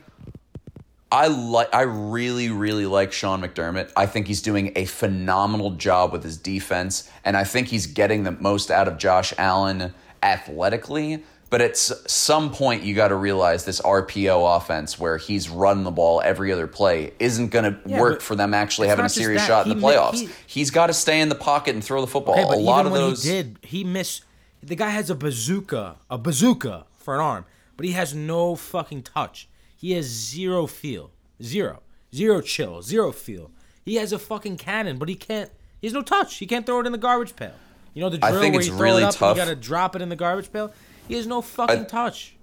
I 1.12 1.28
like. 1.28 1.74
I 1.74 1.82
really, 1.84 2.50
really 2.50 2.88
like 2.88 3.12
Sean 3.12 3.42
McDermott. 3.44 3.92
I 3.96 4.08
think 4.08 4.28
he's 4.28 4.42
doing 4.42 4.72
a 4.76 4.86
phenomenal 4.86 5.72
job 5.72 6.12
with 6.12 6.24
his 6.24 6.38
defense, 6.38 7.08
and 7.24 7.38
I 7.38 7.44
think 7.44 7.68
he's 7.68 7.86
getting 7.86 8.24
the 8.24 8.32
most 8.32 8.72
out 8.72 8.88
of 8.88 8.98
Josh 8.98 9.32
Allen 9.38 9.94
athletically. 10.24 11.24
But 11.54 11.62
at 11.62 11.78
some 11.78 12.52
point, 12.52 12.82
you 12.82 12.96
got 12.96 13.10
to 13.10 13.16
realize 13.16 13.64
this 13.64 13.80
RPO 13.80 14.58
offense, 14.58 14.98
where 14.98 15.18
he's 15.20 15.52
run 15.52 15.84
the 15.84 15.92
ball 15.92 16.20
every 16.26 16.52
other 16.52 16.66
play, 16.66 17.14
isn't 17.20 17.50
going 17.50 17.66
to 17.66 17.80
Yeah, 17.86 18.02
work 18.02 18.22
for 18.22 18.36
them 18.36 18.56
actually 18.56 18.88
having 18.88 19.06
a 19.06 19.10
serious 19.10 19.44
that. 19.44 19.48
shot 19.48 19.68
in 19.68 19.74
He 19.74 19.80
the 19.80 19.86
playoffs. 19.86 20.16
he- 20.20 20.30
He, 20.48 20.60
has 20.62 20.72
got 20.72 20.88
to 20.88 20.94
stay 20.94 21.22
in 21.22 21.30
the 21.30 21.36
pocket 21.36 21.76
and 21.76 21.84
throw 21.84 22.02
the 22.02 22.08
football. 22.08 22.34
Okay, 22.34 22.56
a 22.56 22.60
lot 22.60 22.88
of 22.88 22.94
those. 22.94 23.24
he 23.24 23.30
did, 23.30 23.60
he 23.62 23.84
missed. 23.84 24.24
The 24.64 24.76
guy 24.76 24.90
has 24.90 25.12
a 25.12 25.16
bazooka, 25.16 25.98
a 26.10 26.18
bazooka 26.18 26.86
for 26.96 27.14
an 27.14 27.22
arm, 27.22 27.46
but 27.78 27.86
he 27.86 27.92
has 27.92 28.16
no 28.16 28.56
fucking 28.56 29.04
touch. 29.04 29.48
He 29.76 29.92
has 29.92 30.08
zero 30.08 30.66
feel, 30.66 31.12
zero, 31.44 31.84
zero 32.16 32.42
chill, 32.42 32.82
zero 32.82 33.12
feel. 33.12 33.52
He 33.86 33.98
has 33.98 34.12
a 34.12 34.18
fucking 34.18 34.58
cannon, 34.58 34.98
but 34.98 35.08
he 35.08 35.14
can't. 35.14 35.52
He 35.80 35.86
has 35.86 35.94
no 35.94 36.02
touch. 36.02 36.38
He 36.38 36.48
can't 36.48 36.66
throw 36.66 36.80
it 36.80 36.88
in 36.88 36.94
the 36.94 36.98
garbage 36.98 37.36
pail. 37.36 37.54
You 37.94 38.02
know 38.02 38.10
the 38.10 38.18
drill 38.18 38.36
I 38.38 38.40
think 38.42 38.54
where 38.56 38.62
it's 38.62 38.70
you 38.70 38.74
throw 38.76 38.82
really 38.86 39.04
it 39.04 39.06
up 39.06 39.14
tough. 39.14 39.38
you 39.38 39.44
gotta 39.44 39.56
drop 39.56 39.96
it 39.96 40.02
in 40.02 40.10
the 40.10 40.16
garbage 40.16 40.52
pail. 40.52 40.74
He 41.08 41.16
has 41.16 41.28
no 41.28 41.42
fucking 41.42 41.82
I- 41.82 41.84
touch. 41.84 42.36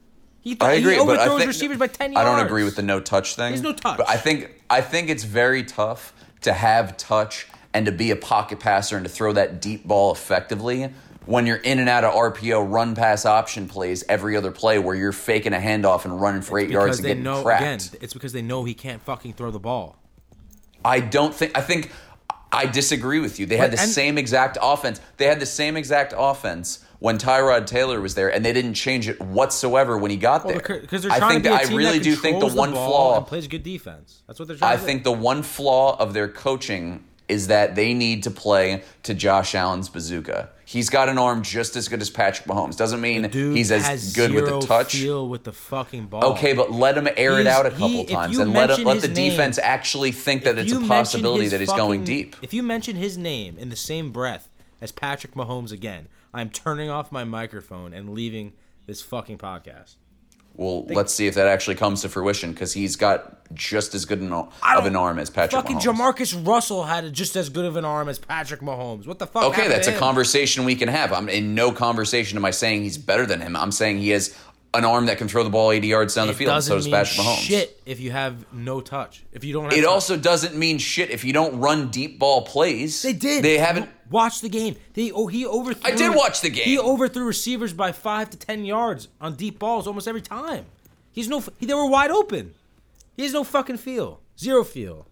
He, 0.43 0.57
I 0.59 0.73
agree, 0.73 0.95
he 0.95 0.99
but 1.05 1.19
I 1.19 1.25
overthrows 1.25 1.39
think 1.39 1.49
receivers 1.49 1.77
by 1.77 1.87
ten 1.87 2.13
yards. 2.13 2.27
I 2.27 2.37
don't 2.37 2.47
agree 2.47 2.65
with 2.65 2.75
the 2.75 2.83
no 2.83 2.99
touch 2.99 3.37
thing. 3.37 3.51
There's 3.51 3.63
no 3.63 3.75
touch. 3.75 3.99
But 3.99 4.09
I 4.09 4.17
think 4.17 4.51
I 4.71 4.81
think 4.81 5.11
it's 5.11 5.23
very 5.25 5.63
tough 5.65 6.15
to 6.41 6.55
have 6.55 6.97
touch 6.97 7.47
and 7.75 7.85
to 7.85 7.93
be 7.93 8.11
a 8.11 8.17
pocket 8.17 8.59
passer 8.59 8.97
and 8.97 9.05
to 9.05 9.11
throw 9.11 9.35
that 9.35 9.61
deep 9.61 9.85
ball 9.87 10.13
effectively 10.13 10.91
when 11.27 11.45
you're 11.45 11.59
in 11.59 11.79
and 11.79 11.91
out 11.91 12.05
of 12.05 12.15
RPO 12.15 12.73
run 12.73 12.95
pass 12.95 13.27
option 13.27 13.69
plays 13.69 14.03
every 14.09 14.35
other 14.35 14.51
play 14.51 14.79
where 14.79 14.95
you're 14.95 15.13
faking 15.13 15.53
a 15.53 15.59
handoff 15.59 16.07
and 16.07 16.19
running 16.19 16.41
for 16.41 16.59
eight 16.59 16.71
yards 16.71 16.99
and 16.99 17.07
getting 17.07 17.23
know 17.23 17.43
cracked. 17.43 17.63
again. 17.89 17.99
It's 18.01 18.15
because 18.15 18.33
they 18.33 18.43
know 18.43 18.65
he 18.65 18.73
can't 18.73 19.03
fucking 19.03 19.35
throw 19.35 19.51
the 19.51 19.61
ball. 19.61 19.99
I 20.83 21.01
don't 21.01 21.35
think. 21.35 21.57
I 21.57 21.61
think 21.61 21.93
I 22.51 22.65
disagree 22.65 23.21
with 23.21 23.39
you. 23.39 23.45
They 23.45 23.59
had 23.59 23.73
the 23.73 23.81
and- 23.81 23.91
same 23.91 24.17
exact 24.17 24.57
offense. 24.63 25.03
They 25.19 25.27
had 25.27 25.39
the 25.39 25.45
same 25.47 25.77
exact 25.77 26.15
offense 26.17 26.83
when 27.01 27.19
Tyrod 27.19 27.67
Taylor 27.67 28.01
was 28.01 28.15
there, 28.15 28.33
and 28.33 28.45
they 28.45 28.53
didn't 28.53 28.75
change 28.75 29.09
it 29.09 29.21
whatsoever 29.21 29.99
when 29.99 30.11
he 30.11 30.17
got 30.17 30.45
Well, 30.45 30.61
there. 30.65 30.81
because 30.81 31.03
they're 31.03 31.11
I 31.13 31.19
trying 31.19 31.43
think 31.43 31.45
to 31.45 31.51
be 31.51 31.57
a 31.57 31.59
team 31.67 31.75
I 31.75 31.77
really 31.77 31.99
that 31.99 32.05
do 32.05 32.15
think 32.15 32.37
the 32.41 32.47
controls 32.47 32.55
one 32.55 32.73
ball 32.73 32.89
flaw 32.91 33.17
and 33.19 33.27
plays 33.27 33.49
good 33.49 33.63
defense. 33.63 34.23
That's 34.27 34.39
what 34.39 34.49
they're 34.49 34.57
trying 34.57 34.73
I 34.73 34.77
to 34.77 34.81
do. 34.81 34.87
think 34.87 35.05
the 35.05 35.13
one 35.13 35.43
flaw 35.43 35.97
of 35.99 36.15
their 36.15 36.29
coaching 36.29 37.05
is 37.29 37.47
that 37.47 37.75
they 37.77 37.95
need 37.95 38.25
to 38.25 38.31
play 38.31 38.83
to 39.05 39.15
Josh 39.15 39.55
Allen's 39.55 39.89
bazooka. 39.89 40.51
He's 40.65 40.91
got 40.91 41.09
an 41.09 41.17
arm 41.17 41.43
just 41.43 41.75
as 41.77 41.89
good 41.89 42.01
as 42.03 42.11
Patrick 42.11 42.47
Mahomes. 42.49 42.77
Doesn't 42.77 43.01
mean 43.01 43.31
he's 43.33 43.71
as 43.73 44.13
good 44.13 44.33
with 44.33 44.47
the 44.47 44.59
touch. 44.61 44.97
Feel 44.97 45.29
with 45.29 45.45
the 45.45 45.53
fucking 45.53 46.07
ball. 46.07 46.25
Okay, 46.33 46.53
but 46.55 46.71
let 46.73 46.99
him 46.99 47.09
air 47.17 47.39
it 47.41 47.47
out 47.47 47.67
a 47.67 47.71
couple 47.71 48.01
if 48.03 48.09
times 48.11 48.37
and 48.39 48.53
let 48.53 48.79
let 48.85 49.01
the 49.01 49.09
name- 49.09 49.31
defense 49.31 49.59
actually 49.59 50.13
think 50.13 50.43
that 50.45 50.59
it's 50.59 50.73
a 50.73 50.81
possibility 50.81 51.49
that 51.49 51.61
he's 51.61 51.73
going 51.73 52.05
deep. 52.05 52.37
If 52.43 52.53
you 52.53 52.63
mention 52.63 52.97
his 52.97 53.17
name 53.17 53.57
in 53.59 53.69
the 53.71 53.77
same 53.77 54.11
breath 54.13 54.49
as 54.81 54.91
Patrick 54.93 55.35
Mahomes 55.35 55.71
again, 55.73 56.09
I'm 56.33 56.51
turning 56.51 56.91
off 56.91 57.11
my 57.11 57.25
microphone 57.25 57.93
and 57.93 58.11
leaving 58.11 58.53
this 58.87 59.03
fucking 59.03 59.39
podcast. 59.39 59.97
Well, 60.55 60.85
let's 60.87 61.15
see 61.15 61.27
if 61.27 61.37
that 61.37 61.47
actually 61.47 61.77
comes 61.77 62.03
to 62.03 62.09
fruition 62.09 62.53
because 62.53 62.73
he's 62.73 62.97
got 62.97 63.55
just 63.55 63.95
as 63.95 64.05
good 64.05 64.21
an, 64.21 64.33
of 64.33 64.53
an 64.63 64.97
arm 64.97 65.19
as 65.19 65.31
Patrick 65.31 65.63
Fucking 65.63 65.79
Mahomes. 65.79 65.97
Jamarcus 65.97 66.47
Russell 66.47 66.85
had 66.85 67.11
just 67.13 67.37
as 67.37 67.49
good 67.49 67.65
of 67.65 67.77
an 67.77 67.85
arm 67.85 68.09
as 68.09 68.19
Patrick 68.19 68.61
Mahomes. 68.61 69.07
What 69.07 69.19
the 69.19 69.27
fuck? 69.27 69.45
Okay, 69.45 69.69
that's 69.69 69.87
a 69.87 69.93
him? 69.93 69.99
conversation 69.99 70.65
we 70.65 70.75
can 70.75 70.89
have. 70.89 71.13
I'm 71.13 71.29
in 71.29 71.55
no 71.55 71.73
conversation 71.73 72.37
am 72.37 72.45
I 72.45 72.51
saying 72.51 72.83
he's 72.83 72.99
better 72.99 73.27
than 73.27 73.41
him. 73.41 73.57
I'm 73.57 73.73
saying 73.73 73.99
he 73.99 74.11
has 74.11 74.37
an 74.73 74.85
arm 74.85 75.07
that 75.07 75.19
can 75.19 75.27
throw 75.27 75.43
the 75.43 75.51
ball 75.51 75.73
80 75.73 75.89
yards 75.89 76.15
down 76.15 76.29
the 76.29 76.33
field. 76.33 76.49
doesn't 76.51 76.71
So 76.71 76.77
does 76.77 76.85
mean 76.87 76.95
Patrick 76.95 77.27
Mahomes. 77.27 77.39
shit 77.39 77.81
if 77.87 77.99
you 78.01 78.13
have 78.13 78.53
no 78.53 78.81
touch. 78.81 79.25
If 79.33 79.43
you 79.43 79.53
don't 79.53 79.65
have 79.65 79.73
It 79.73 79.83
touch. 79.83 79.91
also 79.91 80.17
doesn't 80.17 80.55
mean 80.57 80.79
shit 80.79 81.11
if 81.11 81.25
you 81.25 81.33
don't 81.33 81.59
run 81.59 81.91
deep 81.91 82.19
ball 82.19 82.43
plays. 82.43 83.03
They 83.03 83.13
did. 83.13 83.43
They 83.43 83.59
haven't. 83.59 83.89
watch 84.11 84.41
the 84.41 84.49
game. 84.49 84.77
They 84.95 85.11
oh 85.11 85.27
he 85.27 85.45
overthrew. 85.47 85.93
I 85.93 85.97
did 85.97 86.15
watch 86.15 86.41
the 86.41 86.51
game. 86.51 86.65
He 86.65 86.79
overthrew 86.79 87.25
receivers 87.25 87.73
by 87.73 87.93
five 87.93 88.31
to 88.31 88.37
ten 88.37 88.65
yards 88.65 89.09
on 89.21 89.35
deep 89.35 89.59
balls 89.59 89.87
almost 89.87 90.07
every 90.07 90.23
time. 90.23 90.67
He's 91.11 91.29
no. 91.29 91.43
He, 91.59 91.67
they 91.67 91.75
were 91.75 91.89
wide 91.89 92.11
open. 92.11 92.55
He 93.17 93.25
has 93.25 93.33
no 93.33 93.45
fucking 93.45 93.79
feel. 93.79 94.21
Zero 94.39 94.65
feel. 94.65 95.07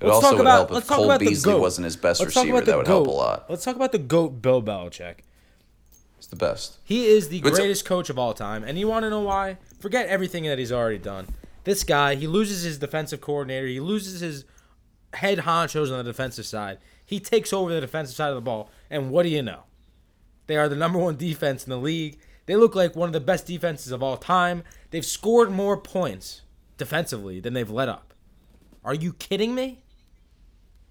It 0.00 0.08
also 0.08 0.36
would 0.36 0.46
help 0.46 0.72
if 0.72 0.86
Cole 0.88 1.16
Beasley 1.18 1.54
wasn't 1.54 1.84
his 1.84 1.96
best 1.96 2.20
Let's 2.20 2.34
receiver. 2.34 2.60
That 2.60 2.76
would 2.76 2.86
help 2.88 3.06
a 3.06 3.10
lot. 3.10 3.46
Let's 3.48 3.64
talk 3.64 3.76
about 3.76 3.92
the 3.92 3.98
goat, 3.98 4.42
Bill 4.42 4.60
Belichick. 4.62 5.18
The 6.32 6.36
best. 6.36 6.78
He 6.82 7.08
is 7.08 7.28
the 7.28 7.42
greatest 7.58 7.84
coach 7.84 8.08
of 8.08 8.18
all 8.18 8.32
time, 8.32 8.64
and 8.64 8.78
you 8.78 8.88
want 8.88 9.02
to 9.04 9.10
know 9.10 9.20
why? 9.20 9.58
Forget 9.78 10.06
everything 10.08 10.44
that 10.44 10.58
he's 10.58 10.72
already 10.72 10.96
done. 10.96 11.26
This 11.64 11.84
guy, 11.84 12.14
he 12.14 12.26
loses 12.26 12.62
his 12.62 12.78
defensive 12.78 13.20
coordinator, 13.20 13.66
he 13.66 13.80
loses 13.80 14.20
his 14.20 14.46
head 15.12 15.40
honchos 15.40 15.92
on 15.92 15.98
the 15.98 16.04
defensive 16.10 16.46
side. 16.46 16.78
He 17.04 17.20
takes 17.20 17.52
over 17.52 17.70
the 17.74 17.82
defensive 17.82 18.16
side 18.16 18.30
of 18.30 18.36
the 18.36 18.40
ball, 18.40 18.70
and 18.88 19.10
what 19.10 19.24
do 19.24 19.28
you 19.28 19.42
know? 19.42 19.64
They 20.46 20.56
are 20.56 20.70
the 20.70 20.74
number 20.74 20.98
one 20.98 21.16
defense 21.16 21.64
in 21.64 21.70
the 21.70 21.76
league. 21.76 22.18
They 22.46 22.56
look 22.56 22.74
like 22.74 22.96
one 22.96 23.10
of 23.10 23.12
the 23.12 23.20
best 23.20 23.44
defenses 23.46 23.92
of 23.92 24.02
all 24.02 24.16
time. 24.16 24.62
They've 24.90 25.04
scored 25.04 25.50
more 25.50 25.76
points 25.76 26.40
defensively 26.78 27.40
than 27.40 27.52
they've 27.52 27.70
let 27.70 27.90
up. 27.90 28.14
Are 28.86 28.94
you 28.94 29.12
kidding 29.12 29.54
me? 29.54 29.82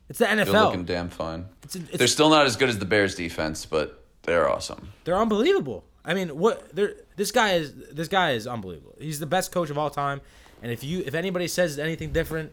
It's 0.08 0.20
the 0.20 0.26
NFL. 0.26 0.46
They're 0.52 0.62
looking 0.66 0.86
damn 0.86 1.10
fine. 1.10 1.46
It's- 1.64 1.76
it's- 1.78 1.98
they're 1.98 2.08
still 2.08 2.30
not 2.30 2.46
as 2.46 2.56
good 2.58 2.70
as 2.70 2.78
the 2.78 2.86
Bears 2.86 3.16
defense, 3.16 3.66
but 3.66 3.98
they're 4.24 4.50
awesome. 4.50 4.94
They're 5.04 5.18
unbelievable. 5.18 5.84
I 6.04 6.14
mean, 6.14 6.30
what? 6.30 6.76
They're, 6.76 6.96
this 7.16 7.32
guy 7.32 7.54
is 7.54 7.74
this 7.92 8.08
guy 8.08 8.32
is 8.32 8.48
unbelievable. 8.48 8.96
He's 9.00 9.20
the 9.20 9.26
best 9.26 9.52
coach 9.52 9.70
of 9.70 9.78
all 9.78 9.90
time. 9.90 10.22
And 10.62 10.72
if 10.72 10.84
you 10.84 11.04
if 11.06 11.14
anybody 11.14 11.48
says 11.48 11.80
anything 11.80 12.12
different, 12.12 12.52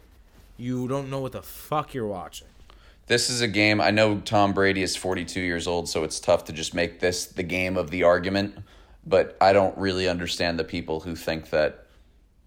you 0.57 0.87
don't 0.87 1.09
know 1.09 1.19
what 1.19 1.31
the 1.31 1.41
fuck 1.41 1.93
you're 1.93 2.07
watching. 2.07 2.47
This 3.07 3.29
is 3.29 3.41
a 3.41 3.47
game. 3.47 3.81
I 3.81 3.89
know 3.89 4.19
Tom 4.19 4.53
Brady 4.53 4.83
is 4.83 4.95
42 4.95 5.41
years 5.41 5.67
old, 5.67 5.89
so 5.89 6.03
it's 6.03 6.19
tough 6.19 6.45
to 6.45 6.53
just 6.53 6.75
make 6.75 6.99
this 6.99 7.25
the 7.25 7.43
game 7.43 7.75
of 7.77 7.89
the 7.89 8.03
argument. 8.03 8.55
But 9.05 9.35
I 9.41 9.53
don't 9.53 9.75
really 9.77 10.07
understand 10.07 10.59
the 10.59 10.63
people 10.63 10.99
who 10.99 11.15
think 11.15 11.49
that 11.49 11.87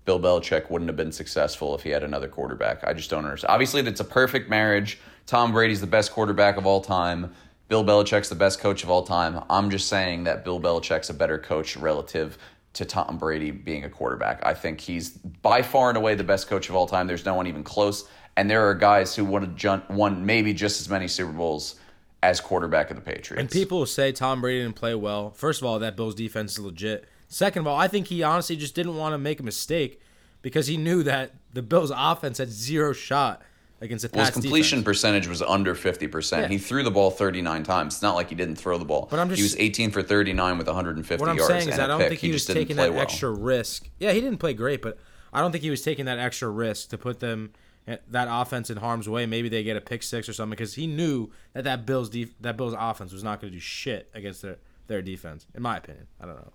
Bill 0.05 0.21
Belichick 0.21 0.71
wouldn't 0.71 0.89
have 0.89 0.97
been 0.97 1.13
successful 1.13 1.75
if 1.75 1.83
he 1.83 1.91
had 1.91 2.05
another 2.05 2.29
quarterback. 2.29 2.85
I 2.85 2.93
just 2.93 3.11
don't 3.11 3.25
understand. 3.25 3.51
Obviously, 3.51 3.81
it's 3.83 4.01
a 4.01 4.05
perfect 4.05 4.49
marriage. 4.49 5.01
Tom 5.27 5.53
Brady's 5.53 5.81
the 5.81 5.87
best 5.87 6.13
quarterback 6.13 6.57
of 6.57 6.67
all 6.67 6.81
time. 6.81 7.33
Bill 7.73 7.83
Belichick's 7.83 8.29
the 8.29 8.35
best 8.35 8.61
coach 8.61 8.85
of 8.85 8.91
all 8.91 9.03
time. 9.03 9.43
I'm 9.49 9.71
just 9.71 9.89
saying 9.89 10.25
that 10.25 10.45
Bill 10.45 10.61
Belichick's 10.61 11.09
a 11.09 11.15
better 11.15 11.39
coach 11.39 11.75
relative 11.75 12.37
to 12.75 12.85
Tom 12.85 13.17
Brady 13.17 13.51
being 13.51 13.85
a 13.85 13.89
quarterback. 13.89 14.45
I 14.45 14.53
think 14.53 14.79
he's 14.79 15.09
by 15.09 15.63
far 15.63 15.89
and 15.89 15.97
away 15.97 16.15
the 16.15 16.23
best 16.23 16.49
coach 16.49 16.69
of 16.69 16.75
all 16.75 16.87
time. 16.87 17.07
There's 17.07 17.25
no 17.25 17.33
one 17.33 17.47
even 17.47 17.65
close. 17.65 18.07
And 18.37 18.51
there 18.51 18.69
are 18.69 18.75
guys 18.75 19.17
who 19.17 19.25
would 19.25 19.59
have 19.63 19.89
won 19.89 20.27
maybe 20.27 20.53
just 20.53 20.83
as 20.83 20.91
many 20.91 21.09
Super 21.09 21.33
Bowls 21.33 21.77
as 22.23 22.43
quarterback 22.43 22.91
of 22.91 22.97
the 22.97 23.01
Patriots. 23.01 23.41
And 23.41 23.51
people 23.51 23.87
say 23.87 24.13
Tom 24.13 24.43
Brady 24.43 24.61
didn't 24.61 24.77
play 24.77 24.95
well. 24.95 25.31
First 25.31 25.63
of 25.63 25.67
all, 25.67 25.79
that 25.79 25.97
Bills 25.97 26.15
defense 26.15 26.53
is 26.53 26.59
legit. 26.59 27.07
Second 27.29 27.61
of 27.61 27.69
all, 27.69 27.79
I 27.79 27.89
think 27.89 28.09
he 28.09 28.23
honestly 28.23 28.55
just 28.55 28.75
didn't 28.75 28.99
want 28.99 29.15
to 29.15 29.19
make 29.19 29.41
a 29.41 29.45
mistake 29.45 29.99
because 30.43 30.67
he 30.67 30.77
knew 30.77 31.03
that 31.05 31.33
the 31.55 31.63
Bills 31.63 31.91
offense 31.97 32.37
had 32.37 32.51
zero 32.51 32.93
shot 32.93 33.41
against 33.83 34.03
the 34.11 34.17
Well, 34.17 34.25
his 34.25 34.33
completion 34.33 34.79
defense. 34.79 34.85
percentage 34.99 35.27
was 35.29 35.43
under 35.43 35.75
50%. 35.75 36.43
Yeah. 36.43 36.49
He 36.49 36.59
threw 36.59 36.83
the 36.83 36.91
ball 36.91 37.11
39 37.11 37.65
times. 37.65 37.95
It's 37.95 38.03
not 38.03 38.15
like 38.15 38.29
he 38.31 38.35
didn't 38.35 38.57
throw 38.57 38.79
the 38.79 38.85
ball. 38.85 39.09
But 39.11 39.19
I'm 39.19 39.29
just- 39.29 39.39
he 39.39 39.43
was 39.43 39.57
18 39.59 39.91
for 39.91 40.03
39 40.03 40.57
with 40.57 40.69
150 40.69 41.21
What 41.21 41.29
I'm 41.29 41.37
yards 41.37 41.49
saying 41.53 41.69
is 41.69 41.79
I 41.79 41.87
don't 41.87 41.99
pick. 42.01 42.09
think 42.11 42.21
he, 42.21 42.31
was 42.33 42.47
taking 42.47 42.77
that 42.77 42.93
well. 42.93 43.03
extra 43.03 43.31
risk. 43.31 43.89
Yeah, 43.99 44.13
he 44.13 44.21
didn't 44.21 44.39
play 44.39 44.55
great, 44.55 44.81
but 44.83 44.99
I 45.33 45.41
don't 45.41 45.53
think 45.53 45.63
he 45.65 45.71
was 45.71 45.83
taking 45.83 46.05
that 46.07 46.19
extra 46.19 46.49
risk 46.49 46.89
to 46.91 46.99
put 46.99 47.21
them 47.21 47.53
that 47.87 48.29
offense 48.31 48.71
in 48.71 48.77
harm's 48.77 49.09
way. 49.09 49.27
Maybe 49.27 49.49
they 49.49 49.65
get 49.65 49.77
a 49.77 49.81
pick 49.81 50.05
six 50.05 50.29
or 50.29 50.33
something 50.33 50.51
because 50.51 50.75
he 50.75 50.87
knew 50.87 51.31
that 51.53 51.65
that 51.65 51.85
Bills 51.85 52.09
def- 52.09 52.41
that 52.41 52.57
Bills 52.57 52.75
offense 52.79 53.13
was 53.13 53.25
not 53.25 53.41
going 53.41 53.51
to 53.53 53.57
do 53.57 53.61
shit 53.61 54.09
against 54.15 54.43
the 54.43 54.59
the 54.87 54.95
their 54.95 55.03
defense, 55.03 55.47
in 55.55 55.63
my 55.63 55.77
opinion. 55.79 56.07
I 56.21 56.27
don't 56.27 56.37
know. 56.37 56.53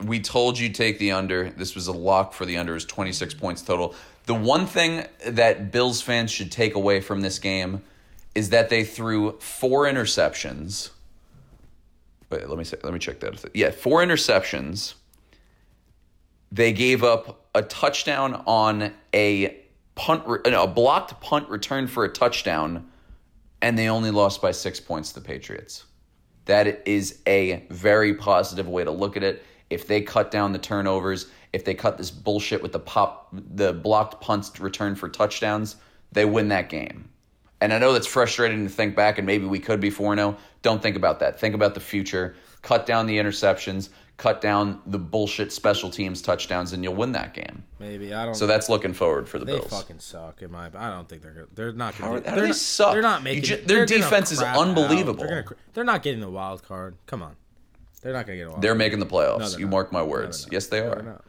We 0.00 0.20
told 0.20 0.58
you 0.58 0.68
take 0.68 0.98
the 0.98 1.12
under. 1.12 1.50
This 1.50 1.74
was 1.74 1.86
a 1.86 1.92
lock 1.92 2.32
for 2.34 2.44
the 2.44 2.58
under. 2.58 2.74
Was 2.74 2.84
26 2.84 3.34
points 3.34 3.62
total. 3.62 3.94
The 4.26 4.34
one 4.34 4.66
thing 4.66 5.04
that 5.26 5.72
Bills 5.72 6.00
fans 6.00 6.30
should 6.30 6.52
take 6.52 6.74
away 6.74 7.00
from 7.00 7.22
this 7.22 7.38
game 7.38 7.82
is 8.34 8.50
that 8.50 8.68
they 8.68 8.84
threw 8.84 9.38
four 9.40 9.84
interceptions. 9.84 10.90
Wait, 12.30 12.48
let 12.48 12.56
me 12.56 12.64
say, 12.64 12.78
let 12.82 12.92
me 12.92 12.98
check 12.98 13.20
that. 13.20 13.50
Yeah, 13.54 13.70
four 13.70 14.00
interceptions. 14.00 14.94
They 16.50 16.72
gave 16.72 17.02
up 17.02 17.46
a 17.54 17.62
touchdown 17.62 18.42
on 18.46 18.92
a 19.14 19.56
punt, 19.94 20.24
a 20.46 20.66
blocked 20.66 21.20
punt 21.20 21.48
return 21.48 21.86
for 21.86 22.04
a 22.04 22.08
touchdown, 22.08 22.90
and 23.60 23.78
they 23.78 23.88
only 23.88 24.10
lost 24.10 24.40
by 24.40 24.52
six 24.52 24.80
points 24.80 25.12
to 25.12 25.20
the 25.20 25.26
Patriots. 25.26 25.84
That 26.46 26.86
is 26.88 27.20
a 27.26 27.64
very 27.70 28.14
positive 28.14 28.68
way 28.68 28.84
to 28.84 28.90
look 28.90 29.16
at 29.16 29.22
it. 29.22 29.44
If 29.72 29.86
they 29.86 30.00
cut 30.00 30.30
down 30.30 30.52
the 30.52 30.58
turnovers, 30.58 31.26
if 31.52 31.64
they 31.64 31.74
cut 31.74 31.98
this 31.98 32.10
bullshit 32.10 32.62
with 32.62 32.72
the 32.72 32.78
pop, 32.78 33.28
the 33.32 33.72
blocked 33.72 34.20
punts 34.20 34.58
return 34.60 34.94
for 34.94 35.08
touchdowns, 35.08 35.76
they 36.12 36.24
win 36.24 36.48
that 36.48 36.68
game. 36.68 37.08
And 37.60 37.72
I 37.72 37.78
know 37.78 37.92
that's 37.92 38.06
frustrating 38.06 38.64
to 38.64 38.70
think 38.70 38.96
back, 38.96 39.18
and 39.18 39.26
maybe 39.26 39.46
we 39.46 39.60
could 39.60 39.80
be 39.80 39.90
4 39.90 40.16
0. 40.16 40.36
Don't 40.62 40.82
think 40.82 40.96
about 40.96 41.20
that. 41.20 41.38
Think 41.38 41.54
about 41.54 41.74
the 41.74 41.80
future. 41.80 42.34
Cut 42.60 42.86
down 42.86 43.06
the 43.06 43.18
interceptions, 43.18 43.88
cut 44.16 44.40
down 44.40 44.80
the 44.86 44.98
bullshit 44.98 45.52
special 45.52 45.90
teams 45.90 46.22
touchdowns, 46.22 46.72
and 46.72 46.82
you'll 46.82 46.94
win 46.94 47.12
that 47.12 47.34
game. 47.34 47.62
Maybe 47.78 48.12
I 48.14 48.24
don't. 48.24 48.34
So 48.34 48.46
that's 48.46 48.68
looking 48.68 48.92
forward 48.92 49.28
for 49.28 49.38
the 49.38 49.44
they 49.44 49.52
Bills. 49.52 49.70
They 49.70 49.76
fucking 49.76 49.98
suck. 50.00 50.42
In 50.42 50.50
my, 50.50 50.70
I 50.74 50.90
don't 50.90 51.08
think 51.08 51.22
they're. 51.22 51.32
Gonna, 51.32 51.46
they're 51.54 51.72
not 51.72 51.96
going 51.98 52.22
to. 52.22 52.28
how 52.28 52.34
do 52.34 52.40
they're 52.40 52.48
not, 52.48 52.56
suck? 52.56 52.92
They're 52.92 53.02
not 53.02 53.22
making. 53.22 53.42
ju- 53.44 53.56
their 53.64 53.86
they're 53.86 53.98
defense 53.98 54.32
is 54.32 54.42
unbelievable. 54.42 55.24
They're, 55.24 55.42
gonna, 55.42 55.56
they're 55.74 55.84
not 55.84 56.02
getting 56.02 56.20
the 56.20 56.30
wild 56.30 56.62
card. 56.62 56.96
Come 57.06 57.22
on, 57.22 57.36
they're 58.02 58.12
not 58.12 58.26
going 58.26 58.38
to 58.38 58.44
get 58.44 58.48
a 58.48 58.50
wild. 58.50 58.62
They're 58.62 58.74
making 58.74 58.98
the 58.98 59.06
playoffs. 59.06 59.52
No, 59.52 59.58
you 59.58 59.64
not. 59.66 59.70
mark 59.70 59.92
my 59.92 60.02
words. 60.02 60.44
they're 60.44 60.54
yes, 60.54 60.66
they 60.66 60.80
No, 60.80 60.88
are. 60.90 61.22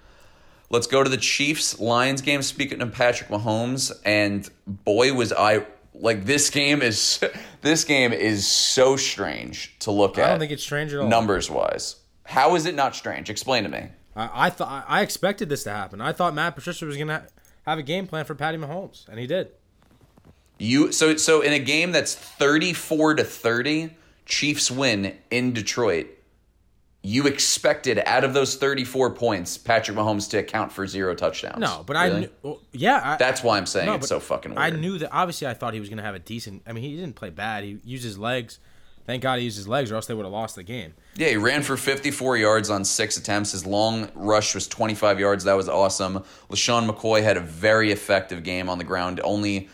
Let's 0.70 0.88
go 0.88 1.04
to 1.04 1.10
the 1.10 1.18
Chiefs 1.18 1.80
Lions 1.80 2.22
game. 2.22 2.42
Speaking 2.42 2.82
of 2.82 2.92
Patrick 2.94 3.30
Mahomes, 3.30 3.92
and 4.06 4.50
boy 4.66 5.14
was 5.14 5.32
I 5.32 5.66
like 5.94 6.26
this 6.26 6.50
game 6.50 6.82
is 6.82 7.24
this 7.62 7.84
game 7.84 8.12
is 8.12 8.48
so 8.48 8.96
strange 8.98 9.78
to 9.80 9.92
look 9.92 10.18
at. 10.18 10.26
I 10.26 10.30
don't 10.30 10.40
think 10.40 10.52
it's 10.52 10.64
strange 10.64 10.94
at 10.94 11.00
all. 11.00 11.08
numbers 11.08 11.50
wise. 11.50 11.98
How 12.26 12.56
is 12.56 12.66
it 12.66 12.74
not 12.74 12.96
strange? 12.96 13.30
Explain 13.30 13.64
to 13.64 13.70
me. 13.70 13.90
I, 14.16 14.48
I 14.48 14.50
thought 14.50 14.86
I 14.88 15.02
expected 15.02 15.50
this 15.50 15.64
to 15.66 15.72
happen. 15.72 16.02
I 16.02 16.12
thought 16.14 16.34
Matt 16.34 16.56
Patricia 16.56 16.86
was 16.86 16.96
going 16.96 17.08
to 17.10 17.28
have 17.68 17.78
a 17.78 17.84
game 17.84 18.08
plan 18.08 18.26
for 18.26 18.34
Patty 18.34 18.58
Mahomes, 18.58 19.08
and 19.08 19.20
he 19.20 19.28
did. 19.28 19.50
You 20.58 20.92
so 20.92 21.18
so 21.18 21.42
in 21.42 21.54
a 21.54 21.60
game 21.60 21.92
that's 21.92 22.16
thirty 22.16 22.74
four 22.74 23.14
to 23.16 23.24
thirty, 23.24 23.92
Chiefs 24.26 24.72
win 24.72 25.18
in 25.30 25.54
Detroit. 25.54 26.08
You 27.06 27.28
expected 27.28 28.02
out 28.06 28.24
of 28.24 28.34
those 28.34 28.56
thirty 28.56 28.86
four 28.86 29.10
points, 29.12 29.58
Patrick 29.58 29.98
Mahomes 29.98 30.30
to 30.30 30.38
account 30.38 30.72
for 30.72 30.88
zero 30.88 31.14
touchdowns. 31.14 31.60
No, 31.60 31.84
but 31.86 31.98
I 31.98 32.08
Really? 32.08 32.20
knew. 32.22 32.30
Well, 32.42 32.62
yeah, 32.72 33.02
I, 33.04 33.16
That's 33.18 33.44
why 33.44 33.58
I'm 33.58 33.66
saying 33.66 33.88
no, 33.88 33.96
it's 33.96 34.08
so 34.08 34.22
fucking 34.22 34.52
weird. 34.56 34.60
I 34.62 34.70
knew 34.70 34.98
that. 35.00 35.12
Obviously, 35.12 35.48
I 35.48 35.54
thought 35.54 35.74
he 35.74 35.82
was 35.82 35.90
going 35.90 35.98
to 35.98 36.04
have 36.04 36.16
a 36.16 36.20
decent. 36.20 36.62
I 36.66 36.72
mean, 36.72 36.84
he 36.84 36.96
didn't 36.96 37.16
play 37.16 37.30
bad. 37.30 37.66
He 37.66 37.78
used 37.84 38.06
his 38.06 38.18
legs. 38.18 38.60
Thank 39.06 39.22
God 39.22 39.38
he 39.40 39.44
used 39.44 39.58
his 39.58 39.68
legs, 39.68 39.92
or 39.92 39.96
else 39.96 40.06
they 40.06 40.14
would 40.14 40.24
have 40.24 40.32
lost 40.32 40.56
the 40.56 40.64
game. 40.64 40.94
Yeah, 41.18 41.28
he 41.28 41.36
ran 41.36 41.62
for 41.62 41.76
54 41.76 42.38
yards 42.38 42.70
on 42.70 42.86
six 42.86 43.18
attempts. 43.18 43.52
His 43.52 43.66
long 43.66 44.10
rush 44.16 44.56
was 44.56 44.66
25 44.70 45.20
yards. 45.20 45.44
That 45.44 45.56
was 45.56 45.68
awesome. 45.68 46.24
LeSean 46.50 46.90
McCoy 46.90 47.22
had 47.22 47.36
a 47.36 47.42
very 47.42 47.92
effective 47.92 48.44
game 48.44 48.70
on 48.70 48.78
the 48.78 48.86
ground. 48.86 49.20
Only 49.26 49.68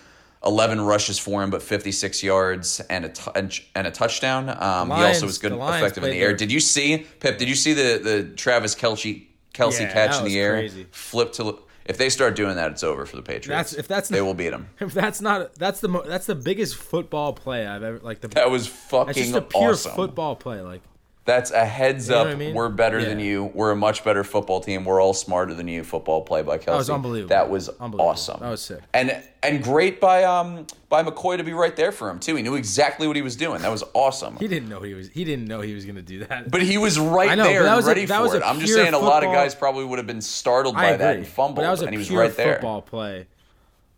11 0.46 0.80
rushes 0.82 1.20
for 1.20 1.44
him, 1.44 1.50
but 1.50 1.62
56 1.62 2.24
yards 2.24 2.80
and 2.90 3.06
a, 3.06 3.10
t- 3.10 3.64
and 3.76 3.88
a 3.88 3.92
touchdown. 3.92 4.50
Um, 4.50 4.88
he 4.90 5.04
also 5.04 5.26
was 5.26 5.38
good, 5.38 5.52
effective 5.52 6.04
in 6.04 6.12
the 6.12 6.18
air. 6.20 6.28
their- 6.30 6.38
Did 6.38 6.52
you 6.52 6.60
see, 6.62 7.06
Pip, 7.20 7.38
did 7.38 7.50
you 7.50 7.56
see 7.56 7.74
the, 7.74 8.00
the 8.02 8.24
Travis 8.36 8.74
Kelce, 8.76 9.26
Kelsey 9.54 9.84
Yeah, 9.84 9.92
catch 9.94 10.18
in 10.20 10.26
the 10.26 10.40
air? 10.40 10.54
crazy. 10.54 10.88
Flip 10.92 11.34
to. 11.34 11.60
If 11.86 11.98
they 11.98 12.10
start 12.10 12.36
doing 12.36 12.56
that, 12.56 12.72
it's 12.72 12.84
over 12.84 13.06
for 13.08 13.16
the 13.16 13.22
Patriots. 13.24 13.48
That's- 13.72 13.74
if 13.74 13.88
that's 13.88 14.10
they 14.10 14.20
not- 14.20 14.26
will 14.26 14.34
beat 14.36 14.52
them. 14.52 14.70
If 14.80 14.94
that's 14.94 15.20
not 15.22 15.56
that's 15.56 15.80
the 15.82 15.88
mo- 15.90 16.06
that's 16.06 16.28
the 16.28 16.36
biggest 16.36 16.76
football 16.76 17.34
play 17.34 17.66
I've 17.68 17.84
ever 17.84 18.00
like 18.00 18.22
the 18.22 18.28
That 18.30 18.50
was 18.52 18.68
fucking 18.68 19.08
that's 19.08 19.18
just 19.20 19.34
a 19.36 19.42
pure 19.42 19.72
awesome. 19.72 19.94
football 19.96 20.36
play. 20.36 20.62
Like 20.62 20.82
That's 21.26 21.52
a 21.52 21.64
heads 21.64 22.08
You 22.10 22.16
know 22.16 22.22
up. 22.22 22.28
I 22.28 22.36
mean? 22.36 22.56
We're 22.56 22.70
better 22.70 23.04
than 23.06 23.20
you. 23.20 23.52
We're 23.54 23.70
a 23.72 23.76
much 23.76 24.04
better 24.04 24.24
football 24.24 24.62
team. 24.62 24.84
We're 24.84 25.00
all 25.00 25.14
smarter 25.14 25.54
than 25.54 25.68
you. 25.68 25.84
Football 25.84 26.24
play 26.24 26.42
by 26.42 26.58
Kelce. 26.58 26.66
That 26.66 26.76
was 26.78 26.90
unbelievable. 26.90 27.30
That 27.30 27.50
was 27.50 27.70
Unbelievable. 27.70 28.02
awesome. 28.10 28.40
That 28.40 28.50
was 28.50 28.62
sick. 28.62 28.80
And 28.96 29.22
and 29.44 29.62
great 29.64 30.02
by 30.02 30.24
um 30.24 30.66
by 30.88 31.04
McCoy 31.04 31.38
to 31.38 31.44
be 31.44 31.54
right 31.54 31.76
there 31.76 31.92
for 31.92 32.10
him 32.10 32.20
too. 32.20 32.36
He 32.36 32.42
knew 32.42 32.56
exactly 32.56 33.06
what 33.06 33.16
he 33.16 33.22
was 33.22 33.36
doing. 33.36 33.62
That 33.62 33.70
was 33.70 33.84
awesome. 33.94 34.38
he 34.38 34.48
didn't 34.48 34.70
know 34.70 34.80
he 34.80 34.96
was 34.96 35.10
he 35.10 35.24
didn't 35.24 35.46
know 35.46 35.62
he 35.62 35.76
was 35.76 35.86
going 35.86 35.98
to 35.98 36.02
do 36.02 36.26
that. 36.26 36.50
But 36.50 36.64
he 36.64 36.80
was 36.80 36.98
right 36.98 37.38
know, 37.38 37.44
there 37.44 37.62
that 37.64 37.76
was 37.76 37.86
a- 37.86 37.90
ready 37.90 38.06
that 38.06 38.18
for 38.18 38.24
was 38.24 38.34
a 38.34 38.38
it. 38.38 38.44
I'm 38.44 38.60
just 38.60 38.74
saying 38.74 38.96
a 38.96 39.00
lot 39.00 39.24
of 39.24 39.32
guys 39.32 39.54
probably 39.54 39.86
would 39.86 40.00
have 40.00 40.08
been 40.08 40.22
startled 40.22 40.74
by 40.76 40.96
that 40.98 41.18
and 41.18 41.28
fumbled, 41.28 41.58
but 41.58 41.62
that 41.64 41.72
was 41.72 41.82
a 41.84 41.86
and 41.86 41.94
he 41.94 41.98
was 42.00 42.08
pure 42.08 42.22
right 42.22 42.36
there. 42.36 42.54
football 42.56 42.82
play. 42.82 43.28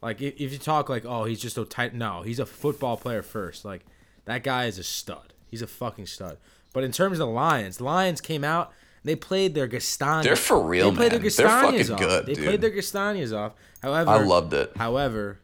Like 0.02 0.22
if, 0.22 0.34
if 0.42 0.52
you 0.52 0.58
talk 0.58 0.90
like 0.90 1.06
oh 1.06 1.24
he's 1.24 1.40
just 1.40 1.56
so 1.56 1.64
tight, 1.64 1.94
no, 1.94 2.24
he's 2.24 2.40
a 2.40 2.46
football 2.46 2.98
player 2.98 3.22
first. 3.22 3.64
Like 3.64 3.86
that 4.26 4.44
guy 4.44 4.66
is 4.66 4.78
a 4.80 4.84
stud. 4.84 5.34
He's 5.50 5.62
a 5.62 5.68
fucking 5.68 6.08
stud. 6.08 6.38
But 6.74 6.84
in 6.84 6.92
terms 6.92 7.20
of 7.20 7.28
the 7.28 7.34
Lions, 7.34 7.82
Lions 7.82 8.22
came 8.22 8.44
out. 8.44 8.72
They 9.04 9.16
played 9.16 9.56
their 9.56 9.68
Gastanias. 9.68 10.24
They're 10.24 10.36
for 10.36 10.62
real, 10.62 10.92
They 10.92 10.98
played 10.98 11.12
man. 11.14 11.22
their 11.22 11.32
They're 11.32 11.48
fucking 11.50 11.92
off. 11.92 12.00
good, 12.00 12.26
They 12.28 12.34
dude. 12.36 12.44
played 12.46 12.62
their 12.62 12.70
Gastanias 12.72 13.36
off. 13.36 13.54
However, 13.82 14.12
I 14.12 14.24
loved 14.24 14.54
it. 14.54 14.72
However, 14.78 15.40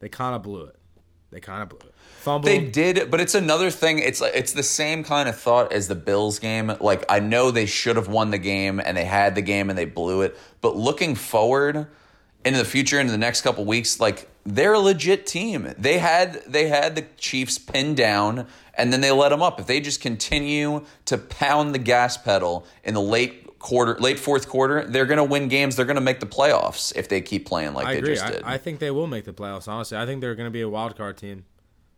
they 0.00 0.08
kind 0.08 0.34
of 0.34 0.42
blew 0.42 0.64
it. 0.64 0.74
They 1.30 1.40
kind 1.40 1.62
of 1.62 1.68
blew 1.68 1.78
it. 1.88 1.94
Fumble. 2.20 2.46
They 2.46 2.58
did, 2.60 3.10
but 3.10 3.20
it's 3.20 3.36
another 3.36 3.70
thing. 3.70 4.00
It's 4.00 4.20
like 4.20 4.32
it's 4.34 4.52
the 4.52 4.64
same 4.64 5.04
kind 5.04 5.28
of 5.28 5.38
thought 5.38 5.72
as 5.72 5.86
the 5.86 5.94
Bills 5.94 6.40
game. 6.40 6.72
Like 6.80 7.04
I 7.08 7.20
know 7.20 7.50
they 7.52 7.66
should 7.66 7.94
have 7.96 8.08
won 8.08 8.30
the 8.32 8.38
game 8.38 8.80
and 8.80 8.96
they 8.96 9.04
had 9.04 9.36
the 9.36 9.42
game 9.42 9.70
and 9.70 9.78
they 9.78 9.84
blew 9.84 10.22
it. 10.22 10.36
But 10.60 10.74
looking 10.76 11.14
forward 11.14 11.86
into 12.44 12.58
the 12.58 12.64
future, 12.64 12.98
into 12.98 13.12
the 13.12 13.18
next 13.18 13.42
couple 13.42 13.64
weeks, 13.64 14.00
like 14.00 14.28
they're 14.54 14.72
a 14.72 14.78
legit 14.78 15.26
team. 15.26 15.74
They 15.78 15.98
had 15.98 16.42
they 16.46 16.68
had 16.68 16.96
the 16.96 17.04
Chiefs 17.16 17.58
pinned 17.58 17.96
down 17.96 18.46
and 18.74 18.92
then 18.92 19.00
they 19.00 19.10
let 19.10 19.30
them 19.30 19.42
up. 19.42 19.60
If 19.60 19.66
they 19.66 19.80
just 19.80 20.00
continue 20.00 20.84
to 21.06 21.18
pound 21.18 21.74
the 21.74 21.78
gas 21.78 22.16
pedal 22.16 22.66
in 22.84 22.94
the 22.94 23.02
late 23.02 23.58
quarter, 23.58 23.96
late 23.98 24.18
fourth 24.18 24.48
quarter, 24.48 24.84
they're 24.84 25.06
going 25.06 25.18
to 25.18 25.24
win 25.24 25.48
games. 25.48 25.76
They're 25.76 25.84
going 25.84 25.96
to 25.96 26.00
make 26.00 26.20
the 26.20 26.26
playoffs 26.26 26.94
if 26.96 27.08
they 27.08 27.20
keep 27.20 27.46
playing 27.46 27.74
like 27.74 27.86
I 27.86 27.94
they 27.94 27.98
agree. 27.98 28.14
just 28.14 28.26
did. 28.26 28.42
I, 28.42 28.54
I 28.54 28.58
think 28.58 28.78
they 28.78 28.90
will 28.90 29.06
make 29.06 29.24
the 29.24 29.32
playoffs. 29.32 29.68
Honestly, 29.68 29.98
I 29.98 30.06
think 30.06 30.20
they're 30.20 30.34
going 30.36 30.46
to 30.46 30.52
be 30.52 30.62
a 30.62 30.68
wild 30.68 30.96
card 30.96 31.18
team, 31.18 31.44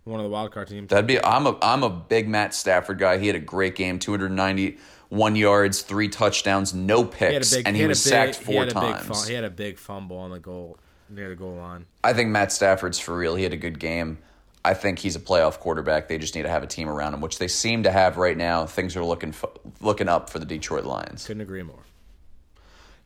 one 0.05 0.19
of 0.19 0.25
the 0.25 0.31
wild 0.31 0.53
card 0.53 0.69
teams. 0.69 0.89
That'd 0.89 1.07
be. 1.07 1.23
I'm 1.23 1.47
a. 1.47 1.57
I'm 1.63 1.83
a 1.83 1.91
big 1.91 2.29
Matt 2.29 2.55
Stafford 2.55 2.99
guy. 2.99 3.19
He 3.19 3.27
had 3.27 3.37
a 3.37 3.41
great 3.41 3.77
game. 3.77 3.99
291 3.99 5.37
yards, 5.37 5.83
three 5.83 6.09
touchdowns, 6.09 6.75
no 6.75 7.05
he 7.05 7.11
picks, 7.11 7.55
big, 7.55 7.67
and 7.67 7.77
he 7.77 7.81
he, 7.81 7.83
had 7.83 7.89
was 7.91 8.05
a 8.07 8.11
big, 8.11 8.35
sacked 8.35 8.37
four 8.37 8.65
big 8.65 8.75
times. 8.75 9.29
he 9.29 9.35
had 9.35 9.45
a 9.45 9.51
big 9.51 9.79
fumble 9.79 10.17
on 10.17 10.31
the 10.31 10.41
goal 10.41 10.79
near 11.11 11.29
the 11.29 11.37
goal 11.37 11.55
line. 11.55 11.87
I 12.03 12.13
think 12.13 12.31
Matt 12.31 12.53
Stafford's 12.53 12.99
for 12.99 13.17
real. 13.17 13.35
He 13.35 13.43
had 13.43 13.53
a 13.53 13.59
good 13.59 13.79
game. 13.79 14.19
I 14.65 14.75
think 14.75 14.99
he's 14.99 15.17
a 15.17 15.21
playoff 15.21 15.59
quarterback. 15.59 16.09
They 16.09 16.19
just 16.19 16.35
need 16.35 16.43
to 16.43 16.51
have 16.51 16.63
a 16.63 16.67
team 16.67 16.89
around 16.89 17.15
him, 17.15 17.21
which 17.21 17.39
they 17.39 17.49
seem 17.49 17.83
to 17.85 17.91
have 17.91 18.17
right 18.19 18.37
now. 18.37 18.67
Things 18.67 18.95
are 18.95 19.05
looking 19.05 19.35
looking 19.81 20.09
up 20.09 20.29
for 20.29 20.39
the 20.39 20.45
Detroit 20.45 20.85
Lions. 20.85 21.27
Couldn't 21.27 21.41
agree 21.41 21.63
more. 21.63 21.85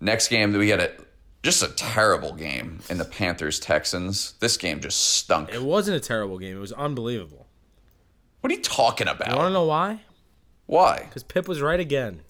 Next 0.00 0.28
game, 0.28 0.52
we 0.52 0.70
had 0.70 0.80
a 0.80 0.92
just 1.44 1.62
a 1.62 1.68
terrible 1.68 2.32
game 2.32 2.80
in 2.88 2.98
the 2.98 3.04
Panthers 3.04 3.60
Texans. 3.60 4.32
This 4.40 4.56
game 4.56 4.80
just 4.80 4.98
stunk. 4.98 5.52
It 5.52 5.62
wasn't 5.62 5.96
a 5.96 6.00
terrible 6.00 6.38
game. 6.38 6.56
It 6.56 6.60
was 6.60 6.72
unbelievable. 6.72 7.46
What 8.40 8.50
are 8.52 8.56
you 8.56 8.62
talking 8.62 9.08
about? 9.08 9.30
You 9.30 9.36
want 9.36 9.48
to 9.48 9.52
know 9.52 9.66
why? 9.66 10.00
Why? 10.66 11.04
Because 11.06 11.22
Pip 11.22 11.46
was 11.46 11.60
right 11.60 11.80
again. 11.80 12.22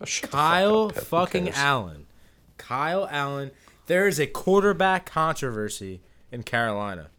Oh, 0.00 0.04
the 0.04 0.06
fuck 0.06 0.30
Kyle 0.30 0.86
up, 0.86 0.98
fucking? 0.98 1.50
Allen. 1.50 2.06
Kyle 2.58 3.08
Allen. 3.10 3.50
There 3.92 4.08
is 4.08 4.18
a 4.18 4.26
quarterback 4.26 5.04
controversy 5.04 6.00
in 6.30 6.44
Carolina. 6.44 7.10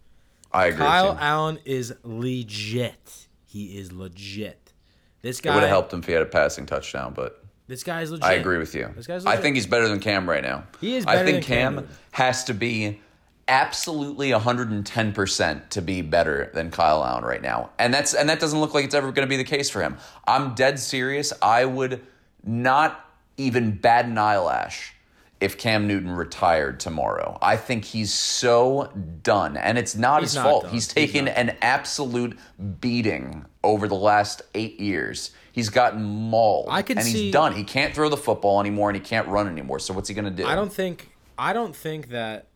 I 0.51 0.65
agree. 0.65 0.79
Kyle 0.79 1.09
with 1.09 1.19
you. 1.19 1.23
Allen 1.23 1.59
is 1.65 1.93
legit. 2.01 3.27
He 3.45 3.77
is 3.77 3.91
legit. 3.91 4.73
This 5.21 5.37
It 5.37 5.43
guy. 5.43 5.53
would 5.53 5.61
have 5.61 5.69
helped 5.69 5.93
him 5.93 5.99
if 5.99 6.07
he 6.07 6.13
had 6.13 6.23
a 6.23 6.25
passing 6.25 6.65
touchdown, 6.65 7.13
but 7.15 7.45
This 7.67 7.83
guy's 7.83 8.09
legit. 8.09 8.25
I 8.25 8.33
agree 8.33 8.57
with 8.57 8.73
you. 8.73 8.91
This 8.95 9.05
guy's 9.05 9.23
I 9.23 9.37
think 9.37 9.55
he's 9.55 9.67
better 9.67 9.87
than 9.87 9.99
Cam 9.99 10.27
right 10.27 10.41
now. 10.41 10.63
He 10.81 10.95
is 10.95 11.05
I 11.05 11.23
think 11.23 11.35
than 11.35 11.43
Cam 11.43 11.75
Cam 11.75 11.89
has 12.13 12.43
to 12.45 12.55
be 12.55 13.01
absolutely 13.47 14.31
110% 14.31 15.69
to 15.69 15.81
be 15.83 16.01
better 16.01 16.49
than 16.55 16.71
Kyle 16.71 17.05
Allen 17.05 17.23
right 17.23 17.43
now. 17.43 17.69
And 17.77 17.93
that's 17.93 18.15
and 18.15 18.27
that 18.29 18.39
doesn't 18.39 18.59
look 18.59 18.73
like 18.73 18.83
it's 18.83 18.95
ever 18.95 19.11
going 19.11 19.27
to 19.27 19.29
be 19.29 19.37
the 19.37 19.43
case 19.43 19.69
for 19.69 19.83
him. 19.83 19.97
I'm 20.25 20.55
dead 20.55 20.79
serious. 20.79 21.33
I 21.39 21.65
would 21.65 22.01
not 22.43 23.07
even 23.37 23.75
bat 23.75 24.05
an 24.05 24.17
eyelash 24.17 24.92
if 25.43 25.57
Cam 25.57 25.87
Newton 25.87 26.11
retired 26.11 26.79
tomorrow. 26.79 27.37
I 27.41 27.57
think 27.57 27.85
he's 27.85 28.13
so 28.13 28.91
done 29.21 29.57
and 29.57 29.77
it's 29.77 29.95
not 29.95 30.21
He's 30.21 30.31
his 30.31 30.35
not 30.37 30.43
fault. 30.45 30.63
done. 30.63 30.71
He's 30.73 30.85
He's 30.85 30.93
taken 30.93 31.25
not. 31.25 31.35
an 31.37 31.57
absolute 31.61 32.37
beating 32.79 33.45
over 33.63 33.87
the 33.87 33.95
last 33.95 34.41
8 34.55 34.79
years. 34.79 35.31
He's 35.51 35.69
gotten 35.69 36.03
mauled 36.03 36.67
I 36.71 36.81
can 36.81 36.97
and 36.97 37.05
see- 37.05 37.25
he's 37.25 37.33
done. 37.33 37.53
He 37.53 37.63
can't 37.63 37.93
throw 37.93 38.09
the 38.09 38.17
football 38.17 38.59
anymore 38.59 38.89
and 38.89 38.95
he 38.97 39.01
can't 39.03 39.27
run 39.27 39.47
anymore. 39.47 39.79
So 39.79 39.93
what's 39.93 40.09
he 40.09 40.15
going 40.15 40.25
to 40.25 40.31
do? 40.31 40.45
I 40.47 40.55
don't 40.55 40.73
think. 40.73 41.09
I 41.37 41.53
don't 41.53 41.75
think 41.75 42.09
that 42.09 42.47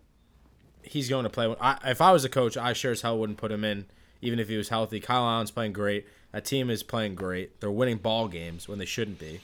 he's 0.81 1.09
going 1.09 1.23
to 1.23 1.29
play. 1.29 1.53
I, 1.61 1.77
if 1.85 2.01
I 2.01 2.11
was 2.11 2.23
a 2.25 2.29
coach, 2.29 2.57
I 2.57 2.73
sure 2.73 2.91
as 2.91 3.01
hell 3.01 3.17
wouldn't 3.19 3.37
put 3.37 3.51
him 3.51 3.63
in 3.63 3.85
even 4.21 4.39
if 4.39 4.47
he 4.49 4.57
was 4.57 4.69
healthy. 4.69 4.99
Kyle 4.99 5.23
Allen's 5.27 5.51
playing 5.51 5.73
great. 5.73 6.07
That 6.31 6.43
team 6.45 6.69
is 6.69 6.81
playing 6.83 7.15
great. 7.15 7.59
They're 7.59 7.69
winning 7.71 7.97
ball 7.97 8.27
games 8.27 8.67
when 8.67 8.79
they 8.79 8.85
shouldn't 8.85 9.19
be. 9.19 9.41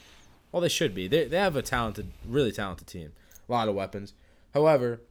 Well, 0.51 0.61
they 0.61 0.69
should 0.69 0.93
be. 0.93 1.07
They, 1.07 1.25
they 1.25 1.37
have 1.37 1.55
a 1.55 1.61
talented, 1.61 2.11
really 2.27 2.51
talented 2.51 2.87
team. 2.87 3.11
A 3.47 3.51
lot 3.51 3.67
of 3.67 3.75
weapons. 3.75 4.13
However, 4.53 5.01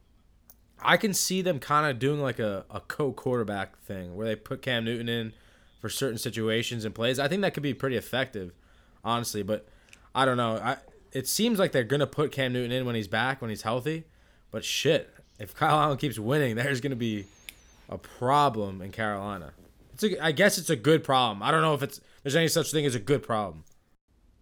I 0.81 0.97
can 0.97 1.13
see 1.13 1.41
them 1.41 1.59
kind 1.59 1.89
of 1.89 1.99
doing 1.99 2.21
like 2.21 2.39
a, 2.39 2.65
a 2.69 2.81
co 2.81 3.11
quarterback 3.11 3.79
thing 3.79 4.15
where 4.15 4.27
they 4.27 4.35
put 4.35 4.61
Cam 4.61 4.85
Newton 4.85 5.09
in 5.09 5.33
for 5.79 5.89
certain 5.89 6.17
situations 6.17 6.85
and 6.85 6.95
plays. 6.95 7.19
I 7.19 7.27
think 7.27 7.41
that 7.41 7.53
could 7.53 7.63
be 7.63 7.73
pretty 7.73 7.95
effective, 7.95 8.53
honestly. 9.03 9.43
But 9.43 9.67
I 10.13 10.25
don't 10.25 10.37
know. 10.37 10.57
I 10.57 10.77
it 11.11 11.27
seems 11.27 11.59
like 11.59 11.71
they're 11.71 11.83
gonna 11.83 12.07
put 12.07 12.31
Cam 12.31 12.53
Newton 12.53 12.71
in 12.71 12.85
when 12.85 12.95
he's 12.95 13.07
back, 13.07 13.41
when 13.41 13.49
he's 13.49 13.61
healthy. 13.61 14.05
But 14.51 14.65
shit, 14.65 15.13
if 15.39 15.55
Kyle 15.55 15.79
Allen 15.79 15.97
keeps 15.97 16.19
winning, 16.19 16.55
there's 16.55 16.81
gonna 16.81 16.95
be 16.95 17.25
a 17.89 17.97
problem 17.97 18.81
in 18.81 18.91
Carolina. 18.91 19.53
It's 19.93 20.03
a, 20.03 20.23
I 20.23 20.31
guess 20.31 20.57
it's 20.57 20.69
a 20.69 20.75
good 20.75 21.03
problem. 21.03 21.43
I 21.43 21.51
don't 21.51 21.61
know 21.61 21.73
if 21.73 21.83
it's 21.83 22.01
there's 22.23 22.35
any 22.35 22.47
such 22.47 22.71
thing 22.71 22.85
as 22.85 22.95
a 22.95 22.99
good 22.99 23.23
problem. 23.23 23.63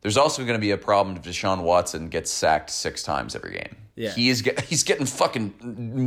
There's 0.01 0.17
also 0.17 0.43
going 0.43 0.55
to 0.57 0.61
be 0.61 0.71
a 0.71 0.77
problem 0.77 1.15
if 1.15 1.23
Deshaun 1.23 1.61
Watson 1.63 2.09
gets 2.09 2.31
sacked 2.31 2.69
six 2.69 3.03
times 3.03 3.35
every 3.35 3.51
game. 3.53 3.75
Yeah. 3.95 4.11
he 4.11 4.29
is. 4.29 4.41
Get, 4.41 4.59
he's 4.61 4.83
getting 4.83 5.05
fucking 5.05 5.53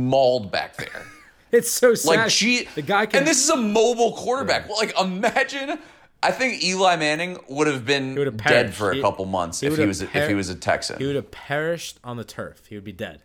mauled 0.09 0.51
back 0.51 0.77
there. 0.77 1.03
It's 1.51 1.71
so 1.71 1.93
sad. 1.93 2.09
Like, 2.17 2.29
gee, 2.31 2.67
the 2.75 2.81
guy 2.81 3.05
can. 3.05 3.19
and 3.19 3.27
this 3.27 3.41
is 3.41 3.49
a 3.49 3.55
mobile 3.55 4.11
quarterback. 4.13 4.67
Well, 4.67 4.77
like, 4.77 4.99
imagine. 4.99 5.79
I 6.21 6.31
think 6.31 6.61
Eli 6.61 6.97
Manning 6.97 7.37
would 7.47 7.67
have 7.67 7.85
been 7.85 8.15
would 8.15 8.25
have 8.27 8.35
dead 8.37 8.73
for 8.73 8.91
a 8.91 8.95
He- 8.95 9.01
couple 9.01 9.23
months 9.25 9.61
he 9.61 9.67
if 9.67 9.77
he 9.77 9.85
was 9.85 10.01
if 10.01 10.27
he 10.27 10.33
was 10.33 10.49
a 10.49 10.55
Texan. 10.55 10.97
he 10.97 11.05
would 11.05 11.15
have 11.15 11.31
perished 11.31 11.99
on 12.03 12.17
the 12.17 12.25
turf. 12.25 12.65
He 12.67 12.75
would 12.75 12.83
be 12.83 12.91
dead. 12.91 13.21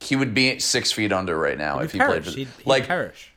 he 0.00 0.14
would 0.14 0.34
be 0.34 0.58
six 0.58 0.92
feet 0.92 1.10
under 1.12 1.38
right 1.38 1.56
now 1.56 1.78
if 1.78 1.92
he 1.92 1.98
He'd 1.98 2.04
played. 2.06 2.24
For, 2.24 2.30
He'd, 2.32 2.48
he'd 2.58 2.66
like, 2.66 2.86
perish. 2.86 3.32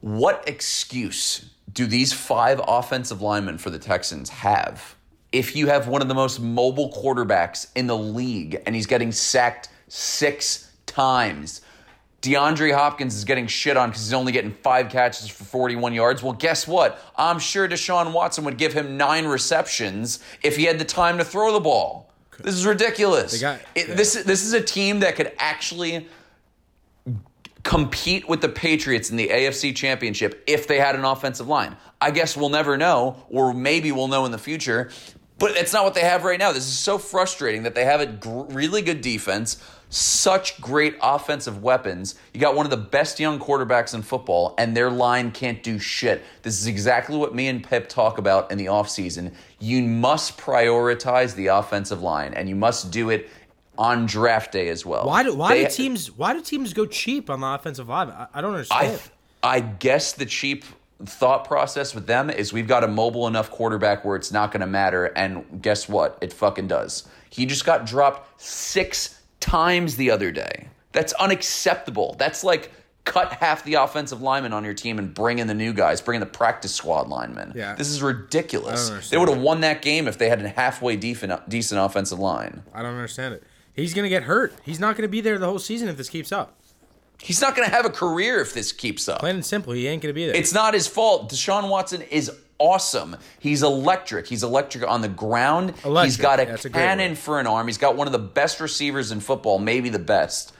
what 0.00 0.42
excuse 0.48 1.50
do 1.72 1.86
these 1.86 2.12
five 2.12 2.60
offensive 2.66 3.20
linemen 3.22 3.58
for 3.58 3.70
the 3.70 3.78
Texans 3.78 4.30
have 4.30 4.96
if 5.32 5.54
you 5.56 5.66
have 5.68 5.88
one 5.88 6.00
of 6.02 6.08
the 6.08 6.14
most 6.14 6.40
mobile 6.40 6.90
quarterbacks 6.92 7.66
in 7.74 7.86
the 7.86 7.96
league 7.96 8.62
and 8.66 8.74
he's 8.74 8.86
getting 8.86 9.12
sacked 9.12 9.68
six 9.88 10.70
times? 10.86 11.60
DeAndre 12.22 12.74
Hopkins 12.74 13.14
is 13.14 13.24
getting 13.24 13.46
shit 13.46 13.76
on 13.76 13.90
because 13.90 14.02
he's 14.04 14.12
only 14.12 14.32
getting 14.32 14.52
five 14.52 14.88
catches 14.88 15.28
for 15.28 15.44
41 15.44 15.94
yards. 15.94 16.20
Well, 16.22 16.32
guess 16.32 16.66
what? 16.66 17.00
I'm 17.16 17.38
sure 17.38 17.68
Deshaun 17.68 18.12
Watson 18.12 18.44
would 18.44 18.56
give 18.58 18.72
him 18.72 18.96
nine 18.96 19.24
receptions 19.26 20.18
if 20.42 20.56
he 20.56 20.64
had 20.64 20.80
the 20.80 20.84
time 20.84 21.18
to 21.18 21.24
throw 21.24 21.52
the 21.52 21.60
ball. 21.60 22.10
This 22.40 22.54
is 22.54 22.66
ridiculous. 22.66 23.40
got- 23.40 23.60
It- 23.74 23.88
yeah. 23.88 23.94
This 23.94 24.14
this 24.14 24.42
is 24.44 24.52
a 24.52 24.60
team 24.60 25.00
that 25.00 25.14
could 25.14 25.32
actually 25.38 26.08
compete 27.64 28.28
with 28.28 28.40
the 28.40 28.48
Patriots 28.48 29.10
in 29.10 29.16
the 29.16 29.28
AFC 29.28 29.74
Championship 29.74 30.42
if 30.46 30.66
they 30.66 30.78
had 30.78 30.94
an 30.94 31.04
offensive 31.04 31.48
line. 31.48 31.76
I 32.00 32.10
guess 32.12 32.36
we'll 32.36 32.48
never 32.48 32.76
know, 32.76 33.16
or 33.28 33.52
maybe 33.52 33.92
we'll 33.92 34.08
know 34.08 34.24
in 34.24 34.32
the 34.32 34.38
future. 34.38 34.90
But 35.38 35.56
it's 35.56 35.72
not 35.72 35.84
what 35.84 35.94
they 35.94 36.00
have 36.00 36.24
right 36.24 36.38
now. 36.38 36.52
This 36.52 36.66
is 36.66 36.76
so 36.78 36.98
frustrating 36.98 37.62
that 37.62 37.74
they 37.74 37.84
have 37.84 38.00
a 38.00 38.06
gr- 38.06 38.42
really 38.52 38.82
good 38.82 39.00
defense, 39.00 39.62
such 39.88 40.60
great 40.60 40.96
offensive 41.00 41.62
weapons. 41.62 42.16
You 42.34 42.40
got 42.40 42.56
one 42.56 42.66
of 42.66 42.70
the 42.70 42.76
best 42.76 43.20
young 43.20 43.38
quarterbacks 43.38 43.94
in 43.94 44.02
football, 44.02 44.54
and 44.58 44.76
their 44.76 44.90
line 44.90 45.30
can't 45.30 45.62
do 45.62 45.78
shit. 45.78 46.22
This 46.42 46.60
is 46.60 46.66
exactly 46.66 47.16
what 47.16 47.34
me 47.34 47.46
and 47.46 47.62
Pip 47.62 47.88
talk 47.88 48.18
about 48.18 48.50
in 48.50 48.58
the 48.58 48.66
offseason. 48.66 49.32
You 49.60 49.82
must 49.82 50.36
prioritize 50.38 51.34
the 51.36 51.46
offensive 51.48 52.02
line, 52.02 52.34
and 52.34 52.48
you 52.48 52.56
must 52.56 52.90
do 52.90 53.10
it 53.10 53.30
on 53.78 54.06
draft 54.06 54.50
day 54.50 54.68
as 54.70 54.84
well. 54.84 55.06
Why 55.06 55.22
do 55.22 55.34
why 55.34 55.54
They- 55.54 55.64
do 55.64 55.70
teams 55.70 56.10
why 56.10 56.32
do 56.32 56.40
teams 56.42 56.72
go 56.72 56.84
cheap 56.84 57.30
on 57.30 57.40
the 57.40 57.46
offensive 57.46 57.88
line? 57.88 58.08
I, 58.10 58.26
I 58.34 58.40
don't 58.40 58.54
understand. 58.54 58.88
th- 58.88 59.10
I 59.40 59.60
guess 59.60 60.12
the 60.12 60.26
cheap 60.26 60.64
thought 61.04 61.44
process 61.44 61.94
with 61.94 62.06
them 62.06 62.28
is 62.28 62.52
we've 62.52 62.66
got 62.66 62.82
a 62.82 62.88
mobile 62.88 63.26
enough 63.26 63.50
quarterback 63.50 64.04
where 64.04 64.16
it's 64.16 64.32
not 64.32 64.50
going 64.50 64.60
to 64.62 64.66
matter 64.66 65.06
and 65.06 65.62
guess 65.62 65.88
what? 65.88 66.18
It 66.20 66.32
fucking 66.32 66.66
does. 66.68 67.08
He 67.30 67.46
just 67.46 67.64
got 67.64 67.86
dropped 67.86 68.40
6 68.40 69.20
times 69.40 69.96
the 69.96 70.10
other 70.10 70.32
day. 70.32 70.68
That's 70.92 71.12
unacceptable. 71.14 72.16
That's 72.18 72.42
like 72.42 72.72
cut 73.04 73.32
half 73.34 73.64
the 73.64 73.74
offensive 73.74 74.20
linemen 74.20 74.52
on 74.52 74.64
your 74.64 74.74
team 74.74 74.98
and 74.98 75.14
bring 75.14 75.38
in 75.38 75.46
the 75.46 75.54
new 75.54 75.72
guys, 75.72 76.00
bring 76.00 76.16
in 76.16 76.20
the 76.20 76.26
practice 76.26 76.74
squad 76.74 77.08
linemen. 77.08 77.52
Yeah. 77.54 77.74
This 77.74 77.88
is 77.88 78.02
ridiculous. 78.02 79.08
They 79.08 79.16
would 79.16 79.28
have 79.28 79.40
won 79.40 79.60
that 79.60 79.80
game 79.80 80.08
if 80.08 80.18
they 80.18 80.28
had 80.28 80.42
a 80.42 80.48
halfway 80.48 80.96
decent 80.96 81.48
decent 81.48 81.80
offensive 81.80 82.18
line. 82.18 82.64
I 82.74 82.82
don't 82.82 82.94
understand 82.94 83.34
it. 83.34 83.44
He's 83.72 83.94
gonna 83.94 84.08
get 84.08 84.24
hurt. 84.24 84.54
He's 84.64 84.80
not 84.80 84.96
gonna 84.96 85.08
be 85.08 85.20
there 85.20 85.38
the 85.38 85.46
whole 85.46 85.60
season 85.60 85.88
if 85.88 85.96
this 85.96 86.10
keeps 86.10 86.32
up. 86.32 86.57
He's 87.20 87.40
not 87.40 87.56
going 87.56 87.68
to 87.68 87.74
have 87.74 87.84
a 87.84 87.90
career 87.90 88.40
if 88.40 88.54
this 88.54 88.72
keeps 88.72 89.08
up. 89.08 89.20
Plain 89.20 89.36
and 89.36 89.44
simple, 89.44 89.72
he 89.72 89.86
ain't 89.88 90.02
gonna 90.02 90.14
be 90.14 90.26
there. 90.26 90.36
It's 90.36 90.52
not 90.52 90.74
his 90.74 90.86
fault. 90.86 91.30
Deshaun 91.32 91.68
Watson 91.68 92.02
is 92.02 92.30
awesome. 92.58 93.16
He's 93.40 93.62
electric. 93.62 94.26
He's 94.26 94.42
electric 94.42 94.86
on 94.86 95.00
the 95.00 95.08
ground. 95.08 95.74
He's 95.76 95.84
Electric. 95.84 96.18
got 96.20 96.40
a 96.40 96.44
That's 96.46 96.68
cannon 96.68 97.14
for 97.16 97.40
an 97.40 97.46
arm. 97.46 97.66
He's 97.66 97.78
got 97.78 97.96
one 97.96 98.06
of 98.06 98.12
the 98.12 98.18
best 98.18 98.60
receivers 98.60 99.10
in 99.12 99.20
football, 99.20 99.58
maybe 99.58 99.88
the 99.88 99.98
best. 99.98 100.52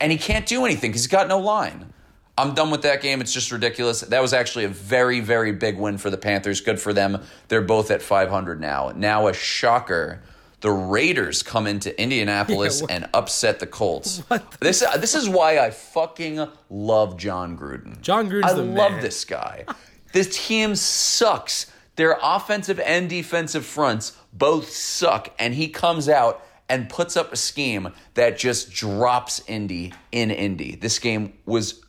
And 0.00 0.10
he 0.10 0.18
can't 0.18 0.46
do 0.46 0.64
anything 0.64 0.90
because 0.90 1.02
he's 1.02 1.10
got 1.10 1.28
no 1.28 1.38
line. 1.38 1.92
I'm 2.38 2.54
done 2.54 2.70
with 2.70 2.82
that 2.82 3.02
game. 3.02 3.20
It's 3.20 3.32
just 3.32 3.52
ridiculous. 3.52 4.00
That 4.00 4.20
was 4.22 4.32
actually 4.32 4.64
a 4.64 4.68
very, 4.68 5.20
very 5.20 5.52
big 5.52 5.78
win 5.78 5.98
for 5.98 6.08
the 6.08 6.16
Panthers. 6.16 6.60
Good 6.62 6.80
for 6.80 6.92
them. 6.92 7.22
They're 7.48 7.60
both 7.60 7.90
at 7.90 8.00
500 8.02 8.58
now. 8.60 8.92
Now, 8.96 9.28
a 9.28 9.34
shocker. 9.34 10.22
The 10.62 10.70
Raiders 10.70 11.42
come 11.42 11.66
into 11.66 12.00
Indianapolis 12.00 12.80
Yeah, 12.88 12.94
and 12.94 13.08
upset 13.12 13.58
the 13.60 13.66
Colts. 13.66 14.22
This 14.60 14.82
uh, 14.82 14.96
this 14.96 15.14
is 15.14 15.28
why 15.28 15.58
I 15.58 15.70
fucking 15.70 16.46
love 16.70 17.16
Jon 17.18 17.58
Gruden. 17.58 18.00
Jon 18.00 18.30
Gruden, 18.30 18.44
I 18.44 18.54
the 18.54 18.62
love 18.62 18.92
man. 18.92 19.02
this 19.02 19.24
guy. 19.24 19.64
this 20.12 20.46
team 20.46 20.74
sucks. 20.76 21.66
Their 21.96 22.16
offensive 22.22 22.80
and 22.80 23.10
defensive 23.10 23.66
fronts 23.66 24.16
both 24.32 24.70
suck, 24.70 25.28
and 25.38 25.52
he 25.54 25.68
comes 25.68 26.08
out 26.08 26.42
and 26.68 26.88
puts 26.88 27.16
up 27.18 27.32
a 27.32 27.36
scheme 27.36 27.92
that 28.14 28.38
just 28.38 28.70
drops 28.72 29.42
Indy 29.46 29.92
in 30.10 30.30
Indy. 30.30 30.74
This 30.76 30.98
game 30.98 31.34
was 31.44 31.82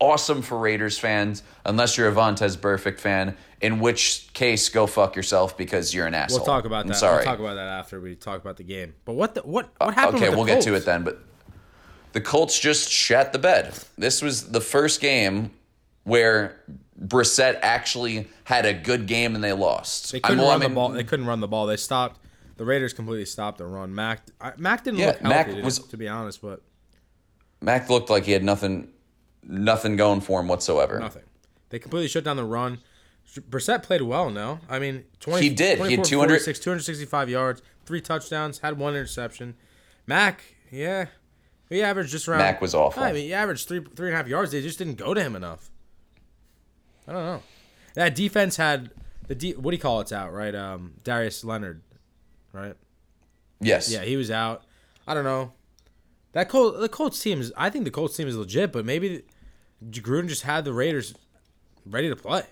awesome 0.00 0.42
for 0.42 0.58
Raiders 0.58 0.98
fans, 0.98 1.42
unless 1.64 1.96
you're 1.96 2.08
a 2.08 2.12
Vontaze 2.12 2.56
Burfict 2.56 2.98
fan, 2.98 3.36
in 3.60 3.78
which 3.80 4.28
case 4.32 4.68
go 4.68 4.86
fuck 4.86 5.14
yourself 5.14 5.56
because 5.56 5.94
you're 5.94 6.06
an 6.06 6.14
asshole. 6.14 6.38
we'll 6.40 6.46
talk 6.46 6.64
about 6.64 6.82
I'm 6.82 6.88
that. 6.88 6.94
sorry. 6.96 7.16
We'll 7.18 7.24
talk 7.26 7.38
about 7.38 7.54
that 7.54 7.68
after 7.68 8.00
we 8.00 8.16
talk 8.16 8.40
about 8.40 8.56
the 8.56 8.64
game. 8.64 8.94
But 9.04 9.12
what 9.14 9.34
the, 9.34 9.42
what 9.42 9.68
what 9.78 9.94
happened? 9.94 10.22
Okay, 10.22 10.30
we'll 10.34 10.46
get 10.46 10.62
to 10.62 10.74
it 10.74 10.84
then. 10.86 11.04
But 11.04 11.22
the 12.12 12.20
Colts 12.20 12.58
just 12.58 12.90
shat 12.90 13.32
the 13.32 13.38
bed. 13.38 13.72
This 13.96 14.20
was 14.22 14.50
the 14.50 14.60
first 14.60 15.00
game 15.00 15.50
where 16.04 16.56
Brissett 17.00 17.58
actually 17.62 18.26
had 18.44 18.64
a 18.66 18.72
good 18.74 19.06
game 19.06 19.34
and 19.34 19.44
they 19.44 19.52
lost. 19.52 20.10
They 20.12 20.20
couldn't 20.20 20.40
I'm- 20.40 20.48
run 20.48 20.56
I 20.56 20.60
mean, 20.60 20.70
the 20.70 20.74
ball. 20.74 20.88
They 20.88 21.04
couldn't 21.04 21.26
run 21.26 21.40
the 21.40 21.48
ball. 21.48 21.66
They 21.66 21.76
stopped. 21.76 22.18
The 22.56 22.64
Raiders 22.64 22.92
completely 22.92 23.24
stopped 23.26 23.58
the 23.58 23.66
run. 23.66 23.94
Mack 23.94 24.22
Mack 24.58 24.84
didn't 24.84 24.98
Yeah, 25.00 25.06
look 25.08 25.22
Mack 25.22 25.46
healthy, 25.46 25.60
to- 25.60 25.64
was- 25.64 25.78
to 25.78 25.96
be 25.96 26.08
honest, 26.08 26.40
but 26.42 26.62
Mack 27.60 27.88
looked 27.90 28.08
like 28.10 28.24
he 28.24 28.32
had 28.32 28.42
nothing, 28.42 28.88
nothing 29.42 29.96
going 29.96 30.20
for 30.20 30.40
him 30.40 30.48
whatsoever. 30.48 30.98
nothing. 30.98 31.22
They 31.70 31.78
completely 31.78 32.08
shut 32.08 32.24
down 32.24 32.36
the 32.36 32.44
run. 32.44 32.78
Brissett 33.48 33.84
played 33.84 34.02
well, 34.02 34.28
no? 34.28 34.58
I 34.68 34.80
mean, 34.80 35.04
20, 35.20 35.42
He 35.42 35.54
did. 35.54 35.78
He 35.78 35.94
had 35.94 36.04
24, 36.04 36.04
200 36.04 36.28
46, 36.30 36.58
265 36.58 37.30
yards, 37.30 37.62
three 37.86 38.00
touchdowns, 38.00 38.58
had 38.58 38.76
one 38.76 38.94
interception. 38.94 39.54
Mack, 40.06 40.42
yeah, 40.72 41.06
he 41.68 41.80
averaged 41.82 42.10
just 42.10 42.26
around. 42.26 42.40
Mack 42.40 42.60
was 42.60 42.74
awful. 42.74 43.02
I 43.02 43.12
mean, 43.12 43.26
he 43.26 43.34
averaged 43.34 43.68
three 43.68 43.84
three 43.94 44.08
and 44.08 44.14
a 44.14 44.16
half 44.16 44.26
yards. 44.26 44.50
They 44.50 44.60
just 44.60 44.78
didn't 44.78 44.96
go 44.96 45.14
to 45.14 45.22
him 45.22 45.36
enough. 45.36 45.70
I 47.06 47.12
don't 47.12 47.24
know. 47.24 47.42
That 47.94 48.16
defense 48.16 48.56
had 48.56 48.90
the 49.28 49.36
de- 49.36 49.52
what 49.54 49.70
do 49.70 49.76
you 49.76 49.80
call 49.80 50.00
it's 50.00 50.12
out 50.12 50.32
right? 50.32 50.54
Um, 50.54 50.94
Darius 51.04 51.44
Leonard, 51.44 51.82
right? 52.52 52.74
Yes. 53.60 53.92
Yeah, 53.92 54.02
he 54.02 54.16
was 54.16 54.30
out. 54.30 54.64
I 55.06 55.14
don't 55.14 55.24
know. 55.24 55.52
That 56.32 56.48
Col- 56.48 56.72
the 56.72 56.88
Colts 56.88 57.20
team 57.20 57.40
is. 57.40 57.52
I 57.56 57.70
think 57.70 57.84
the 57.84 57.90
Colts 57.90 58.16
team 58.16 58.28
is 58.28 58.36
legit, 58.36 58.72
but 58.72 58.84
maybe 58.84 59.22
Gruden 59.84 60.28
just 60.28 60.42
had 60.42 60.64
the 60.64 60.72
Raiders 60.72 61.14
ready 61.86 62.08
to 62.08 62.16
play. 62.16 62.44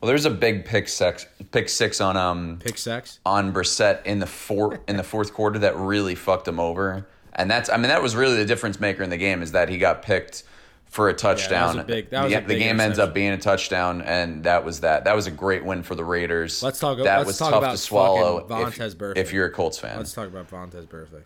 Well, 0.00 0.08
there's 0.08 0.26
a 0.26 0.30
big 0.30 0.66
pick 0.66 0.88
six, 0.88 1.24
pick 1.52 1.68
six 1.70 2.00
on 2.02 2.16
um 2.18 2.58
Pick 2.62 2.76
six. 2.76 3.18
on 3.24 3.52
Brissett 3.54 4.04
in 4.04 4.18
the 4.18 4.26
four 4.26 4.80
in 4.86 4.96
the 4.98 5.02
fourth 5.02 5.32
quarter 5.32 5.58
that 5.60 5.76
really 5.76 6.14
fucked 6.14 6.46
him 6.46 6.60
over. 6.60 7.06
And 7.32 7.50
that's 7.50 7.70
I 7.70 7.76
mean 7.78 7.88
that 7.88 8.02
was 8.02 8.14
really 8.14 8.36
the 8.36 8.44
difference 8.44 8.78
maker 8.78 9.02
in 9.02 9.08
the 9.10 9.16
game 9.16 9.40
is 9.42 9.52
that 9.52 9.68
he 9.70 9.78
got 9.78 10.02
picked 10.02 10.42
for 10.84 11.08
a 11.08 11.14
touchdown. 11.14 11.78
a 11.78 11.84
big- 11.84 12.10
that 12.10 12.24
was 12.24 12.32
the, 12.32 12.40
the 12.40 12.58
game 12.58 12.78
ends 12.78 12.98
up 12.98 13.12
being 13.14 13.32
a 13.32 13.38
touchdown, 13.38 14.02
and 14.02 14.44
that 14.44 14.64
was 14.64 14.80
that. 14.80 15.04
That 15.04 15.16
was 15.16 15.26
a 15.26 15.30
great 15.30 15.64
win 15.64 15.82
for 15.82 15.94
the 15.94 16.04
Raiders. 16.04 16.62
Let's 16.62 16.78
talk- 16.78 16.98
That 16.98 17.16
let's 17.18 17.26
was 17.26 17.38
talk 17.38 17.50
tough 17.50 17.58
about 17.62 17.72
to 17.72 17.78
swallow 17.78 18.46
if, 18.68 18.94
if 19.16 19.32
you're 19.32 19.46
a 19.46 19.50
Colts 19.50 19.78
fan. 19.78 19.96
Let's 19.96 20.12
talk 20.12 20.28
about 20.28 20.48
Vontaze 20.50 20.86
Burfict. 20.86 21.24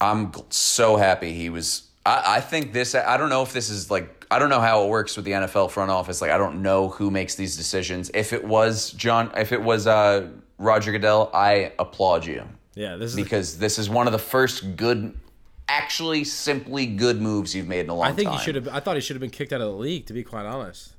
I'm 0.00 0.32
so 0.50 0.96
happy 0.96 1.32
he 1.32 1.50
was. 1.50 1.82
I, 2.04 2.36
I 2.36 2.40
think 2.40 2.72
this. 2.72 2.94
I 2.94 3.16
don't 3.16 3.28
know 3.30 3.42
if 3.42 3.52
this 3.52 3.70
is 3.70 3.90
like. 3.90 4.12
I 4.30 4.38
don't 4.40 4.50
know 4.50 4.60
how 4.60 4.84
it 4.84 4.88
works 4.88 5.16
with 5.16 5.24
the 5.24 5.30
NFL 5.32 5.70
front 5.70 5.90
office. 5.90 6.20
Like 6.20 6.30
I 6.30 6.38
don't 6.38 6.60
know 6.62 6.88
who 6.88 7.10
makes 7.10 7.36
these 7.36 7.56
decisions. 7.56 8.10
If 8.12 8.32
it 8.32 8.44
was 8.44 8.90
John, 8.92 9.30
if 9.36 9.52
it 9.52 9.62
was 9.62 9.86
uh, 9.86 10.28
Roger 10.58 10.90
Goodell, 10.92 11.30
I 11.32 11.72
applaud 11.78 12.26
you 12.26 12.44
Yeah, 12.74 12.96
this 12.96 13.10
is. 13.10 13.16
because 13.16 13.58
this 13.58 13.78
is 13.78 13.88
one 13.88 14.06
of 14.08 14.12
the 14.12 14.18
first 14.18 14.76
good, 14.76 15.14
actually 15.68 16.24
simply 16.24 16.86
good 16.86 17.20
moves 17.20 17.54
you've 17.54 17.68
made 17.68 17.80
in 17.80 17.90
a 17.90 17.94
long 17.94 18.06
I 18.08 18.12
think 18.12 18.28
time. 18.30 18.38
he 18.38 18.44
should 18.44 18.56
have. 18.56 18.68
I 18.68 18.80
thought 18.80 18.96
he 18.96 19.00
should 19.00 19.14
have 19.16 19.20
been 19.20 19.30
kicked 19.30 19.52
out 19.52 19.60
of 19.60 19.68
the 19.68 19.76
league. 19.78 20.06
To 20.06 20.12
be 20.12 20.24
quite 20.24 20.44
honest. 20.46 20.92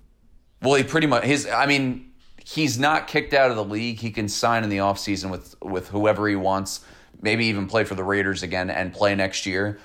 Well, 0.62 0.76
he 0.76 0.84
pretty 0.84 1.08
much 1.08 1.24
his. 1.26 1.46
I 1.48 1.66
mean, 1.66 2.12
he's 2.44 2.80
not 2.80 3.08
kicked 3.08 3.34
out 3.34 3.50
of 3.52 3.58
the 3.58 3.64
league. 3.66 4.00
He 4.00 4.10
can 4.12 4.28
sign 4.30 4.64
in 4.64 4.70
the 4.70 4.78
offseason 4.78 5.30
with 5.32 5.54
with 5.62 5.90
whoever 5.90 6.28
he 6.30 6.36
wants. 6.38 6.80
Maybe 7.22 7.46
even 7.46 7.68
play 7.68 7.84
for 7.84 7.96
the 7.96 8.04
Raiders 8.04 8.44
again 8.44 8.70
and 8.70 8.94
play 8.94 9.16
next 9.16 9.46
year. 9.46 9.80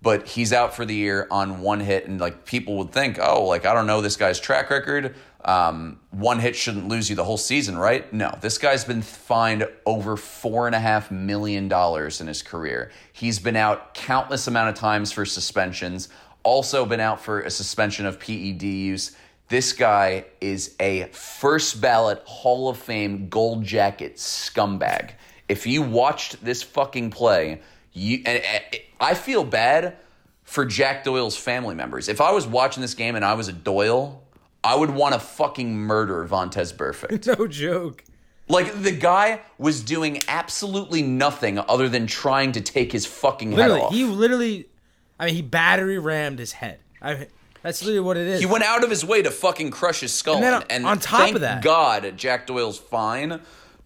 But 0.00 0.28
he's 0.28 0.52
out 0.52 0.76
for 0.76 0.84
the 0.84 0.94
year 0.94 1.26
on 1.30 1.60
one 1.60 1.80
hit, 1.80 2.06
and 2.06 2.20
like 2.20 2.44
people 2.44 2.78
would 2.78 2.92
think, 2.92 3.18
oh, 3.20 3.44
like 3.44 3.66
I 3.66 3.74
don't 3.74 3.86
know 3.86 4.00
this 4.00 4.16
guy's 4.16 4.38
track 4.38 4.70
record. 4.70 5.16
Um, 5.44 6.00
one 6.10 6.38
hit 6.40 6.54
shouldn't 6.54 6.88
lose 6.88 7.10
you 7.10 7.16
the 7.16 7.24
whole 7.24 7.36
season, 7.36 7.76
right? 7.76 8.12
No, 8.12 8.36
this 8.40 8.58
guy's 8.58 8.84
been 8.84 9.02
fined 9.02 9.66
over 9.86 10.16
four 10.16 10.66
and 10.66 10.74
a 10.74 10.80
half 10.80 11.10
million 11.10 11.68
dollars 11.68 12.20
in 12.20 12.26
his 12.26 12.42
career. 12.42 12.90
He's 13.12 13.38
been 13.38 13.56
out 13.56 13.94
countless 13.94 14.46
amount 14.46 14.70
of 14.70 14.74
times 14.76 15.10
for 15.10 15.24
suspensions. 15.24 16.08
Also 16.42 16.86
been 16.86 17.00
out 17.00 17.20
for 17.20 17.40
a 17.40 17.50
suspension 17.50 18.06
of 18.06 18.20
PED 18.20 18.62
use. 18.62 19.16
This 19.48 19.72
guy 19.72 20.26
is 20.40 20.74
a 20.78 21.04
first 21.12 21.80
ballot 21.80 22.22
Hall 22.26 22.68
of 22.68 22.76
Fame 22.76 23.28
gold 23.28 23.64
jacket 23.64 24.16
scumbag. 24.16 25.12
If 25.48 25.66
you 25.66 25.82
watched 25.82 26.44
this 26.44 26.62
fucking 26.62 27.10
play, 27.10 27.60
you 27.92 28.22
and, 28.26 28.42
and 28.44 28.62
I 29.00 29.14
feel 29.14 29.44
bad 29.44 29.96
for 30.44 30.64
Jack 30.64 31.04
Doyle's 31.04 31.36
family 31.36 31.74
members. 31.74 32.08
If 32.08 32.20
I 32.20 32.32
was 32.32 32.46
watching 32.46 32.80
this 32.80 32.94
game 32.94 33.16
and 33.16 33.24
I 33.24 33.34
was 33.34 33.48
a 33.48 33.52
Doyle, 33.52 34.22
I 34.64 34.74
would 34.76 34.90
want 34.90 35.14
to 35.14 35.20
fucking 35.20 35.74
murder 35.76 36.26
Vontaze 36.26 36.74
Burfict. 36.74 37.26
No 37.38 37.46
joke. 37.46 38.04
Like 38.50 38.80
the 38.82 38.92
guy 38.92 39.40
was 39.58 39.82
doing 39.82 40.22
absolutely 40.26 41.02
nothing 41.02 41.58
other 41.58 41.88
than 41.88 42.06
trying 42.06 42.52
to 42.52 42.62
take 42.62 42.92
his 42.92 43.04
fucking 43.04 43.50
Literally, 43.50 43.80
head 43.80 43.86
off. 43.86 43.92
he 43.92 44.04
literally, 44.04 44.66
I 45.20 45.26
mean, 45.26 45.34
he 45.34 45.42
battery 45.42 45.98
rammed 45.98 46.38
his 46.38 46.52
head. 46.52 46.78
I 47.02 47.14
mean, 47.14 47.26
that's 47.62 47.82
literally 47.82 48.00
what 48.00 48.16
it 48.16 48.26
is. 48.26 48.40
He 48.40 48.46
went 48.46 48.64
out 48.64 48.84
of 48.84 48.88
his 48.90 49.04
way 49.04 49.20
to 49.20 49.30
fucking 49.30 49.70
crush 49.70 50.00
his 50.00 50.14
skull. 50.14 50.36
And 50.36 50.44
then 50.44 50.62
and 50.70 50.86
on 50.86 50.98
top 50.98 51.20
thank 51.20 51.34
of 51.34 51.42
that- 51.42 51.62
God 51.62 52.14
Jack 52.16 52.46
Doyle's 52.46 52.78
fine. 52.78 53.40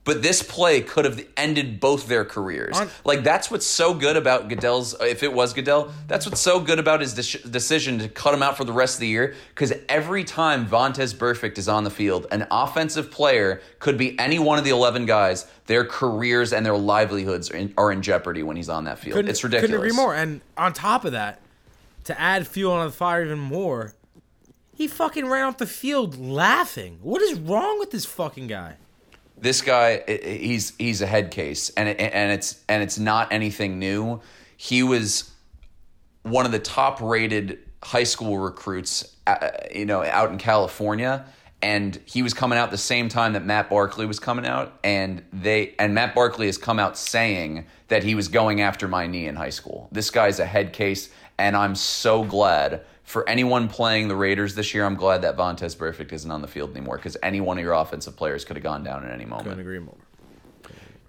But 0.05 0.21
this 0.21 0.43
play 0.43 0.81
could 0.81 1.05
have 1.05 1.25
ended 1.37 1.79
both 1.79 2.09
their 2.09 2.25
careers. 2.25 2.77
Like 3.05 3.23
that's 3.23 3.53
what's 3.53 3.67
so 3.67 3.95
good 3.95 4.17
about 4.17 4.49
Goodell's. 4.49 5.01
If 5.01 5.23
it 5.23 5.33
was 5.33 5.53
Goodell, 5.53 5.93
that's 6.09 6.27
what's 6.27 6.41
so 6.41 6.59
good 6.59 6.81
about 6.81 7.01
his 7.01 7.15
de- 7.15 7.49
decision 7.49 8.01
to 8.01 8.09
cut 8.09 8.35
him 8.35 8.43
out 8.43 8.57
for 8.57 8.65
the 8.65 8.73
rest 8.73 8.97
of 8.97 9.01
the 9.01 9.07
year. 9.07 9.35
Because 9.51 9.73
every 9.89 10.25
time 10.25 10.67
Vontaze 10.67 11.15
Burfict 11.15 11.57
is 11.57 11.69
on 11.69 11.85
the 11.85 11.91
field, 11.91 12.27
an 12.33 12.49
offensive 12.51 13.13
player 13.13 13.63
could 13.79 13.97
be 13.97 14.19
any 14.19 14.41
one 14.41 14.59
of 14.59 14.65
the 14.65 14.71
eleven 14.71 15.07
guys. 15.07 15.47
Their 15.67 15.85
careers 15.85 16.53
and 16.53 16.67
their 16.67 16.77
livelihoods 16.77 17.53
are 17.53 17.57
in, 17.57 17.75
are 17.79 17.93
in 17.93 18.03
jeopardy 18.03 18.43
when 18.43 18.57
he's 18.57 18.69
on 18.69 18.85
that 18.85 18.99
field. 18.99 19.17
it's 19.29 19.45
ridiculous. 19.45 19.71
Couldn't 19.71 19.87
agree 19.87 19.97
more. 19.97 20.17
And 20.17 20.41
on 20.59 20.73
top 20.73 21.05
of 21.05 21.13
that, 21.13 21.41
to 22.05 22.21
add 22.21 22.49
fuel 22.49 22.73
on 22.73 22.87
the 22.87 22.93
fire 22.93 23.25
even 23.25 23.39
more, 23.39 23.95
he 24.75 24.89
fucking 24.89 25.29
ran 25.29 25.45
off 25.45 25.59
the 25.59 25.67
field 25.67 26.19
laughing. 26.19 26.99
What 27.03 27.23
is 27.23 27.39
wrong 27.39 27.79
with 27.79 27.93
this 27.93 28.05
fucking 28.05 28.49
guy? 28.49 28.79
This 29.43 29.61
guy 29.61 30.03
he's 30.07 30.73
he's 30.79 31.03
a 31.03 31.07
head 31.07 31.31
case 31.33 31.71
and 31.71 31.89
and 31.89 32.33
it's 32.33 32.63
and 32.69 32.83
it's 32.83 32.99
not 32.99 33.33
anything 33.33 33.79
new. 33.79 34.21
He 34.57 34.85
was 34.85 35.31
one 36.23 36.47
of 36.47 36.53
the 36.53 36.61
top 36.61 37.01
rated 37.01 37.59
high 37.83 38.05
school 38.05 38.39
recruits 38.39 39.17
uh, 39.27 39.51
you 39.75 39.85
know 39.85 40.05
out 40.05 40.31
in 40.31 40.39
California 40.39 41.27
and 41.61 42.01
he 42.05 42.23
was 42.23 42.35
coming 42.35 42.57
out 42.57 42.71
the 42.71 42.79
same 42.79 43.09
time 43.09 43.33
that 43.33 43.45
Matt 43.45 43.69
Barkley 43.69 44.07
was 44.07 44.21
coming 44.21 44.47
out 44.47 44.79
and 44.85 45.25
they 45.33 45.75
and 45.77 45.93
Matt 45.93 46.15
Barkley 46.15 46.47
has 46.47 46.57
come 46.57 46.79
out 46.79 46.97
saying 46.97 47.67
that 47.89 48.05
he 48.05 48.15
was 48.15 48.29
going 48.29 48.61
after 48.61 48.87
my 48.87 49.09
knee 49.09 49.27
in 49.27 49.35
high 49.35 49.51
school. 49.51 49.89
This 49.91 50.11
guy's 50.11 50.39
a 50.39 50.47
head 50.47 50.73
case 50.73 51.11
and 51.37 51.57
I'm 51.57 51.75
so 51.75 52.23
glad 52.23 52.83
for 53.05 53.29
anyone 53.29 53.69
playing 53.69 54.09
the 54.09 54.17
Raiders 54.17 54.55
this 54.55 54.75
year, 54.75 54.85
I'm 54.85 54.95
glad 54.95 55.23
that 55.23 55.37
Vontaze 55.37 55.77
Burfict 55.77 56.13
isn't 56.13 56.31
on 56.31 56.41
the 56.41 56.49
field 56.49 56.71
anymore 56.71 56.97
because 56.97 57.17
any 57.23 57.41
one 57.41 57.59
of 57.59 57.65
your 57.65 57.75
offensive 57.75 58.17
players 58.17 58.45
could 58.45 58.57
have 58.57 58.63
gone 58.63 58.85
down 58.85 59.05
at 59.05 59.13
any 59.13 59.25
moment. 59.25 59.49
Couldn't 59.49 59.61
agree 59.61 59.79
more. 59.79 59.97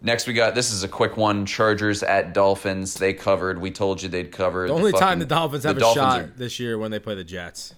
Next, 0.01 0.27
we 0.27 0.33
got 0.33 0.53
this 0.53 0.71
is 0.71 0.83
a 0.83 0.87
quick 0.89 1.15
one: 1.15 1.45
Chargers 1.45 2.03
at 2.03 2.33
Dolphins. 2.33 2.95
They 2.95 3.13
covered. 3.13 3.61
We 3.61 3.71
told 3.71 4.03
you 4.03 4.09
they'd 4.09 4.33
cover. 4.33 4.67
The 4.67 4.73
only 4.73 4.91
time 4.91 5.19
the 5.19 5.25
Dolphins 5.25 5.63
have 5.63 5.77
a 5.77 5.79
shot 5.79 6.19
Are, 6.19 6.33
this 6.35 6.59
year 6.59 6.77
when 6.77 6.91
they 6.91 6.99
play 6.99 7.15
the 7.15 7.23
Jets. 7.23 7.73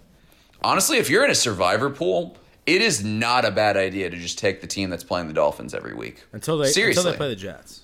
honestly, 0.64 0.98
if 0.98 1.08
you're 1.08 1.24
in 1.24 1.30
a 1.30 1.36
survivor 1.36 1.92
pool, 1.92 2.36
it 2.66 2.82
is 2.82 3.04
not 3.04 3.46
a 3.46 3.52
bad 3.52 3.78
idea 3.78 4.10
to 4.10 4.18
just 4.18 4.40
take 4.40 4.60
the 4.62 4.66
team 4.68 4.90
that's 4.90 5.04
playing 5.04 5.28
the 5.28 5.34
Dolphins 5.34 5.76
every 5.76 5.94
week. 5.94 6.24
Until 6.34 6.58
they 6.58 6.70
seriously 6.70 7.02
until 7.02 7.12
they 7.12 7.18
play 7.18 7.30
the 7.30 7.36
Jets. 7.36 7.82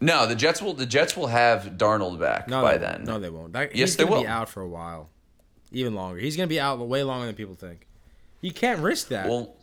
No, 0.00 0.26
the 0.26 0.34
Jets 0.34 0.62
will. 0.62 0.72
The 0.72 0.86
Jets 0.86 1.16
will 1.16 1.26
have 1.26 1.64
Darnold 1.76 2.18
back 2.18 2.48
No, 2.48 2.62
by 2.62 2.78
then. 2.78 3.04
No, 3.04 3.18
they 3.20 3.28
won't. 3.30 3.52
That, 3.52 3.74
Yes, 3.76 3.90
he's 3.90 3.96
they 3.96 4.04
will. 4.04 4.22
be 4.22 4.26
out 4.26 4.48
for 4.48 4.62
a 4.62 4.68
while, 4.68 5.10
even 5.72 5.94
longer. 5.94 6.18
He's 6.18 6.36
gonna 6.36 6.46
be 6.46 6.58
out 6.60 6.78
way 6.78 7.02
longer 7.02 7.26
than 7.26 7.34
people 7.34 7.54
think. 7.54 7.86
You 8.40 8.52
can't 8.52 8.80
risk 8.80 9.08
that. 9.08 9.28
Well, 9.28 9.54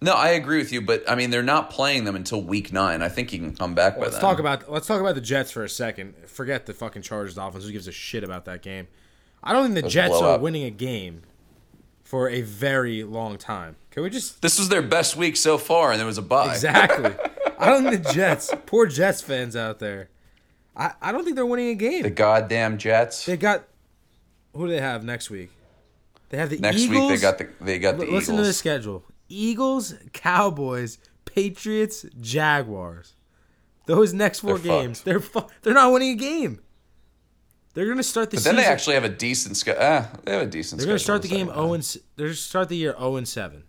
no, 0.00 0.12
I 0.12 0.28
agree 0.30 0.58
with 0.58 0.72
you, 0.72 0.80
but 0.82 1.08
I 1.10 1.14
mean 1.16 1.30
they're 1.30 1.42
not 1.42 1.70
playing 1.70 2.04
them 2.04 2.14
until 2.14 2.40
week 2.42 2.72
nine. 2.72 3.02
I 3.02 3.08
think 3.08 3.30
he 3.30 3.38
can 3.38 3.56
come 3.56 3.74
back 3.74 3.96
by 3.96 4.02
let's 4.02 4.12
then. 4.14 4.20
talk 4.20 4.38
about 4.38 4.70
let's 4.70 4.86
talk 4.86 5.00
about 5.00 5.14
the 5.16 5.20
Jets 5.20 5.50
for 5.50 5.64
a 5.64 5.68
second. 5.68 6.14
Forget 6.28 6.66
the 6.66 6.74
fucking 6.74 7.02
Chargers 7.02 7.34
Dolphins. 7.34 7.64
Who 7.64 7.72
gives 7.72 7.88
a 7.88 7.92
shit 7.92 8.22
about 8.22 8.44
that 8.44 8.62
game? 8.62 8.86
I 9.42 9.52
don't 9.52 9.72
think 9.72 9.84
the 9.84 9.90
Jets 9.90 10.14
are 10.14 10.38
winning 10.38 10.64
a 10.64 10.70
game 10.70 11.22
for 12.04 12.28
a 12.28 12.42
very 12.42 13.02
long 13.02 13.38
time. 13.38 13.76
Can 13.90 14.02
we 14.04 14.10
just 14.10 14.40
This 14.42 14.58
was 14.58 14.68
their 14.68 14.82
best 14.82 15.16
week 15.16 15.36
so 15.36 15.58
far, 15.58 15.90
and 15.90 15.98
there 15.98 16.06
was 16.06 16.18
a 16.18 16.22
bye. 16.22 16.52
exactly? 16.52 17.10
I 17.58 17.66
don't 17.66 17.84
think 17.88 18.04
the 18.04 18.12
Jets. 18.12 18.52
Poor 18.66 18.86
Jets 18.86 19.20
fans 19.22 19.56
out 19.56 19.78
there. 19.78 20.08
I, 20.76 20.92
I 21.00 21.12
don't 21.12 21.24
think 21.24 21.36
they're 21.36 21.46
winning 21.46 21.68
a 21.70 21.74
game. 21.74 22.02
The 22.02 22.10
goddamn 22.10 22.78
Jets. 22.78 23.24
They 23.26 23.36
got 23.36 23.64
who 24.54 24.66
do 24.66 24.72
they 24.72 24.80
have 24.80 25.04
next 25.04 25.30
week? 25.30 25.50
They 26.28 26.38
have 26.38 26.50
the 26.50 26.56
Eagles. 26.56 26.72
Next 26.72 26.82
Eagles. 26.82 27.10
week 27.10 27.20
they 27.20 27.22
got 27.22 27.38
the 27.38 27.48
they 27.64 27.78
got 27.78 27.98
the 27.98 28.06
L- 28.06 28.12
Listen 28.12 28.36
to 28.36 28.42
the 28.42 28.52
schedule: 28.52 29.04
Eagles, 29.28 29.94
Cowboys, 30.12 30.98
Patriots, 31.24 32.04
Jaguars. 32.20 33.14
Those 33.86 34.12
next 34.12 34.40
4 34.40 34.58
They're 34.58 34.82
games, 34.82 34.98
fucked. 34.98 35.04
they're 35.04 35.20
fu- 35.20 35.46
they're 35.62 35.72
not 35.74 35.92
winning 35.92 36.10
a 36.10 36.14
game. 36.16 36.60
They're 37.74 37.86
gonna 37.86 38.02
start 38.02 38.30
the 38.30 38.38
But 38.38 38.44
then 38.44 38.54
season. 38.54 38.64
they 38.66 38.72
actually 38.72 38.94
have 38.94 39.04
a 39.04 39.08
decent 39.08 39.56
schedule. 39.56 39.80
Ah, 39.82 40.10
they 40.24 40.32
have 40.32 40.42
a 40.42 40.46
decent. 40.46 40.80
they're 40.80 40.86
gonna 40.88 40.98
start 40.98 41.22
the 41.22 41.28
game 41.28 41.46
zero 41.46 41.72
and 41.74 41.82
they're 42.16 42.26
gonna 42.26 42.34
start 42.34 42.68
the 42.68 42.76
year 42.76 42.94
zero 42.98 43.16
and 43.16 43.28
seven. 43.28 43.62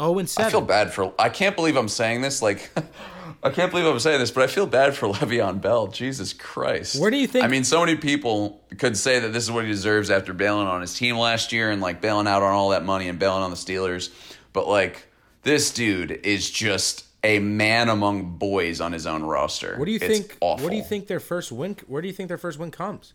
Zero 0.00 0.18
and 0.18 0.28
seven. 0.28 0.46
I 0.48 0.50
feel 0.50 0.60
bad 0.60 0.92
for. 0.92 1.14
I 1.18 1.28
can't 1.28 1.54
believe 1.56 1.76
I'm 1.76 1.88
saying 1.88 2.20
this. 2.22 2.42
Like, 2.42 2.70
I 3.42 3.50
can't 3.50 3.70
believe 3.70 3.86
I'm 3.86 3.98
saying 4.00 4.18
this, 4.20 4.30
but 4.30 4.42
I 4.42 4.46
feel 4.46 4.66
bad 4.66 4.94
for 4.96 5.08
Le'Veon 5.12 5.60
Bell. 5.60 5.86
Jesus 5.88 6.32
Christ. 6.32 7.00
Where 7.00 7.10
do 7.10 7.16
you 7.16 7.26
think- 7.26 7.44
I 7.44 7.48
mean, 7.48 7.62
so 7.64 7.80
many 7.80 7.96
people 7.96 8.60
could 8.78 8.96
say 8.96 9.20
that 9.20 9.32
this 9.32 9.44
is 9.44 9.50
what 9.50 9.64
he 9.64 9.70
deserves 9.70 10.10
after 10.10 10.32
bailing 10.32 10.66
on 10.66 10.80
his 10.80 10.94
team 10.94 11.16
last 11.16 11.52
year 11.52 11.70
and 11.70 11.80
like 11.80 12.00
bailing 12.00 12.26
out 12.26 12.42
on 12.42 12.52
all 12.52 12.70
that 12.70 12.84
money 12.84 13.08
and 13.08 13.18
bailing 13.18 13.42
on 13.42 13.50
the 13.50 13.56
Steelers. 13.56 14.10
But 14.52 14.66
like, 14.66 15.06
this 15.42 15.70
dude 15.72 16.10
is 16.24 16.50
just 16.50 17.04
a 17.22 17.38
man 17.38 17.88
among 17.88 18.36
boys 18.38 18.80
on 18.80 18.92
his 18.92 19.06
own 19.06 19.22
roster. 19.22 19.76
What 19.78 19.84
do 19.86 19.90
you 19.92 19.98
It's 20.02 20.06
think? 20.06 20.36
Awful. 20.40 20.64
What 20.64 20.70
do 20.70 20.76
you 20.76 20.82
think 20.82 21.06
their 21.06 21.20
first 21.20 21.52
win? 21.52 21.76
Where 21.86 22.02
do 22.02 22.08
you 22.08 22.14
think 22.14 22.28
their 22.28 22.38
first 22.38 22.58
win 22.58 22.70
comes? 22.70 23.14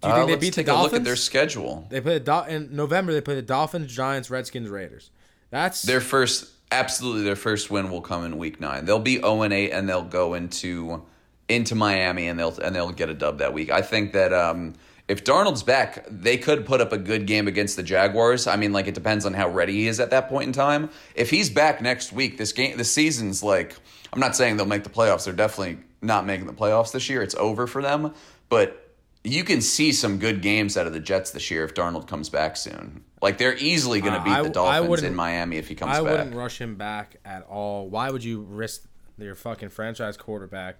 Do 0.00 0.08
you 0.08 0.14
Uh, 0.14 0.26
they 0.26 0.32
let's 0.32 0.40
beat 0.40 0.54
the 0.54 0.62
take 0.62 0.68
a 0.68 0.80
look 0.80 0.92
at 0.94 1.04
their 1.04 1.16
schedule. 1.16 1.86
They 1.90 2.00
play 2.00 2.14
the 2.14 2.24
Dol- 2.24 2.44
in 2.44 2.74
November. 2.74 3.12
They 3.12 3.20
play 3.20 3.34
the 3.34 3.42
Dolphins, 3.42 3.92
Giants, 3.94 4.30
Redskins, 4.30 4.68
Raiders. 4.68 5.10
That's 5.50 5.82
Their 5.82 6.00
first, 6.00 6.50
absolutely, 6.70 7.22
their 7.22 7.36
first 7.36 7.70
win 7.70 7.90
will 7.90 8.02
come 8.02 8.24
in 8.24 8.38
week 8.38 8.60
nine. 8.60 8.84
They'll 8.84 8.98
be 8.98 9.16
zero 9.16 9.42
and 9.42 9.52
eight, 9.52 9.70
and 9.70 9.88
they'll 9.88 10.02
go 10.02 10.34
into 10.34 11.02
into 11.48 11.74
Miami, 11.74 12.28
and 12.28 12.38
they'll 12.38 12.56
and 12.58 12.74
they'll 12.74 12.92
get 12.92 13.08
a 13.08 13.14
dub 13.14 13.38
that 13.38 13.52
week. 13.54 13.70
I 13.70 13.80
think 13.82 14.12
that 14.12 14.32
um, 14.32 14.74
if 15.08 15.24
Darnold's 15.24 15.62
back, 15.62 16.06
they 16.10 16.36
could 16.36 16.66
put 16.66 16.80
up 16.80 16.92
a 16.92 16.98
good 16.98 17.26
game 17.26 17.48
against 17.48 17.76
the 17.76 17.82
Jaguars. 17.82 18.46
I 18.46 18.56
mean, 18.56 18.72
like 18.72 18.86
it 18.86 18.94
depends 18.94 19.24
on 19.24 19.32
how 19.32 19.48
ready 19.48 19.72
he 19.72 19.88
is 19.88 20.00
at 20.00 20.10
that 20.10 20.28
point 20.28 20.48
in 20.48 20.52
time. 20.52 20.90
If 21.14 21.30
he's 21.30 21.48
back 21.48 21.80
next 21.80 22.12
week, 22.12 22.36
this 22.36 22.52
game, 22.52 22.76
the 22.76 22.84
season's 22.84 23.42
like. 23.42 23.74
I'm 24.12 24.20
not 24.20 24.34
saying 24.36 24.56
they'll 24.56 24.66
make 24.66 24.84
the 24.84 24.90
playoffs. 24.90 25.24
They're 25.24 25.34
definitely 25.34 25.78
not 26.00 26.24
making 26.24 26.46
the 26.46 26.54
playoffs 26.54 26.92
this 26.92 27.10
year. 27.10 27.22
It's 27.22 27.34
over 27.34 27.66
for 27.66 27.82
them, 27.82 28.14
but. 28.48 28.84
You 29.24 29.42
can 29.42 29.60
see 29.60 29.92
some 29.92 30.20
good 30.20 30.40
games 30.42 30.76
out 30.76 30.86
of 30.86 30.92
the 30.92 31.00
Jets 31.00 31.32
this 31.32 31.50
year 31.50 31.64
if 31.64 31.74
Darnold 31.74 32.06
comes 32.06 32.30
back 32.30 32.56
soon. 32.56 33.04
Like 33.20 33.38
they're 33.38 33.56
easily 33.56 34.00
going 34.00 34.14
to 34.14 34.20
Uh, 34.20 34.24
beat 34.24 34.30
I- 34.30 34.42
the 34.42 34.50
Dolphins 34.50 35.02
in 35.02 35.14
Miami 35.14 35.56
if 35.56 35.68
he 35.68 35.74
comes 35.74 35.92
I 35.92 36.00
back. 36.00 36.06
I 36.06 36.12
wouldn't 36.12 36.34
rush 36.36 36.60
him 36.60 36.76
back 36.76 37.16
at 37.24 37.42
all. 37.44 37.88
Why 37.88 38.10
would 38.10 38.22
you 38.24 38.40
risk 38.42 38.84
your 39.16 39.34
fucking 39.34 39.70
franchise 39.70 40.16
quarterback 40.16 40.76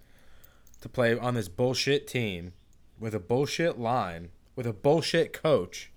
to 0.80 0.88
play 0.88 1.18
on 1.18 1.34
this 1.34 1.48
bullshit 1.48 2.06
team 2.06 2.52
with 3.00 3.14
a 3.14 3.18
bullshit 3.18 3.78
line, 3.78 4.28
with 4.54 4.66
a 4.66 4.72
bullshit 4.72 5.32
coach, 5.32 5.90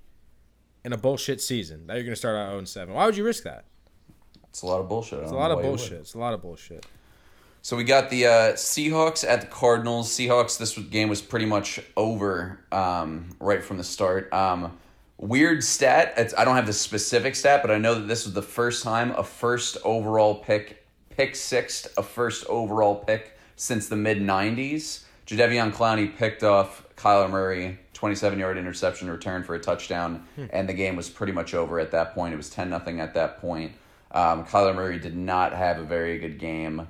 in 0.83 0.93
a 0.93 0.97
bullshit 0.97 1.39
season 1.41 1.85
that 1.87 1.93
you're 1.93 2.03
going 2.03 2.13
to 2.13 2.19
start 2.19 2.35
out 2.35 2.51
0 2.51 2.65
7? 2.65 2.93
Why 2.93 3.05
would 3.05 3.15
you 3.15 3.23
risk 3.23 3.43
that? 3.43 3.65
It's 4.49 4.63
a 4.63 4.65
lot 4.65 4.79
of 4.81 4.89
bullshit. 4.89 5.19
It's 5.19 5.31
a 5.31 5.35
lot 5.35 5.51
of 5.51 5.61
bullshit. 5.61 5.99
It's 5.99 6.13
a 6.13 6.19
lot 6.19 6.33
of 6.33 6.41
bullshit. 6.41 6.85
So 7.61 7.77
we 7.77 7.83
got 7.83 8.09
the 8.09 8.25
uh, 8.25 8.31
Seahawks 8.53 9.25
at 9.27 9.41
the 9.41 9.47
Cardinals. 9.47 10.09
Seahawks. 10.09 10.57
This 10.57 10.75
game 10.77 11.09
was 11.09 11.21
pretty 11.21 11.45
much 11.45 11.79
over 11.95 12.59
um, 12.71 13.29
right 13.39 13.63
from 13.63 13.77
the 13.77 13.83
start. 13.83 14.33
Um, 14.33 14.77
weird 15.21 15.63
stat. 15.63 16.13
It's, 16.17 16.33
I 16.37 16.43
don't 16.43 16.55
have 16.55 16.65
the 16.65 16.73
specific 16.73 17.35
stat, 17.35 17.61
but 17.61 17.71
I 17.71 17.77
know 17.77 17.95
that 17.95 18.07
this 18.07 18.25
was 18.25 18.33
the 18.33 18.41
first 18.41 18.83
time 18.83 19.11
a 19.11 19.23
first 19.23 19.77
overall 19.85 20.35
pick, 20.35 20.85
pick 21.09 21.35
sixth, 21.35 21.93
a 21.97 22.03
first 22.03 22.45
overall 22.47 22.95
pick 22.95 23.37
since 23.55 23.87
the 23.87 23.95
mid 23.95 24.19
'90s. 24.19 25.03
Jadeveon 25.25 25.71
Clowney 25.71 26.13
picked 26.17 26.43
off 26.43 26.83
Kyler 26.97 27.29
Murray 27.29 27.79
27 27.93 28.39
yard 28.39 28.57
interception 28.57 29.09
return 29.09 29.43
for 29.43 29.53
a 29.53 29.59
touchdown, 29.59 30.27
and 30.51 30.67
the 30.67 30.73
game 30.73 30.95
was 30.95 31.07
pretty 31.09 31.31
much 31.31 31.53
over 31.53 31.79
at 31.79 31.91
that 31.91 32.15
point. 32.15 32.33
It 32.33 32.37
was 32.37 32.49
10 32.49 32.69
nothing 32.69 32.99
at 32.99 33.13
that 33.13 33.39
point. 33.39 33.73
Um, 34.11 34.43
Kyler 34.43 34.75
Murray 34.75 34.97
did 34.99 35.15
not 35.15 35.53
have 35.53 35.77
a 35.77 35.83
very 35.83 36.17
good 36.17 36.39
game. 36.39 36.87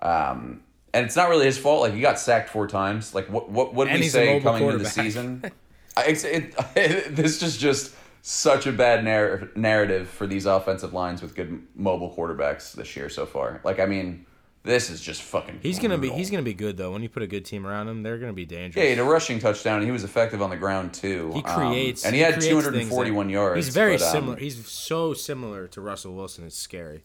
Um, 0.00 0.62
and 0.94 1.04
it's 1.04 1.16
not 1.16 1.28
really 1.28 1.44
his 1.44 1.58
fault. 1.58 1.82
Like 1.82 1.92
he 1.92 2.00
got 2.00 2.18
sacked 2.18 2.48
four 2.48 2.66
times. 2.66 3.14
Like 3.14 3.28
what 3.28 3.50
what 3.50 3.74
what 3.74 3.84
did 3.84 3.92
And 3.92 4.00
we 4.00 4.08
say 4.08 4.40
coming 4.40 4.64
into 4.64 4.78
the 4.78 4.88
season? 4.88 5.44
I, 5.96 6.04
it's, 6.06 6.24
it, 6.24 6.54
this 7.14 7.42
is 7.42 7.56
just 7.56 7.94
such 8.22 8.66
a 8.66 8.72
bad 8.72 9.04
narr- 9.04 9.50
narrative 9.54 10.08
for 10.08 10.26
these 10.26 10.46
offensive 10.46 10.92
lines 10.92 11.22
with 11.22 11.34
good 11.34 11.62
mobile 11.76 12.14
quarterbacks 12.14 12.72
this 12.72 12.96
year 12.96 13.08
so 13.08 13.26
far. 13.26 13.60
Like 13.64 13.78
I 13.80 13.86
mean, 13.86 14.26
this 14.62 14.88
is 14.88 15.00
just 15.00 15.22
fucking. 15.22 15.60
He's 15.62 15.78
gonna 15.78 15.98
be 15.98 16.10
he's 16.10 16.30
gonna 16.30 16.42
be 16.42 16.54
good 16.54 16.76
though. 16.76 16.90
When 16.90 17.02
you 17.02 17.08
put 17.08 17.22
a 17.22 17.26
good 17.26 17.44
team 17.44 17.66
around 17.66 17.88
him, 17.88 18.02
they're 18.02 18.18
gonna 18.18 18.32
be 18.32 18.46
dangerous. 18.46 18.76
Yeah, 18.82 18.84
he 18.90 18.96
had 18.96 18.98
a 18.98 19.04
rushing 19.08 19.38
touchdown. 19.38 19.82
He 19.82 19.90
was 19.90 20.04
effective 20.04 20.40
on 20.40 20.48
the 20.50 20.56
ground 20.56 20.94
too. 20.94 21.32
He 21.34 21.42
Um, 21.44 21.54
creates 21.54 22.04
and 22.04 22.14
he, 22.14 22.22
had 22.22 22.40
241 22.40 23.28
yards. 23.28 23.66
He's 23.66 23.74
very 23.74 23.98
but, 23.98 24.06
um, 24.06 24.12
similar. 24.12 24.36
He's 24.38 24.66
so 24.66 25.12
similar 25.12 25.66
to 25.68 25.80
Russell 25.82 26.14
Wilson. 26.14 26.44
It's 26.46 26.56
scary. 26.56 27.04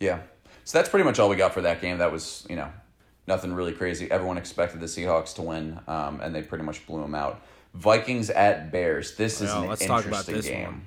Yeah. 0.00 0.20
So 0.64 0.78
that's 0.78 0.88
pretty 0.88 1.04
much 1.04 1.18
all 1.18 1.28
we 1.28 1.36
got 1.36 1.54
for 1.54 1.62
that 1.62 1.80
game. 1.80 1.98
That 1.98 2.12
was, 2.12 2.44
you 2.50 2.56
know, 2.56 2.70
nothing 3.26 3.54
really 3.54 3.72
crazy. 3.72 4.10
Everyone 4.10 4.36
expected 4.36 4.80
the 4.80 4.86
Seahawks 4.86 5.34
to 5.36 5.42
win, 5.42 5.80
um, 5.88 6.20
and 6.20 6.34
they 6.34 6.42
pretty 6.42 6.64
much 6.64 6.86
blew 6.86 7.00
them 7.00 7.14
out. 7.14 7.40
Vikings 7.74 8.30
at 8.30 8.70
Bears. 8.72 9.16
This 9.16 9.40
is 9.40 9.48
Well, 9.48 9.62
an 9.62 9.68
let's 9.68 9.84
talk 9.86 10.04
interesting 10.04 10.34
about 10.34 10.42
this 10.42 10.46
game. 10.48 10.64
one. 10.64 10.86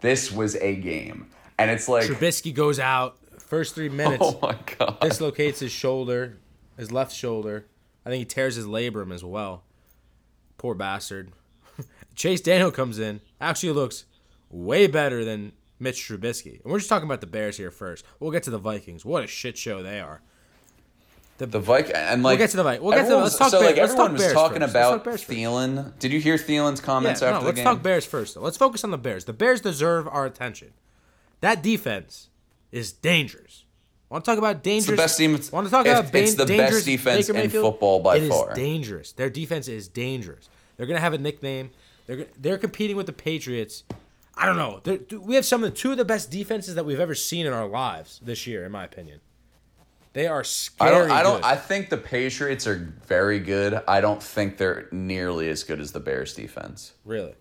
This 0.00 0.32
was 0.32 0.56
a 0.56 0.74
game, 0.76 1.28
and 1.58 1.70
it's 1.70 1.88
like, 1.88 2.06
Trubisky 2.06 2.52
goes 2.54 2.78
out 2.80 3.18
first 3.38 3.74
three 3.74 3.88
minutes. 3.88 4.18
oh 4.24 4.38
my 4.42 4.56
god, 4.78 4.98
dislocates 5.00 5.60
his 5.60 5.70
shoulder, 5.72 6.38
his 6.76 6.90
left 6.90 7.14
shoulder. 7.14 7.66
I 8.04 8.10
think 8.10 8.18
he 8.20 8.24
tears 8.24 8.56
his 8.56 8.66
labrum 8.66 9.14
as 9.14 9.22
well. 9.22 9.62
Poor 10.58 10.74
bastard. 10.74 11.30
Chase 12.16 12.40
Daniel 12.40 12.72
comes 12.72 12.98
in. 12.98 13.20
Actually 13.40 13.72
looks 13.72 14.04
way 14.50 14.86
better 14.88 15.24
than 15.24 15.52
Mitch 15.78 16.08
Trubisky. 16.08 16.60
And 16.62 16.72
we're 16.72 16.78
just 16.78 16.88
talking 16.88 17.06
about 17.06 17.20
the 17.20 17.26
Bears 17.28 17.56
here 17.56 17.70
first. 17.70 18.04
We'll 18.18 18.32
get 18.32 18.42
to 18.44 18.50
the 18.50 18.58
Vikings. 18.58 19.04
What 19.04 19.22
a 19.22 19.26
shit 19.28 19.56
show 19.56 19.82
they 19.82 20.00
are. 20.00 20.20
The 21.46 21.60
Viking, 21.60 21.92
and 21.94 22.22
like 22.22 22.38
we'll 22.38 22.44
get 22.46 22.50
to 22.50 22.56
the 22.56 22.62
Vi- 22.62 22.78
we'll 22.78 22.92
get 22.92 23.02
to 23.04 23.08
the- 23.10 23.16
let's 23.16 23.36
talk 23.36 23.50
so 23.50 23.60
Bears- 23.60 23.70
like 23.72 23.78
everyone 23.78 24.06
talk 24.06 24.12
was 24.12 24.20
Bears 24.22 24.32
talking 24.32 24.60
first. 24.60 24.72
Talk 24.74 24.90
about 24.94 25.04
first. 25.04 25.28
Thielen. 25.28 25.98
Did 25.98 26.12
you 26.12 26.20
hear 26.20 26.36
Thielen's 26.36 26.80
Yeah, 26.80 26.86
comments 26.86 27.20
no, 27.20 27.28
after 27.28 27.46
the 27.46 27.52
game? 27.52 27.64
let's 27.64 27.74
talk 27.76 27.82
Bears 27.82 28.04
first. 28.06 28.34
Though. 28.34 28.40
Let's 28.42 28.56
focus 28.56 28.84
on 28.84 28.90
the 28.90 28.98
Bears. 28.98 29.24
The 29.24 29.32
Bears 29.32 29.60
deserve 29.60 30.06
our 30.08 30.24
attention. 30.26 30.68
That 31.40 31.62
defense 31.62 32.28
is 32.70 32.92
dangerous. 32.92 33.64
Want 34.08 34.24
to 34.24 34.30
talk 34.30 34.38
about 34.38 34.62
dangerous? 34.62 34.90
The 34.90 34.96
best 35.02 35.18
team- 35.18 35.32
Want 35.52 35.66
to 35.66 35.70
talk 35.70 35.86
if- 35.86 35.98
about 35.98 36.14
it's 36.14 36.34
the 36.34 36.44
best 36.46 36.84
defense 36.84 37.28
in 37.30 37.50
football 37.50 38.00
by 38.00 38.16
It 38.16 38.24
is 38.24 38.28
far. 38.28 38.52
dangerous. 38.54 39.12
Their 39.12 39.30
defense 39.30 39.68
is 39.68 39.88
dangerous. 39.88 40.48
They're 40.76 40.86
gonna 40.86 41.00
have 41.00 41.14
a 41.14 41.18
nickname. 41.18 41.70
They're 42.06 42.26
they're 42.38 42.58
competing 42.58 42.96
with 42.96 43.06
the 43.06 43.12
Patriots. 43.12 43.84
I 44.34 44.46
don't 44.46 44.56
know. 44.56 44.80
They're, 44.82 44.98
we 45.18 45.34
have 45.34 45.44
some 45.44 45.62
of 45.62 45.70
the 45.70 45.76
two 45.76 45.92
of 45.92 45.98
the 45.98 46.04
best 46.04 46.30
defenses 46.30 46.74
that 46.74 46.84
we've 46.86 46.98
ever 47.00 47.14
seen 47.14 47.46
in 47.46 47.52
our 47.52 47.66
lives 47.68 48.18
this 48.24 48.46
year, 48.46 48.64
in 48.64 48.72
my 48.72 48.82
opinion. 48.84 49.20
They 50.12 50.26
are 50.26 50.44
scary. 50.44 50.90
I 50.90 50.98
don't. 50.98 51.10
I 51.10 51.22
don't. 51.22 51.44
I 51.44 51.56
think 51.56 51.88
the 51.88 51.96
Patriots 51.96 52.66
are 52.66 52.92
very 53.06 53.38
good. 53.38 53.80
I 53.88 54.00
don't 54.00 54.22
think 54.22 54.58
they're 54.58 54.88
nearly 54.92 55.48
as 55.48 55.64
good 55.64 55.80
as 55.80 55.92
the 55.92 56.00
Bears 56.00 56.34
defense. 56.34 56.92
really. 57.04 57.34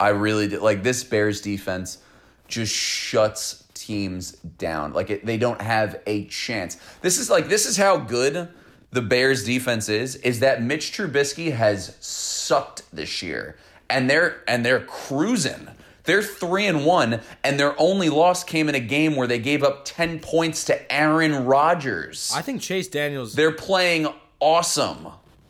I 0.00 0.10
really 0.10 0.46
do. 0.48 0.60
Like 0.60 0.82
this 0.82 1.02
Bears 1.02 1.40
defense 1.40 1.98
just 2.46 2.72
shuts 2.74 3.64
teams 3.74 4.32
down. 4.32 4.92
Like 4.92 5.10
it, 5.10 5.26
they 5.26 5.38
don't 5.38 5.60
have 5.60 6.00
a 6.06 6.26
chance. 6.26 6.76
This 7.00 7.18
is 7.18 7.28
like 7.30 7.48
this 7.48 7.66
is 7.66 7.76
how 7.76 7.96
good 7.96 8.48
the 8.90 9.02
Bears 9.02 9.44
defense 9.44 9.88
is. 9.88 10.16
Is 10.16 10.40
that 10.40 10.62
Mitch 10.62 10.92
Trubisky 10.92 11.52
has 11.52 11.96
sucked 12.00 12.82
this 12.92 13.22
year, 13.22 13.56
and 13.90 14.08
they're 14.08 14.42
and 14.46 14.64
they're 14.64 14.80
cruising. 14.80 15.68
They're 16.08 16.22
three 16.22 16.66
and 16.66 16.86
one, 16.86 17.20
and 17.44 17.60
their 17.60 17.78
only 17.78 18.08
loss 18.08 18.42
came 18.42 18.70
in 18.70 18.74
a 18.74 18.80
game 18.80 19.14
where 19.14 19.26
they 19.26 19.38
gave 19.38 19.62
up 19.62 19.84
ten 19.84 20.20
points 20.20 20.64
to 20.64 20.90
Aaron 20.92 21.44
Rodgers. 21.44 22.32
I 22.34 22.40
think 22.40 22.62
Chase 22.62 22.88
Daniels. 22.88 23.34
They're 23.34 23.52
playing 23.52 24.08
awesome. 24.40 25.08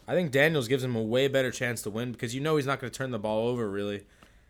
I 0.08 0.14
think 0.14 0.32
Daniels 0.32 0.66
gives 0.66 0.82
him 0.82 0.96
a 0.96 1.02
way 1.02 1.28
better 1.28 1.52
chance 1.52 1.82
to 1.82 1.90
win 1.90 2.10
because 2.10 2.34
you 2.34 2.40
know 2.40 2.56
he's 2.56 2.66
not 2.66 2.80
going 2.80 2.90
to 2.90 2.98
turn 2.98 3.12
the 3.12 3.20
ball 3.20 3.46
over 3.46 3.70
really, 3.70 3.98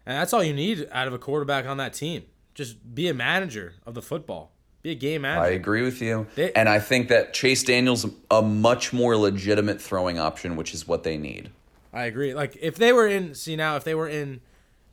and 0.07 0.17
that's 0.17 0.33
all 0.33 0.43
you 0.43 0.55
need 0.55 0.89
out 0.93 1.09
of 1.09 1.13
a 1.13 1.19
quarterback 1.19 1.67
on 1.67 1.77
that 1.77 1.93
team. 1.93 2.23
Just 2.55 2.95
be 2.95 3.07
a 3.09 3.15
manager 3.15 3.75
of 3.85 3.93
the 3.93 4.01
football. 4.01 4.53
Be 4.81 4.93
a 4.93 4.95
game 4.95 5.21
manager. 5.23 5.45
I 5.45 5.49
agree 5.51 5.83
with 5.83 6.01
you. 6.01 6.27
They- 6.37 6.53
and 6.55 6.71
I 6.71 6.79
think 6.79 7.09
that 7.09 7.35
Chase 7.35 7.63
Daniels 7.65 8.07
a 8.31 8.41
much 8.41 8.95
more 8.95 9.15
legitimate 9.15 9.79
throwing 9.83 10.19
option, 10.19 10.57
which 10.57 10.73
is 10.73 10.89
what 10.89 11.03
they 11.03 11.19
need. 11.19 11.51
I 11.93 12.05
agree. 12.05 12.33
Like 12.33 12.57
if 12.63 12.77
they 12.77 12.95
were 12.95 13.07
in, 13.07 13.35
see 13.35 13.57
now 13.57 13.77
if 13.77 13.85
they 13.85 13.95
were 13.95 14.09
in 14.09 14.41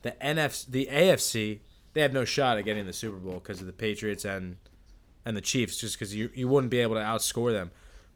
the 0.06 0.12
NFC, 0.12 0.66
the 0.70 0.88
AFC, 0.90 1.60
they 1.92 2.00
have 2.00 2.12
no 2.12 2.24
shot 2.24 2.58
at 2.58 2.64
getting 2.64 2.86
the 2.86 2.92
Super 2.92 3.16
Bowl 3.16 3.34
because 3.34 3.60
of 3.60 3.66
the 3.66 3.72
Patriots 3.72 4.24
and 4.24 4.56
and 5.24 5.36
the 5.36 5.40
Chiefs, 5.40 5.78
just 5.78 5.98
because 5.98 6.14
you 6.14 6.30
you 6.34 6.48
wouldn't 6.48 6.70
be 6.70 6.78
able 6.78 6.94
to 6.94 7.00
outscore 7.00 7.52
them. 7.52 7.70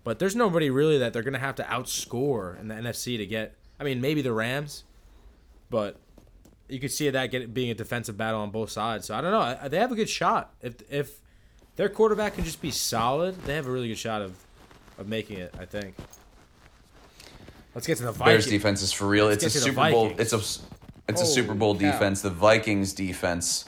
But 0.04 0.18
there's 0.18 0.36
nobody 0.36 0.70
really 0.70 0.98
that 0.98 1.12
they're 1.12 1.22
gonna 1.22 1.38
have 1.38 1.56
to 1.56 1.62
outscore 1.64 2.58
in 2.58 2.68
the 2.68 2.74
NFC 2.74 3.16
to 3.16 3.26
get. 3.26 3.56
I 3.78 3.84
mean, 3.84 4.00
maybe 4.00 4.22
the 4.22 4.32
Rams, 4.32 4.84
but 5.70 5.96
you 6.68 6.78
could 6.78 6.92
see 6.92 7.08
that 7.10 7.30
get 7.30 7.52
being 7.52 7.70
a 7.70 7.74
defensive 7.74 8.16
battle 8.16 8.40
on 8.40 8.50
both 8.50 8.70
sides. 8.70 9.06
So 9.06 9.14
I 9.14 9.20
don't 9.20 9.32
know. 9.32 9.68
They 9.68 9.78
have 9.78 9.92
a 9.92 9.96
good 9.96 10.08
shot 10.08 10.54
if 10.62 10.74
if 10.90 11.20
their 11.76 11.88
quarterback 11.88 12.34
can 12.34 12.44
just 12.44 12.60
be 12.60 12.70
solid. 12.70 13.42
They 13.44 13.54
have 13.54 13.66
a 13.66 13.70
really 13.70 13.88
good 13.88 13.98
shot 13.98 14.22
of 14.22 14.36
of 14.98 15.08
making 15.08 15.38
it. 15.38 15.54
I 15.58 15.64
think. 15.64 15.96
Let's 17.74 17.86
get 17.86 17.98
to 17.98 18.04
the 18.04 18.12
Bears 18.12 18.44
Vikings. 18.44 18.46
defense 18.46 18.82
is 18.82 18.92
for 18.92 19.06
real. 19.06 19.26
Let's 19.26 19.44
it's 19.44 19.54
a 19.54 19.58
get 19.58 19.64
to 19.64 19.70
the 19.70 19.82
Super 19.82 19.90
Bowl. 19.90 20.12
It's 20.18 20.32
a 20.32 20.40
it's 21.10 21.22
a 21.22 21.26
Super 21.26 21.54
Bowl 21.54 21.74
cow. 21.74 21.90
defense. 21.90 22.22
The 22.22 22.30
Vikings 22.30 22.92
defense 22.92 23.64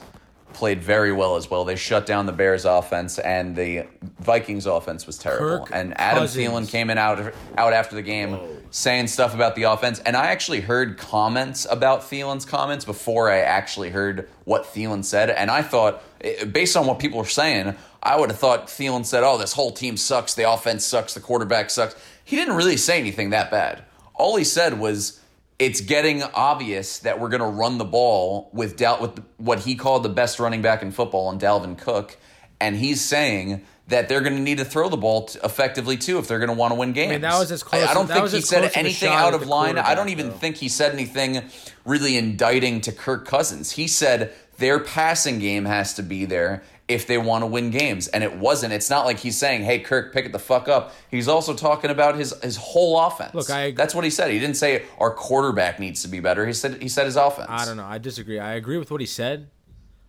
played 0.53 0.83
very 0.83 1.11
well 1.11 1.35
as 1.35 1.49
well. 1.49 1.65
They 1.65 1.75
shut 1.75 2.05
down 2.05 2.25
the 2.25 2.31
Bears 2.31 2.65
offense, 2.65 3.19
and 3.19 3.55
the 3.55 3.87
Vikings 4.19 4.65
offense 4.65 5.05
was 5.05 5.17
terrible. 5.17 5.65
Kirk 5.65 5.75
and 5.75 5.99
Adam 5.99 6.23
Cousins. 6.23 6.47
Thielen 6.47 6.69
came 6.69 6.89
in 6.89 6.97
out 6.97 7.33
out 7.57 7.73
after 7.73 7.95
the 7.95 8.01
game 8.01 8.39
saying 8.71 9.07
stuff 9.07 9.35
about 9.35 9.55
the 9.55 9.63
offense. 9.63 9.99
And 9.99 10.15
I 10.15 10.27
actually 10.27 10.61
heard 10.61 10.97
comments 10.97 11.67
about 11.69 12.01
Thielen's 12.01 12.45
comments 12.45 12.85
before 12.85 13.29
I 13.29 13.39
actually 13.39 13.89
heard 13.89 14.29
what 14.45 14.63
Thielen 14.63 15.03
said. 15.03 15.29
And 15.29 15.51
I 15.51 15.61
thought, 15.61 16.01
eh, 16.21 16.45
based 16.45 16.75
on 16.75 16.87
what 16.87 16.97
people 16.99 17.19
were 17.19 17.25
saying, 17.25 17.75
I 18.01 18.19
would 18.19 18.29
have 18.29 18.39
thought 18.39 18.67
Thielen 18.67 19.05
said, 19.05 19.23
"Oh, 19.23 19.37
this 19.37 19.53
whole 19.53 19.71
team 19.71 19.97
sucks. 19.97 20.33
The 20.33 20.49
offense 20.49 20.85
sucks. 20.85 21.13
The 21.13 21.19
quarterback 21.19 21.69
sucks." 21.69 21.95
He 22.23 22.35
didn't 22.35 22.55
really 22.55 22.77
say 22.77 22.99
anything 22.99 23.31
that 23.31 23.51
bad. 23.51 23.83
All 24.15 24.35
he 24.37 24.43
said 24.43 24.79
was 24.79 25.19
it's 25.63 25.79
getting 25.79 26.21
obvious 26.23 26.99
that 26.99 27.21
we're 27.21 27.29
going 27.29 27.39
to 27.41 27.47
run 27.47 27.77
the 27.77 27.85
ball 27.85 28.49
with 28.51 28.75
Dal- 28.75 28.99
with 28.99 29.23
what 29.37 29.59
he 29.59 29.75
called 29.75 30.03
the 30.03 30.09
best 30.09 30.37
running 30.37 30.61
back 30.61 30.81
in 30.81 30.91
football 30.91 31.27
on 31.27 31.39
Dalvin 31.39 31.77
Cook, 31.77 32.17
and 32.59 32.75
he's 32.75 32.99
saying 32.99 33.63
that 33.87 34.09
they're 34.09 34.19
going 34.21 34.35
to 34.35 34.41
need 34.41 34.57
to 34.57 34.65
throw 34.65 34.89
the 34.89 34.97
ball 34.97 35.25
t- 35.27 35.39
effectively 35.41 35.95
too 35.95 36.17
if 36.19 36.27
they're 36.27 36.39
going 36.39 36.49
to 36.49 36.55
want 36.55 36.73
to 36.73 36.79
win 36.79 36.91
games. 36.91 37.21
that 37.21 37.39
was 37.39 37.49
as 37.51 37.63
close- 37.63 37.83
I, 37.83 37.91
I 37.91 37.93
don't 37.93 38.07
think 38.07 38.29
he 38.29 38.41
said 38.41 38.59
close 38.59 38.71
of 38.71 38.75
a 38.75 38.79
anything 38.79 39.09
out 39.09 39.33
of 39.33 39.47
line. 39.47 39.77
I 39.77 39.95
don't 39.95 40.09
even 40.09 40.27
though. 40.29 40.33
think 40.35 40.57
he 40.57 40.67
said 40.67 40.91
anything 40.93 41.41
really 41.85 42.17
indicting 42.17 42.81
to 42.81 42.91
Kirk 42.91 43.25
Cousins. 43.25 43.71
He 43.71 43.87
said 43.87 44.33
their 44.57 44.79
passing 44.79 45.39
game 45.39 45.63
has 45.65 45.93
to 45.95 46.03
be 46.03 46.25
there 46.25 46.61
if 46.87 47.07
they 47.07 47.17
want 47.17 47.43
to 47.43 47.47
win 47.47 47.71
games, 47.71 48.07
and 48.09 48.23
it 48.23 48.35
wasn't. 48.37 48.73
It's 48.73 48.89
not 48.89 49.05
like 49.05 49.19
he's 49.19 49.37
saying, 49.37 49.63
"Hey, 49.63 49.79
Kirk, 49.79 50.13
pick 50.13 50.25
it 50.25 50.31
the 50.31 50.39
fuck 50.39 50.67
up." 50.67 50.93
He's 51.09 51.27
also 51.27 51.53
talking 51.53 51.89
about 51.89 52.15
his 52.15 52.33
his 52.43 52.57
whole 52.57 52.99
offense. 52.99 53.33
Look, 53.33 53.49
I 53.49 53.61
agree. 53.61 53.75
that's 53.77 53.95
what 53.95 54.03
he 54.03 54.09
said. 54.09 54.31
He 54.31 54.39
didn't 54.39 54.57
say 54.57 54.83
our 54.99 55.11
quarterback 55.11 55.79
needs 55.79 56.01
to 56.01 56.07
be 56.07 56.19
better. 56.19 56.45
He 56.45 56.53
said 56.53 56.81
he 56.81 56.89
said 56.89 57.05
his 57.05 57.15
offense. 57.15 57.47
I 57.49 57.65
don't 57.65 57.77
know. 57.77 57.85
I 57.85 57.97
disagree. 57.99 58.39
I 58.39 58.53
agree 58.53 58.77
with 58.77 58.91
what 58.91 58.99
he 58.99 59.07
said, 59.07 59.49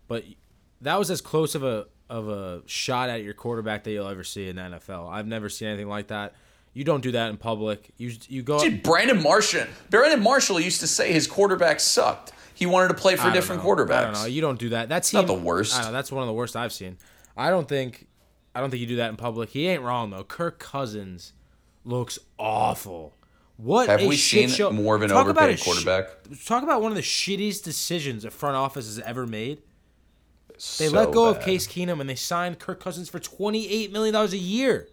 but 0.09 0.25
that 0.81 0.99
was 0.99 1.11
as 1.11 1.21
close 1.21 1.55
of 1.55 1.63
a 1.63 1.87
of 2.11 2.29
a 2.29 2.63
shot 2.67 3.09
at 3.09 3.23
your 3.23 3.35
quarterback 3.35 3.85
that 3.85 3.91
you'll 3.93 4.09
ever 4.09 4.25
see 4.25 4.49
in 4.49 4.57
the 4.57 4.63
NFL. 4.63 5.09
I've 5.11 5.27
never 5.27 5.49
seen 5.49 5.69
anything 5.69 5.89
like 5.89 6.09
that. 6.09 6.35
You 6.75 6.83
don't 6.85 7.03
do 7.03 7.13
that 7.13 7.31
in 7.31 7.37
public. 7.37 7.91
You 7.97 8.13
you 8.29 8.43
go. 8.43 8.59
Dude, 8.59 8.83
Brandon 8.83 9.23
Marshall. 9.23 9.67
Brandon 9.91 10.21
Marshall 10.21 10.59
used 10.61 10.81
to 10.81 10.89
say 10.89 11.13
his 11.13 11.27
quarterback 11.29 11.79
sucked. 11.79 12.33
He 12.55 12.67
wanted 12.67 12.89
to 12.89 12.95
play 12.95 13.17
for 13.17 13.31
different 13.33 13.63
know. 13.63 13.69
quarterbacks. 13.69 13.91
I 13.95 14.01
don't 14.05 14.13
know. 14.15 14.25
You 14.27 14.41
don't 14.41 14.59
do 14.59 14.69
that. 14.71 14.89
That's 14.89 15.13
not 15.13 15.27
the 15.27 15.35
worst. 15.35 15.79
I 15.79 15.85
know 15.85 15.93
that's 15.93 16.11
one 16.13 16.23
of 16.23 16.27
the 16.29 16.33
worst 16.33 16.57
I've 16.57 16.73
seen. 16.73 16.97
I 17.37 17.51
don't 17.51 17.69
think. 17.69 18.07
I 18.55 18.61
don't 18.61 18.71
think 18.71 18.81
you 18.81 18.87
do 18.87 18.97
that 18.97 19.11
in 19.11 19.17
public. 19.17 19.51
He 19.51 19.67
ain't 19.67 19.83
wrong 19.83 20.11
though. 20.11 20.23
Kirk 20.25 20.59
Cousins 20.61 21.33
looks 21.85 22.19
awful. 22.39 23.15
What 23.57 23.89
Have 23.89 24.03
a 24.03 24.07
we 24.09 24.17
shit 24.17 24.49
seen 24.51 24.57
show. 24.57 24.71
more 24.73 24.97
of 24.97 25.03
an 25.03 25.11
Talk 25.11 25.27
overpaid 25.27 25.51
a 25.55 25.57
sh- 25.57 25.63
quarterback? 25.65 26.09
talk 26.45 26.63
about 26.65 26.83
one 26.83 26.91
of 26.91 26.97
the 26.97 27.03
shittiest 27.03 27.63
decisions 27.63 28.25
a 28.25 28.31
front 28.31 28.57
office 28.57 28.87
has 28.87 28.99
ever 29.01 29.27
made. 29.27 29.59
They 30.49 30.55
So 30.59 30.89
let 30.91 31.13
go 31.13 31.29
of. 31.29 31.41
Case 31.41 31.67
Keenum 31.67 32.01
and 32.01 32.09
they 32.09 32.15
signed 32.17 32.59
Kirk 32.59 32.81
Cousins 32.81 33.09
for 33.09 33.19
twenty 33.19 33.69
eight 33.69 33.93
million 33.93 34.13
dollars 34.15 34.33
a 34.33 34.39
year. 34.39 34.89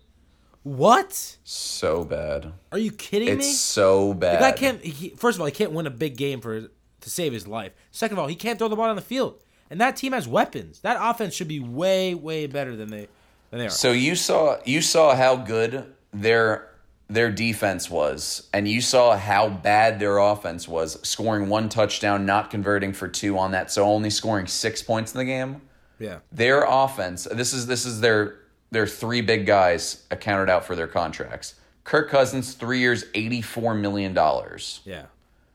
What? 0.64 1.38
So 1.43 2.03
bad. 2.03 2.53
Are 2.72 2.78
you 2.78 2.91
kidding 2.91 3.30
It's 3.30 3.47
me? 3.47 3.53
so 3.53 4.14
bad. 4.14 4.36
The 4.36 4.39
guy 4.39 4.51
can't. 4.51 4.84
He, 4.84 5.09
first 5.09 5.38
of 5.38 5.41
all, 5.41 5.45
he 5.47 5.51
can't 5.51 5.72
win 5.72 5.88
a 5.88 5.91
big 5.91 6.16
game 6.18 6.39
for 6.41 6.70
to 7.02 7.10
save 7.10 7.34
his 7.34 7.47
life. 7.47 7.74
Second 7.91 8.18
of 8.18 8.20
all, 8.22 8.28
he 8.28 8.36
can't 8.36 8.58
throw 8.58 8.68
the 8.68 8.76
ball 8.76 8.89
on 8.89 8.95
the 8.95 9.02
field. 9.02 9.41
And 9.70 9.80
that 9.80 9.95
team 9.95 10.12
has 10.14 10.28
weapons. 10.28 10.80
That 10.82 10.97
offense 10.99 11.34
should 11.34 11.47
be 11.47 11.60
way, 11.60 12.14
way 12.14 12.47
better 12.47 12.76
than 12.76 12.89
they 12.89 13.08
than 13.49 13.60
they 13.60 13.68
are. 13.68 13.70
So 13.70 13.91
you 13.91 14.16
saw 14.16 14.60
you 14.66 14.82
saw 14.82 15.16
how 15.16 15.36
good 15.38 15.93
their 16.14 16.68
their 17.08 17.32
defense 17.32 17.89
was, 17.89 18.47
and 18.54 18.68
you 18.68 18.82
saw 18.82 19.18
how 19.18 19.49
bad 19.49 19.99
their 19.99 20.18
offense 20.18 20.68
was, 20.68 20.97
scoring 21.08 21.49
one 21.49 21.68
touchdown, 21.68 22.26
not 22.26 22.49
converting 22.49 22.93
for 22.93 23.08
two 23.08 23.38
on 23.38 23.52
that, 23.52 23.70
so 23.70 23.84
only 23.84 24.10
scoring 24.10 24.47
six 24.47 24.82
points 24.82 25.14
in 25.14 25.18
the 25.20 25.26
game. 25.26 25.62
Yeah. 25.99 26.20
Their 26.32 26.64
offense, 26.64 27.28
this 27.32 27.54
is 27.54 27.68
this 27.68 27.86
is 27.86 28.02
their 28.02 28.39
their 28.72 28.88
three 28.88 29.22
big 29.22 29.45
guys 29.45 30.06
accounted 30.10 30.49
out 30.49 30.66
for 30.66 30.76
their 30.76 30.88
contracts. 30.88 31.56
Kirk 31.84 32.10
Cousins, 32.10 32.54
three 32.54 32.80
years, 32.80 33.06
eighty 33.14 33.41
four 33.41 33.74
million 33.74 34.14
dollars. 34.14 34.82
Yeah. 34.86 35.06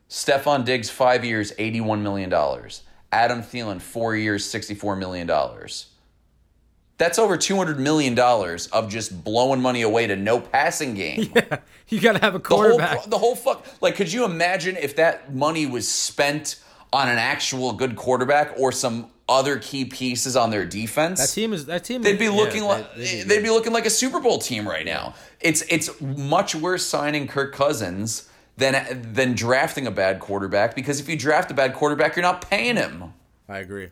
Stefon 0.08 0.64
Diggs, 0.64 0.88
five 0.90 1.24
years, 1.24 1.52
eighty 1.58 1.80
one 1.80 2.02
million 2.02 2.30
dollars. 2.30 2.82
Adam 3.12 3.42
Thielen, 3.42 3.80
four 3.80 4.14
years, 4.16 4.44
sixty 4.44 4.74
four 4.74 4.96
million 4.96 5.26
dollars. 5.26 5.86
That's 6.98 7.18
over 7.18 7.36
two 7.36 7.56
hundred 7.56 7.78
million 7.78 8.14
dollars 8.14 8.68
of 8.68 8.88
just 8.88 9.22
blowing 9.24 9.60
money 9.60 9.82
away 9.82 10.06
to 10.06 10.16
no 10.16 10.40
passing 10.40 10.94
game. 10.94 11.32
Yeah, 11.34 11.58
You 11.88 12.00
got 12.00 12.14
to 12.14 12.18
have 12.20 12.34
a 12.34 12.38
The 12.38 12.48
whole, 12.48 12.58
quarterback. 12.58 13.04
the 13.04 13.18
whole 13.18 13.36
fuck. 13.36 13.64
Like, 13.80 13.96
could 13.96 14.12
you 14.12 14.24
imagine 14.24 14.76
if 14.76 14.96
that 14.96 15.34
money 15.34 15.66
was 15.66 15.86
spent 15.86 16.60
on 16.92 17.08
an 17.08 17.18
actual 17.18 17.72
good 17.74 17.96
quarterback 17.96 18.54
or 18.58 18.72
some 18.72 19.10
other 19.28 19.58
key 19.58 19.84
pieces 19.84 20.36
on 20.36 20.50
their 20.50 20.64
defense? 20.64 21.20
that 21.20 21.32
team 21.32 21.52
is 21.52 21.66
that 21.66 21.84
team. 21.84 22.00
They'd 22.02 22.18
be 22.18 22.24
yeah, 22.26 22.30
looking 22.30 22.62
they- 22.62 22.66
like 22.68 22.94
they'd 22.96 23.22
they'd 23.24 23.42
be 23.42 23.50
looking 23.50 23.72
like 23.72 23.86
a 23.86 23.90
Super 23.90 24.20
Bowl 24.20 24.38
team 24.38 24.66
right 24.66 24.86
now. 24.86 25.14
It's 25.40 25.62
it's 25.68 26.00
much 26.00 26.54
worse 26.54 26.84
signing 26.86 27.26
Kirk 27.28 27.52
Cousins 27.54 28.28
than 28.56 29.12
than 29.12 29.34
drafting 29.34 29.86
a 29.86 29.90
bad 29.90 30.20
quarterback 30.20 30.74
because 30.74 31.00
if 31.00 31.08
you 31.08 31.16
draft 31.16 31.50
a 31.50 31.54
bad 31.54 31.74
quarterback, 31.74 32.16
you're 32.16 32.22
not 32.22 32.48
paying 32.48 32.76
him. 32.76 33.12
I 33.48 33.58
agree. 33.58 33.90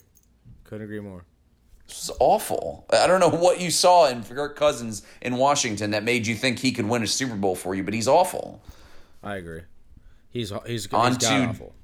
Couldn't 0.65 0.85
agree 0.85 1.01
more. 1.01 1.25
This 1.87 2.05
is 2.05 2.11
awful. 2.19 2.87
I 2.91 3.07
don't 3.07 3.21
know 3.21 3.29
what 3.29 3.61
you 3.61 3.71
saw 3.71 4.09
in 4.09 4.23
Kirk 4.25 4.57
Cousins 4.57 5.03
in 5.21 5.37
Washington 5.37 5.91
that 5.91 6.03
made 6.03 6.27
you 6.27 6.35
think 6.35 6.59
he 6.59 6.73
could 6.73 6.87
win 6.89 7.03
a 7.03 7.07
Super 7.07 7.35
Bowl 7.37 7.55
for 7.55 7.75
you, 7.75 7.83
but 7.85 7.93
he's 7.93 8.09
awful. 8.09 8.63
I 9.23 9.37
agree. 9.37 9.61
He's 10.31 10.51
he's, 10.67 10.87
he's 10.87 10.93
On 10.93 11.17
to- 11.19 11.27
awful. 11.49 11.75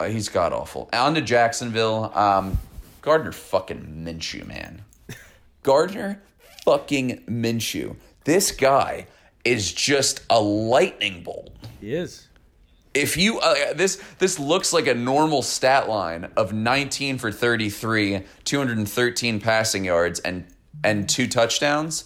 Uh, 0.00 0.06
he's 0.06 0.28
god 0.28 0.52
awful. 0.52 0.88
On 0.92 1.14
to 1.14 1.20
Jacksonville. 1.20 2.10
Um, 2.14 2.58
Gardner 3.02 3.32
fucking 3.32 4.02
Minshew, 4.04 4.46
man. 4.46 4.82
Gardner 5.62 6.20
fucking 6.64 7.24
Minshew. 7.28 7.96
This 8.24 8.50
guy 8.50 9.06
is 9.44 9.72
just 9.72 10.22
a 10.30 10.40
lightning 10.40 11.22
bolt. 11.22 11.50
He 11.80 11.94
is. 11.94 12.28
If 12.94 13.16
you 13.16 13.40
uh, 13.40 13.72
this 13.72 14.02
this 14.18 14.38
looks 14.38 14.72
like 14.72 14.86
a 14.86 14.94
normal 14.94 15.42
stat 15.42 15.88
line 15.88 16.30
of 16.36 16.52
19 16.52 17.18
for 17.18 17.32
33, 17.32 18.22
213 18.44 19.40
passing 19.40 19.84
yards 19.84 20.20
and 20.20 20.46
and 20.84 21.08
two 21.08 21.26
touchdowns. 21.26 22.04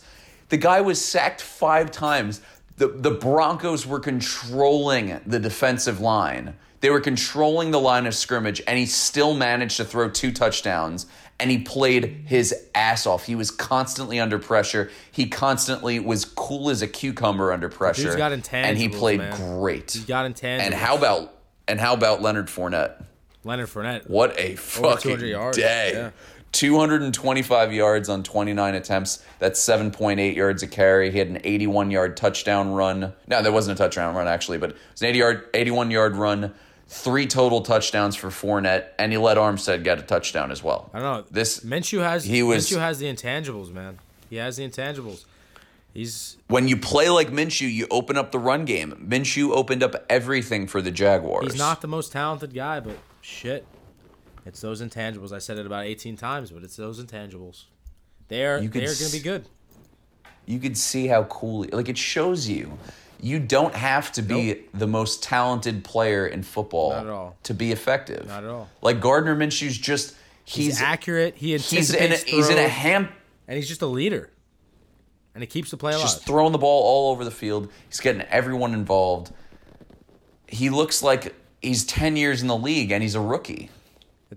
The 0.48 0.56
guy 0.56 0.80
was 0.80 1.04
sacked 1.04 1.40
5 1.40 1.90
times. 1.90 2.40
The 2.76 2.86
the 2.88 3.10
Broncos 3.10 3.84
were 3.86 3.98
controlling 3.98 5.20
the 5.26 5.40
defensive 5.40 6.00
line. 6.00 6.54
They 6.80 6.90
were 6.90 7.00
controlling 7.00 7.72
the 7.72 7.80
line 7.80 8.06
of 8.06 8.14
scrimmage 8.14 8.62
and 8.68 8.78
he 8.78 8.86
still 8.86 9.34
managed 9.34 9.78
to 9.78 9.84
throw 9.84 10.08
two 10.08 10.30
touchdowns 10.30 11.06
and 11.38 11.50
he 11.50 11.58
played 11.58 12.24
his 12.26 12.54
ass 12.74 13.06
off. 13.06 13.26
He 13.26 13.34
was 13.34 13.50
constantly 13.50 14.18
under 14.18 14.38
pressure. 14.38 14.90
He 15.10 15.28
constantly 15.28 15.98
was 15.98 16.24
cool 16.24 16.70
as 16.70 16.82
a 16.82 16.88
cucumber 16.88 17.52
under 17.52 17.68
pressure. 17.68 18.16
got 18.16 18.32
and 18.32 18.78
he 18.78 18.88
played 18.88 19.18
man. 19.18 19.36
great. 19.58 19.92
He's 19.92 20.04
got 20.04 20.30
intangibles. 20.30 20.60
And 20.60 20.74
how 20.74 20.96
about 20.96 21.34
and 21.68 21.80
how 21.80 21.94
about 21.94 22.22
Leonard 22.22 22.46
Fournette? 22.46 23.04
Leonard 23.44 23.68
Fournette? 23.68 24.08
What 24.08 24.38
a 24.38 24.56
fucking 24.56 25.18
day! 25.18 25.92
yeah. 25.92 26.10
225 26.52 27.72
yards 27.72 28.08
on 28.08 28.22
29 28.22 28.74
attempts. 28.74 29.22
That's 29.38 29.60
7.8 29.60 30.34
yards 30.34 30.62
a 30.62 30.66
carry. 30.66 31.10
He 31.10 31.18
had 31.18 31.28
an 31.28 31.40
81 31.44 31.90
yard 31.90 32.16
touchdown 32.16 32.72
run. 32.72 33.12
No, 33.26 33.42
that 33.42 33.52
wasn't 33.52 33.78
a 33.78 33.82
touchdown 33.82 34.14
run 34.14 34.26
actually, 34.26 34.56
but 34.58 34.70
it 34.70 34.76
was 34.92 35.02
an 35.02 35.08
80 35.08 35.18
yard, 35.18 35.48
81 35.52 35.90
yard 35.90 36.16
run. 36.16 36.54
Three 36.88 37.26
total 37.26 37.62
touchdowns 37.62 38.14
for 38.14 38.28
Fournette, 38.28 38.86
and 38.98 39.10
he 39.10 39.18
let 39.18 39.36
Armstead 39.36 39.82
get 39.82 39.98
a 39.98 40.02
touchdown 40.02 40.52
as 40.52 40.62
well. 40.62 40.88
I 40.94 41.00
don't 41.00 41.20
know. 41.22 41.24
This 41.30 41.60
Minshew 41.60 42.00
has 42.02 42.24
he 42.24 42.42
was- 42.44 42.68
Minshew 42.70 42.78
has 42.78 42.98
the 42.98 43.06
intangibles, 43.12 43.72
man. 43.72 43.98
He 44.30 44.36
has 44.36 44.56
the 44.56 44.68
intangibles. 44.68 45.24
He's 45.92 46.36
when 46.48 46.68
you 46.68 46.76
play 46.76 47.08
like 47.08 47.30
Minshew, 47.30 47.72
you 47.72 47.86
open 47.90 48.16
up 48.18 48.30
the 48.30 48.38
run 48.38 48.64
game. 48.66 49.06
Minshew 49.08 49.50
opened 49.50 49.82
up 49.82 50.04
everything 50.10 50.66
for 50.66 50.80
the 50.82 50.90
Jaguars. 50.90 51.46
he's 51.46 51.58
not 51.58 51.80
the 51.80 51.88
most 51.88 52.12
talented 52.12 52.54
guy, 52.54 52.80
but 52.80 52.96
shit, 53.22 53.66
it's 54.44 54.60
those 54.60 54.82
intangibles. 54.82 55.32
I 55.32 55.38
said 55.38 55.58
it 55.58 55.64
about 55.66 55.86
18 55.86 56.16
times, 56.16 56.50
but 56.50 56.62
it's 56.62 56.76
those 56.76 57.02
intangibles. 57.02 57.64
They're 58.28 58.60
they're 58.60 58.94
gonna 58.94 59.10
be 59.10 59.20
good. 59.20 59.46
you 60.44 60.58
could 60.58 60.76
see 60.76 61.06
how 61.06 61.24
cool 61.24 61.64
like 61.72 61.88
it 61.88 61.96
shows 61.98 62.46
you 62.48 62.76
you 63.20 63.38
don't 63.38 63.74
have 63.74 64.12
to 64.12 64.22
be 64.22 64.62
the 64.74 64.86
most 64.86 65.22
talented 65.22 65.84
player 65.84 66.26
in 66.26 66.42
football 66.42 66.90
Not 66.90 67.06
at 67.06 67.12
all. 67.12 67.36
to 67.44 67.54
be 67.54 67.72
effective 67.72 68.26
Not 68.26 68.44
at 68.44 68.50
all. 68.50 68.68
like 68.82 69.00
gardner 69.00 69.34
minshew's 69.36 69.76
just 69.78 70.14
He's, 70.44 70.66
he's 70.66 70.80
accurate. 70.82 71.34
He 71.34 71.56
he's 71.58 71.92
in 71.92 72.12
a, 72.12 72.16
he's 72.16 72.48
in 72.48 72.58
a 72.58 72.68
ham 72.68 73.08
and 73.48 73.56
he's 73.56 73.66
just 73.66 73.82
a 73.82 73.86
leader, 73.86 74.30
and 75.34 75.42
he 75.42 75.46
keeps 75.48 75.70
the 75.72 75.76
play 75.76 75.92
alive. 75.92 76.02
just 76.04 76.24
throwing 76.24 76.52
the 76.52 76.58
ball 76.58 76.82
all 76.84 77.10
over 77.12 77.24
the 77.24 77.30
field 77.32 77.68
he's 77.88 77.98
getting 78.00 78.22
everyone 78.22 78.72
involved 78.72 79.32
he 80.48 80.70
looks 80.70 81.02
like 81.02 81.34
he's 81.60 81.84
10 81.84 82.16
years 82.16 82.42
in 82.42 82.48
the 82.48 82.56
league 82.56 82.92
and 82.92 83.02
he's 83.02 83.14
a 83.16 83.20
rookie 83.20 83.70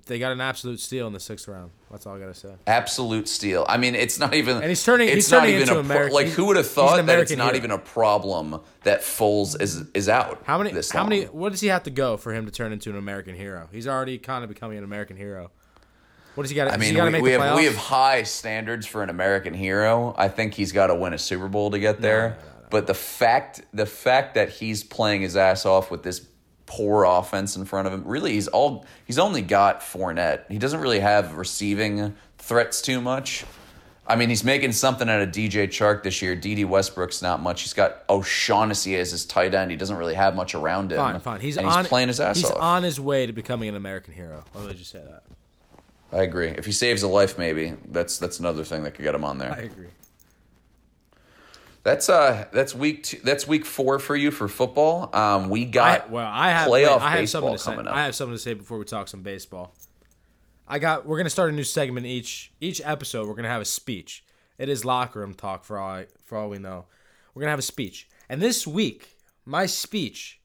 they 0.06 0.20
got 0.20 0.32
an 0.32 0.40
absolute 0.40 0.80
steal 0.80 1.08
in 1.08 1.14
the 1.14 1.20
sixth 1.20 1.48
round. 1.48 1.72
That's 1.90 2.06
all 2.06 2.16
I 2.16 2.20
gotta 2.20 2.34
say. 2.36 2.54
absolute 2.68 3.28
steal. 3.28 3.66
I 3.68 3.78
mean, 3.78 3.96
it's 3.96 4.20
not 4.20 4.34
even. 4.36 4.58
And 4.58 4.66
he's 4.66 4.84
turning- 4.84 5.08
It's 5.08 5.16
he's 5.16 5.32
not 5.32 5.40
turning 5.42 5.56
even 5.56 5.68
into 5.70 5.74
a 5.80 5.84
pro- 5.84 5.92
American- 5.96 6.14
like. 6.16 6.28
Who 6.28 6.46
would 6.46 6.58
have 6.58 6.68
thought 6.70 7.04
that 7.06 7.20
it's 7.20 7.32
not 7.36 7.48
hero. 7.54 7.58
even 7.58 7.72
a 7.72 7.78
problem 7.80 8.62
that 8.84 9.02
Foles 9.02 9.60
is 9.60 9.84
is 9.94 10.08
out? 10.08 10.42
How 10.46 10.58
many? 10.60 10.72
This 10.72 10.92
How 10.92 11.00
long? 11.00 11.10
many? 11.10 11.26
What 11.26 11.52
does 11.52 11.62
he 11.62 11.68
have 11.70 11.84
to 11.84 11.90
go 11.90 12.18
for 12.18 12.34
him 12.34 12.46
to 12.46 12.52
turn 12.52 12.72
into 12.72 12.90
an 12.92 12.98
American 12.98 13.36
hero? 13.36 13.68
He's 13.72 13.88
already 13.88 14.18
kind 14.20 14.44
of 14.44 14.50
becoming 14.50 14.78
an 14.78 14.84
American 14.84 15.18
hero. 15.18 15.50
What 16.36 16.44
does 16.44 16.52
he 16.52 16.56
got? 16.56 16.72
I 16.72 16.78
mean, 16.78 16.92
he 16.92 16.96
got 16.96 17.06
to 17.06 17.08
we, 17.08 17.12
make 17.14 17.24
we 17.24 17.32
have 17.32 17.58
we 17.58 17.66
have 17.66 17.76
high 17.76 18.24
standards 18.24 18.86
for 18.86 19.02
an 19.02 19.10
American 19.10 19.54
hero. 19.56 20.14
I 20.18 20.28
think 20.28 20.54
he's 20.54 20.72
got 20.72 20.88
to 20.88 20.96
win 20.96 21.14
a 21.14 21.18
Super 21.18 21.48
Bowl 21.48 21.72
to 21.72 21.80
get 21.80 22.00
there. 22.00 22.38
But 22.70 22.86
the 22.86 22.94
fact 22.94 23.62
the 23.74 23.88
fact 23.88 24.36
that 24.36 24.50
he's 24.50 24.84
playing 24.84 25.22
his 25.22 25.36
ass 25.36 25.66
off 25.66 25.90
with 25.90 26.04
this 26.04 26.20
poor 26.70 27.04
offense 27.04 27.58
in 27.58 27.66
front 27.66 27.88
of 27.88 27.94
him, 27.94 28.04
really, 28.06 28.34
he's 28.34 28.48
all 28.48 28.86
he's 29.06 29.20
only 29.20 29.42
got 29.42 29.82
Fournette. 29.82 30.50
He 30.50 30.60
doesn't 30.60 30.80
really 30.80 31.00
have 31.00 31.36
receiving 31.36 32.16
threats 32.38 32.82
too 32.82 33.02
much. 33.02 33.44
I 34.08 34.16
mean, 34.16 34.30
he's 34.30 34.44
making 34.44 34.72
something 34.72 35.10
out 35.10 35.22
of 35.22 35.30
DJ 35.30 35.68
Chark 35.68 36.04
this 36.04 36.22
year. 36.22 36.36
Dede 36.36 36.66
Westbrook's 36.66 37.22
not 37.22 37.42
much. 37.42 37.64
He's 37.64 37.74
got 37.74 38.04
O'Shaughnessy 38.10 38.96
as 38.96 39.12
his 39.12 39.26
tight 39.26 39.54
end. 39.54 39.70
He 39.70 39.78
doesn't 39.78 39.98
really 39.98 40.16
have 40.16 40.36
much 40.36 40.56
around 40.56 40.92
him. 40.92 40.98
Fine, 40.98 41.20
fine. 41.20 41.42
He's 41.42 41.58
and 41.58 41.68
on. 41.68 41.80
he's 41.80 41.88
playing 41.88 42.08
his 42.08 42.20
ass 42.20 42.38
he's 42.38 42.50
off. 42.50 42.58
on 42.58 42.84
his 42.84 43.00
way 43.00 43.26
to 43.26 43.34
becoming 43.34 43.70
an 43.70 43.76
American 43.76 44.14
hero. 44.14 44.44
Let 44.56 44.68
me 44.68 44.74
just 44.74 44.92
say 44.92 45.00
that. 45.00 45.24
I 46.12 46.24
agree. 46.24 46.50
If 46.50 46.66
he 46.66 46.72
saves 46.72 47.04
a 47.04 47.08
life, 47.08 47.38
maybe 47.38 47.76
that's 47.88 48.18
that's 48.18 48.40
another 48.40 48.64
thing 48.64 48.84
that 48.84 48.96
could 48.96 49.04
get 49.04 49.14
him 49.14 49.24
on 49.24 49.38
there. 49.38 49.52
I 49.52 49.62
agree. 49.62 49.88
That's 51.84 52.10
uh 52.10 52.46
that's 52.52 52.76
week 52.76 53.04
two, 53.04 53.20
that's 53.24 53.48
week 53.48 53.66
four 53.66 54.00
for 54.00 54.16
you 54.16 54.32
for 54.32 54.48
football. 54.48 55.16
Um, 55.16 55.50
we 55.50 55.62
I, 55.62 55.70
got 55.70 56.10
well, 56.10 56.30
I 56.30 56.50
have. 56.50 56.68
playoff 56.68 56.72
wait, 56.72 57.02
I 57.02 57.16
have 57.18 57.30
something 57.30 57.52
baseball 57.52 57.58
say. 57.58 57.72
coming 57.72 57.88
up. 57.88 57.96
I 57.96 58.04
have 58.06 58.16
something 58.16 58.36
to 58.36 58.40
say 58.40 58.54
before 58.54 58.78
we 58.78 58.86
talk 58.86 59.08
some 59.08 59.22
baseball. 59.22 59.74
I 60.68 60.78
got. 60.80 61.06
We're 61.06 61.18
gonna 61.18 61.30
start 61.30 61.52
a 61.52 61.56
new 61.56 61.64
segment 61.64 62.06
each 62.06 62.52
each 62.60 62.82
episode. 62.84 63.28
We're 63.28 63.36
gonna 63.36 63.48
have 63.48 63.62
a 63.62 63.66
speech. 63.66 64.24
It 64.58 64.68
is 64.68 64.84
locker 64.84 65.20
room 65.20 65.34
talk 65.34 65.64
for 65.64 65.80
all 65.80 66.04
for 66.26 66.38
all 66.38 66.50
we 66.50 66.60
know. 66.60 66.86
We're 67.34 67.42
gonna 67.42 67.52
have 67.52 67.60
a 67.60 67.64
speech, 67.64 68.10
and 68.28 68.42
this 68.42 68.68
week 68.68 69.18
my 69.46 69.66
speech. 69.66 70.42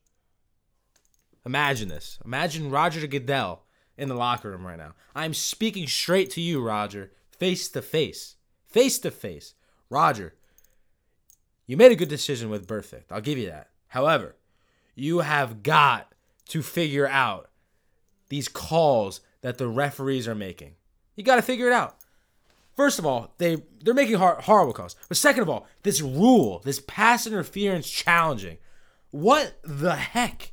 Imagine 1.44 1.88
this. 1.88 2.18
Imagine 2.24 2.70
Roger 2.70 3.06
Goodell 3.06 3.64
in 3.98 4.08
the 4.08 4.14
locker 4.14 4.50
room 4.50 4.66
right 4.66 4.78
now. 4.78 4.94
I'm 5.14 5.34
speaking 5.34 5.86
straight 5.86 6.30
to 6.30 6.40
you, 6.40 6.62
Roger, 6.62 7.12
face 7.30 7.68
to 7.70 7.82
face, 7.82 8.36
face 8.66 8.98
to 9.00 9.10
face. 9.10 9.54
Roger, 9.90 10.34
you 11.66 11.76
made 11.76 11.92
a 11.92 11.96
good 11.96 12.08
decision 12.08 12.50
with 12.50 12.66
Burfict. 12.66 13.04
I'll 13.10 13.20
give 13.20 13.38
you 13.38 13.46
that. 13.46 13.68
However, 13.88 14.36
you 14.94 15.20
have 15.20 15.62
got 15.62 16.12
to 16.48 16.62
figure 16.62 17.06
out 17.08 17.50
these 18.28 18.48
calls 18.48 19.20
that 19.40 19.58
the 19.58 19.68
referees 19.68 20.26
are 20.28 20.34
making. 20.34 20.72
You 21.16 21.24
got 21.24 21.36
to 21.36 21.42
figure 21.42 21.66
it 21.66 21.72
out. 21.72 21.96
First 22.76 22.98
of 22.98 23.06
all, 23.06 23.34
they 23.38 23.58
they're 23.82 23.94
making 23.94 24.16
hor- 24.16 24.40
horrible 24.40 24.72
calls. 24.72 24.96
But 25.08 25.16
second 25.16 25.42
of 25.42 25.48
all, 25.48 25.66
this 25.84 26.00
rule, 26.00 26.60
this 26.64 26.80
pass 26.80 27.26
interference 27.26 27.88
challenging, 27.88 28.58
what 29.10 29.58
the 29.62 29.94
heck? 29.94 30.52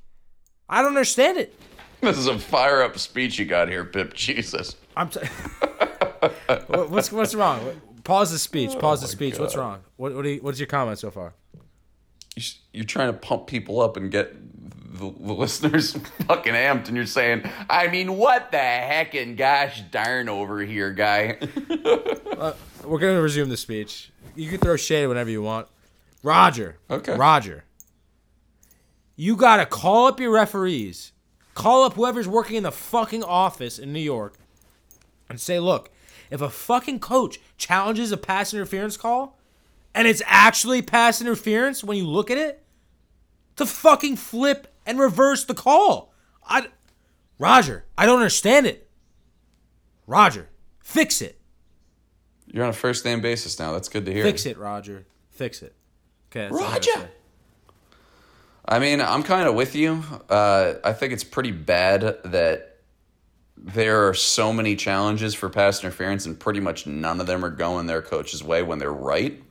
I 0.69 0.81
don't 0.81 0.89
understand 0.89 1.39
it. 1.39 1.59
this 2.01 2.17
is 2.17 2.27
a 2.27 2.37
fire 2.37 2.83
up 2.83 2.97
speech 2.99 3.39
you 3.39 3.45
got 3.45 3.69
here, 3.69 3.83
Pip. 3.85 4.13
Jesus. 4.13 4.75
I'm 4.95 5.09
t- 5.09 5.19
what's 6.67 7.11
what's 7.11 7.33
wrong? 7.33 7.81
Pause 8.03 8.31
the 8.31 8.39
speech. 8.39 8.71
Oh 8.73 8.79
Pause 8.79 9.01
the 9.01 9.07
my 9.07 9.11
speech. 9.11 9.39
What's 9.39 9.55
wrong? 9.55 9.81
What 9.97 10.15
what 10.15 10.23
do 10.23 10.29
you, 10.29 10.41
what's 10.41 10.59
your 10.59 10.67
comment 10.67 10.99
so 10.99 11.11
far? 11.11 11.33
You're 12.71 12.85
trying 12.85 13.11
to 13.11 13.17
pump 13.17 13.47
people 13.47 13.81
up 13.81 13.97
and 13.97 14.09
get 14.09 14.33
the, 14.97 15.11
the 15.11 15.33
listeners 15.33 15.93
fucking 16.27 16.53
amped, 16.53 16.87
and 16.87 16.95
you're 16.95 17.05
saying, 17.05 17.43
"I 17.69 17.87
mean, 17.87 18.17
what 18.17 18.51
the 18.51 18.57
heck 18.57 19.13
and 19.15 19.37
gosh 19.37 19.81
darn 19.91 20.29
over 20.29 20.59
here, 20.59 20.91
guy." 20.91 21.37
Uh, 22.41 22.55
we're 22.83 22.97
gonna 22.97 23.21
resume 23.21 23.49
the 23.49 23.57
speech. 23.57 24.11
You 24.35 24.49
can 24.49 24.57
throw 24.57 24.75
shade 24.75 25.05
whenever 25.05 25.29
you 25.29 25.43
want. 25.43 25.67
Roger. 26.23 26.79
Okay. 26.89 27.15
Roger. 27.15 27.65
You 29.15 29.35
gotta 29.35 29.67
call 29.67 30.07
up 30.07 30.19
your 30.19 30.31
referees, 30.31 31.11
call 31.53 31.83
up 31.83 31.93
whoever's 31.93 32.27
working 32.27 32.55
in 32.55 32.63
the 32.63 32.71
fucking 32.71 33.23
office 33.23 33.77
in 33.77 33.93
New 33.93 33.99
York, 33.99 34.39
and 35.29 35.39
say, 35.39 35.59
look, 35.59 35.91
if 36.31 36.41
a 36.41 36.49
fucking 36.49 36.99
coach 36.99 37.39
challenges 37.57 38.11
a 38.11 38.17
pass 38.17 38.53
interference 38.53 38.97
call, 38.97 39.37
and 39.93 40.07
it's 40.07 40.23
actually 40.25 40.81
pass 40.81 41.21
interference 41.21 41.83
when 41.83 41.97
you 41.97 42.07
look 42.07 42.31
at 42.31 42.37
it, 42.37 42.63
to 43.57 43.65
fucking 43.65 44.15
flip 44.15 44.73
and 44.85 44.97
reverse 44.99 45.43
the 45.43 45.53
call. 45.53 46.13
I, 46.47 46.67
Roger, 47.37 47.85
I 47.97 48.05
don't 48.05 48.17
understand 48.17 48.65
it. 48.65 48.89
Roger, 50.07 50.49
fix 50.79 51.21
it. 51.21 51.37
You're 52.47 52.63
on 52.63 52.69
a 52.69 52.73
first 52.73 53.05
name 53.05 53.21
basis 53.21 53.59
now. 53.59 53.73
That's 53.73 53.89
good 53.89 54.05
to 54.05 54.13
hear. 54.13 54.23
Fix 54.23 54.45
it, 54.45 54.57
Roger. 54.57 55.05
Fix 55.29 55.61
it. 55.61 55.75
Okay. 56.31 56.47
that's 56.47 56.53
all 56.53 56.67
I 56.67 56.79
gotta 56.79 56.91
Roger. 56.99 57.11
I 58.65 58.79
mean, 58.79 59.01
I'm 59.01 59.23
kind 59.23 59.47
of 59.47 59.55
with 59.55 59.75
you. 59.75 60.03
Uh, 60.29 60.75
I 60.83 60.93
think 60.93 61.11
it's 61.13 61.23
pretty 61.23 61.51
bad 61.51 62.01
that 62.25 62.70
there 63.61 64.07
are 64.07 64.13
so 64.13 64.51
many 64.51 64.75
challenges 64.75 65.33
for 65.35 65.49
pass 65.49 65.83
interference, 65.83 66.25
and 66.25 66.39
pretty 66.39 66.59
much 66.59 66.87
none 66.87 67.21
of 67.21 67.27
them 67.27 67.45
are 67.45 67.49
going 67.49 67.85
their 67.85 68.01
coach's 68.01 68.43
way 68.43 68.63
when 68.63 68.79
they're 68.79 68.91
right. 68.91 69.41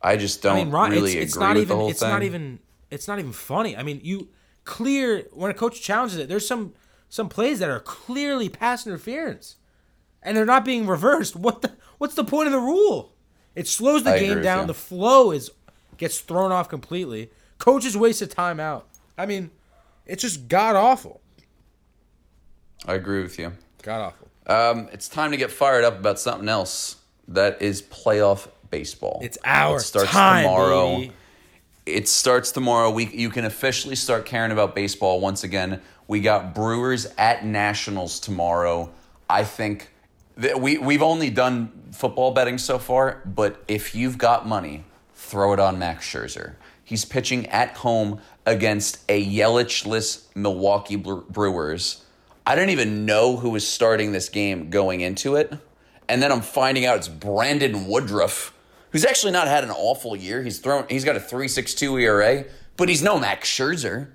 I 0.00 0.16
just 0.16 0.42
don't 0.42 0.56
I 0.56 0.64
mean, 0.64 0.70
Ron, 0.70 0.90
really 0.90 1.12
it's, 1.18 1.26
it's 1.26 1.36
agree 1.36 1.46
not 1.46 1.54
with 1.54 1.62
even. 1.62 1.68
the 1.68 1.76
whole 1.76 1.90
it's 1.90 2.00
thing. 2.00 2.08
not 2.08 2.22
even. 2.22 2.58
It's 2.90 3.06
not 3.08 3.18
even 3.18 3.32
funny. 3.32 3.76
I 3.76 3.82
mean, 3.82 4.00
you 4.02 4.28
clear 4.64 5.24
when 5.32 5.50
a 5.50 5.54
coach 5.54 5.82
challenges 5.82 6.18
it. 6.18 6.28
There's 6.28 6.46
some 6.46 6.74
some 7.08 7.28
plays 7.28 7.58
that 7.58 7.68
are 7.68 7.80
clearly 7.80 8.48
pass 8.48 8.86
interference, 8.86 9.56
and 10.22 10.36
they're 10.36 10.46
not 10.46 10.64
being 10.64 10.86
reversed. 10.86 11.36
What 11.36 11.62
the? 11.62 11.72
What's 11.98 12.14
the 12.14 12.24
point 12.24 12.46
of 12.46 12.52
the 12.52 12.60
rule? 12.60 13.14
It 13.54 13.66
slows 13.66 14.04
the 14.04 14.12
I 14.12 14.18
game 14.20 14.40
down. 14.42 14.62
you. 14.62 14.66
The 14.68 14.74
flow 14.74 15.32
is 15.32 15.50
gets 15.96 16.20
thrown 16.20 16.52
off 16.52 16.68
completely. 16.68 17.30
Coaches 17.58 17.96
waste 17.96 18.22
of 18.22 18.28
timeout. 18.28 18.84
I 19.18 19.26
mean, 19.26 19.50
it's 20.06 20.22
just 20.22 20.48
god 20.48 20.76
awful. 20.76 21.20
I 22.86 22.94
agree 22.94 23.22
with 23.22 23.38
you. 23.38 23.52
God 23.82 24.00
awful. 24.00 24.28
Um, 24.46 24.88
it's 24.92 25.08
time 25.08 25.30
to 25.32 25.36
get 25.36 25.50
fired 25.50 25.84
up 25.84 25.98
about 25.98 26.18
something 26.18 26.48
else. 26.48 26.96
That 27.28 27.60
is 27.60 27.82
playoff 27.82 28.48
baseball. 28.70 29.20
It's 29.22 29.38
our 29.44 29.70
time. 29.70 29.76
It 29.76 29.80
starts 29.80 30.10
time, 30.10 30.44
tomorrow. 30.44 30.96
baby. 30.96 31.12
It 31.84 32.08
starts 32.08 32.52
tomorrow. 32.52 32.90
We 32.90 33.06
you 33.06 33.30
can 33.30 33.44
officially 33.44 33.96
start 33.96 34.26
caring 34.26 34.52
about 34.52 34.74
baseball 34.74 35.20
once 35.20 35.44
again. 35.44 35.80
We 36.06 36.20
got 36.20 36.54
Brewers 36.54 37.06
at 37.18 37.44
Nationals 37.44 38.20
tomorrow. 38.20 38.90
I 39.28 39.44
think 39.44 39.90
that 40.36 40.60
we 40.60 40.78
we've 40.78 41.02
only 41.02 41.30
done 41.30 41.72
football 41.92 42.30
betting 42.32 42.58
so 42.58 42.78
far, 42.78 43.22
but 43.26 43.62
if 43.68 43.94
you've 43.94 44.16
got 44.18 44.46
money, 44.46 44.84
throw 45.14 45.52
it 45.52 45.60
on 45.60 45.78
Max 45.78 46.06
Scherzer. 46.06 46.54
He's 46.84 47.04
pitching 47.04 47.46
at 47.48 47.76
home 47.76 48.20
against 48.46 49.04
a 49.10 49.22
Yelich-less 49.22 50.28
Milwaukee 50.34 50.96
Brewers. 50.96 52.04
I 52.48 52.54
didn't 52.54 52.70
even 52.70 53.04
know 53.04 53.36
who 53.36 53.50
was 53.50 53.68
starting 53.68 54.12
this 54.12 54.30
game 54.30 54.70
going 54.70 55.02
into 55.02 55.36
it. 55.36 55.52
And 56.08 56.22
then 56.22 56.32
I'm 56.32 56.40
finding 56.40 56.86
out 56.86 56.96
it's 56.96 57.06
Brandon 57.06 57.86
Woodruff, 57.86 58.54
who's 58.90 59.04
actually 59.04 59.32
not 59.32 59.48
had 59.48 59.64
an 59.64 59.70
awful 59.70 60.16
year. 60.16 60.42
He's 60.42 60.58
thrown 60.58 60.86
he's 60.88 61.04
got 61.04 61.14
a 61.14 61.20
3.62 61.20 62.00
ERA, 62.00 62.46
but 62.78 62.88
he's 62.88 63.02
no 63.02 63.18
Max 63.18 63.50
Scherzer. 63.50 64.12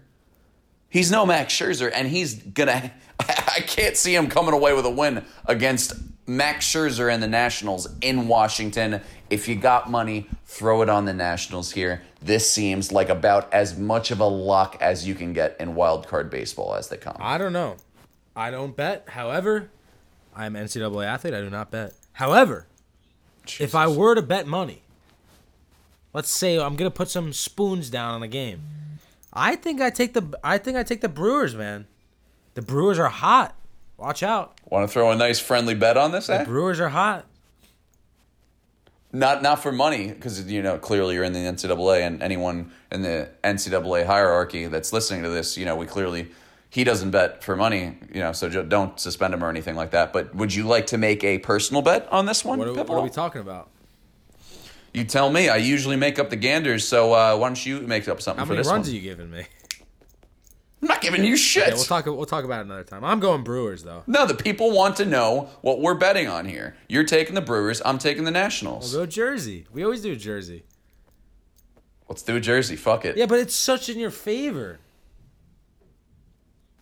He's 0.89 1.11
no 1.11 1.27
Max 1.27 1.53
Scherzer, 1.53 1.91
and 1.93 2.07
he's 2.07 2.33
gonna. 2.33 2.91
I 3.19 3.59
can't 3.67 3.95
see 3.95 4.15
him 4.15 4.29
coming 4.29 4.55
away 4.55 4.73
with 4.73 4.87
a 4.87 4.89
win 4.89 5.23
against 5.45 5.93
Max 6.25 6.65
Scherzer 6.65 7.13
and 7.13 7.21
the 7.21 7.27
Nationals 7.27 7.87
in 8.01 8.27
Washington. 8.27 9.01
If 9.29 9.47
you 9.47 9.55
got 9.55 9.91
money, 9.91 10.27
throw 10.47 10.81
it 10.81 10.89
on 10.89 11.05
the 11.05 11.13
Nationals 11.13 11.71
here. 11.73 12.01
This 12.19 12.49
seems 12.49 12.91
like 12.91 13.09
about 13.09 13.53
as 13.53 13.77
much 13.77 14.09
of 14.09 14.19
a 14.19 14.25
lock 14.25 14.75
as 14.81 15.07
you 15.07 15.13
can 15.13 15.33
get 15.33 15.55
in 15.59 15.75
wild 15.75 16.07
card 16.07 16.31
baseball 16.31 16.73
as 16.73 16.89
they 16.89 16.97
come. 16.97 17.17
I 17.19 17.37
don't 17.37 17.53
know. 17.53 17.77
I 18.35 18.51
don't 18.51 18.75
bet. 18.75 19.09
However, 19.09 19.69
I'm 20.35 20.55
an 20.55 20.65
NCAA 20.65 21.05
athlete. 21.05 21.33
I 21.33 21.41
do 21.41 21.49
not 21.49 21.71
bet. 21.71 21.93
However, 22.13 22.67
if 23.59 23.75
I 23.75 23.87
were 23.87 24.15
to 24.15 24.21
bet 24.21 24.47
money, 24.47 24.81
let's 26.13 26.29
say 26.29 26.59
I'm 26.59 26.75
gonna 26.75 26.91
put 26.91 27.09
some 27.09 27.33
spoons 27.33 27.89
down 27.89 28.15
on 28.15 28.23
a 28.23 28.27
game. 28.27 28.61
I 29.31 29.55
think 29.55 29.81
I 29.81 29.89
take 29.89 30.13
the 30.13 30.37
I 30.43 30.57
think 30.57 30.77
I 30.77 30.83
take 30.83 31.01
the 31.01 31.09
Brewers, 31.09 31.55
man. 31.55 31.87
The 32.55 32.61
Brewers 32.61 32.99
are 32.99 33.09
hot. 33.09 33.55
Watch 33.97 34.23
out. 34.23 34.59
Want 34.69 34.87
to 34.87 34.91
throw 34.91 35.11
a 35.11 35.15
nice 35.15 35.39
friendly 35.39 35.75
bet 35.75 35.97
on 35.97 36.11
this? 36.11 36.29
Eh? 36.29 36.43
Brewers 36.45 36.79
are 36.79 36.89
hot. 36.89 37.25
Not 39.11 39.43
not 39.43 39.61
for 39.61 39.71
money, 39.71 40.07
because 40.07 40.51
you 40.51 40.63
know 40.63 40.79
clearly 40.79 41.15
you're 41.15 41.23
in 41.23 41.33
the 41.33 41.39
NCAA, 41.39 42.01
and 42.01 42.23
anyone 42.23 42.71
in 42.91 43.03
the 43.03 43.29
NCAA 43.43 44.05
hierarchy 44.05 44.65
that's 44.65 44.91
listening 44.91 45.21
to 45.23 45.29
this, 45.29 45.55
you 45.55 45.65
know, 45.65 45.75
we 45.75 45.85
clearly 45.85 46.29
he 46.73 46.83
doesn't 46.83 47.11
bet 47.11 47.43
for 47.43 47.55
money, 47.55 47.95
you 48.11 48.19
know, 48.19 48.31
so 48.31 48.49
don't 48.63 48.99
suspend 48.99 49.31
him 49.31 49.43
or 49.43 49.49
anything 49.49 49.75
like 49.75 49.91
that. 49.91 50.11
But 50.11 50.33
would 50.33 50.51
you 50.55 50.63
like 50.65 50.87
to 50.87 50.97
make 50.97 51.23
a 51.23 51.37
personal 51.37 51.83
bet 51.83 52.11
on 52.11 52.25
this 52.25 52.43
one? 52.43 52.57
What 52.57 52.67
are, 52.67 52.71
we- 52.73 52.77
what 52.79 52.89
are 52.89 53.01
we 53.01 53.09
talking 53.11 53.41
about? 53.41 53.69
you 54.91 55.03
tell 55.03 55.29
me. 55.31 55.49
I 55.49 55.57
usually 55.57 55.95
make 55.95 56.17
up 56.17 56.29
the 56.31 56.35
ganders, 56.35 56.87
so 56.87 57.13
uh, 57.13 57.35
why 57.37 57.47
don't 57.47 57.63
you 57.65 57.81
make 57.81 58.07
up 58.07 58.21
something 58.21 58.39
How 58.39 58.45
for 58.45 58.53
many 58.53 58.59
this 58.63 58.67
runs 58.71 58.87
one? 58.87 58.91
are 58.91 58.95
you 58.95 59.01
giving 59.01 59.29
me? 59.29 59.43
I'm 60.81 60.87
not 60.87 61.01
giving 61.01 61.23
you 61.23 61.37
shit. 61.37 61.67
Yeah, 61.67 61.73
we'll 61.75 61.83
talk. 61.83 62.05
We'll 62.07 62.25
talk 62.25 62.43
about 62.43 62.59
it 62.61 62.65
another 62.65 62.83
time. 62.83 63.03
I'm 63.05 63.19
going 63.19 63.43
Brewers 63.43 63.83
though. 63.83 64.03
no, 64.07 64.25
the 64.25 64.33
people 64.33 64.71
want 64.71 64.95
to 64.97 65.05
know 65.05 65.49
what 65.61 65.79
we're 65.79 65.93
betting 65.95 66.27
on 66.27 66.45
here. 66.45 66.75
You're 66.89 67.05
taking 67.05 67.35
the 67.35 67.41
Brewers. 67.41 67.81
I'm 67.85 67.97
taking 67.99 68.23
the 68.23 68.31
Nationals. 68.31 68.93
We'll 68.93 69.03
go 69.03 69.05
Jersey. 69.09 69.65
We 69.71 69.83
always 69.83 70.01
do 70.01 70.15
Jersey. 70.15 70.63
Let's 72.09 72.21
do 72.23 72.39
Jersey. 72.39 72.75
Fuck 72.75 73.05
it. 73.05 73.15
Yeah, 73.15 73.27
but 73.27 73.39
it's 73.39 73.55
such 73.55 73.89
in 73.89 73.97
your 73.99 74.11
favor. 74.11 74.79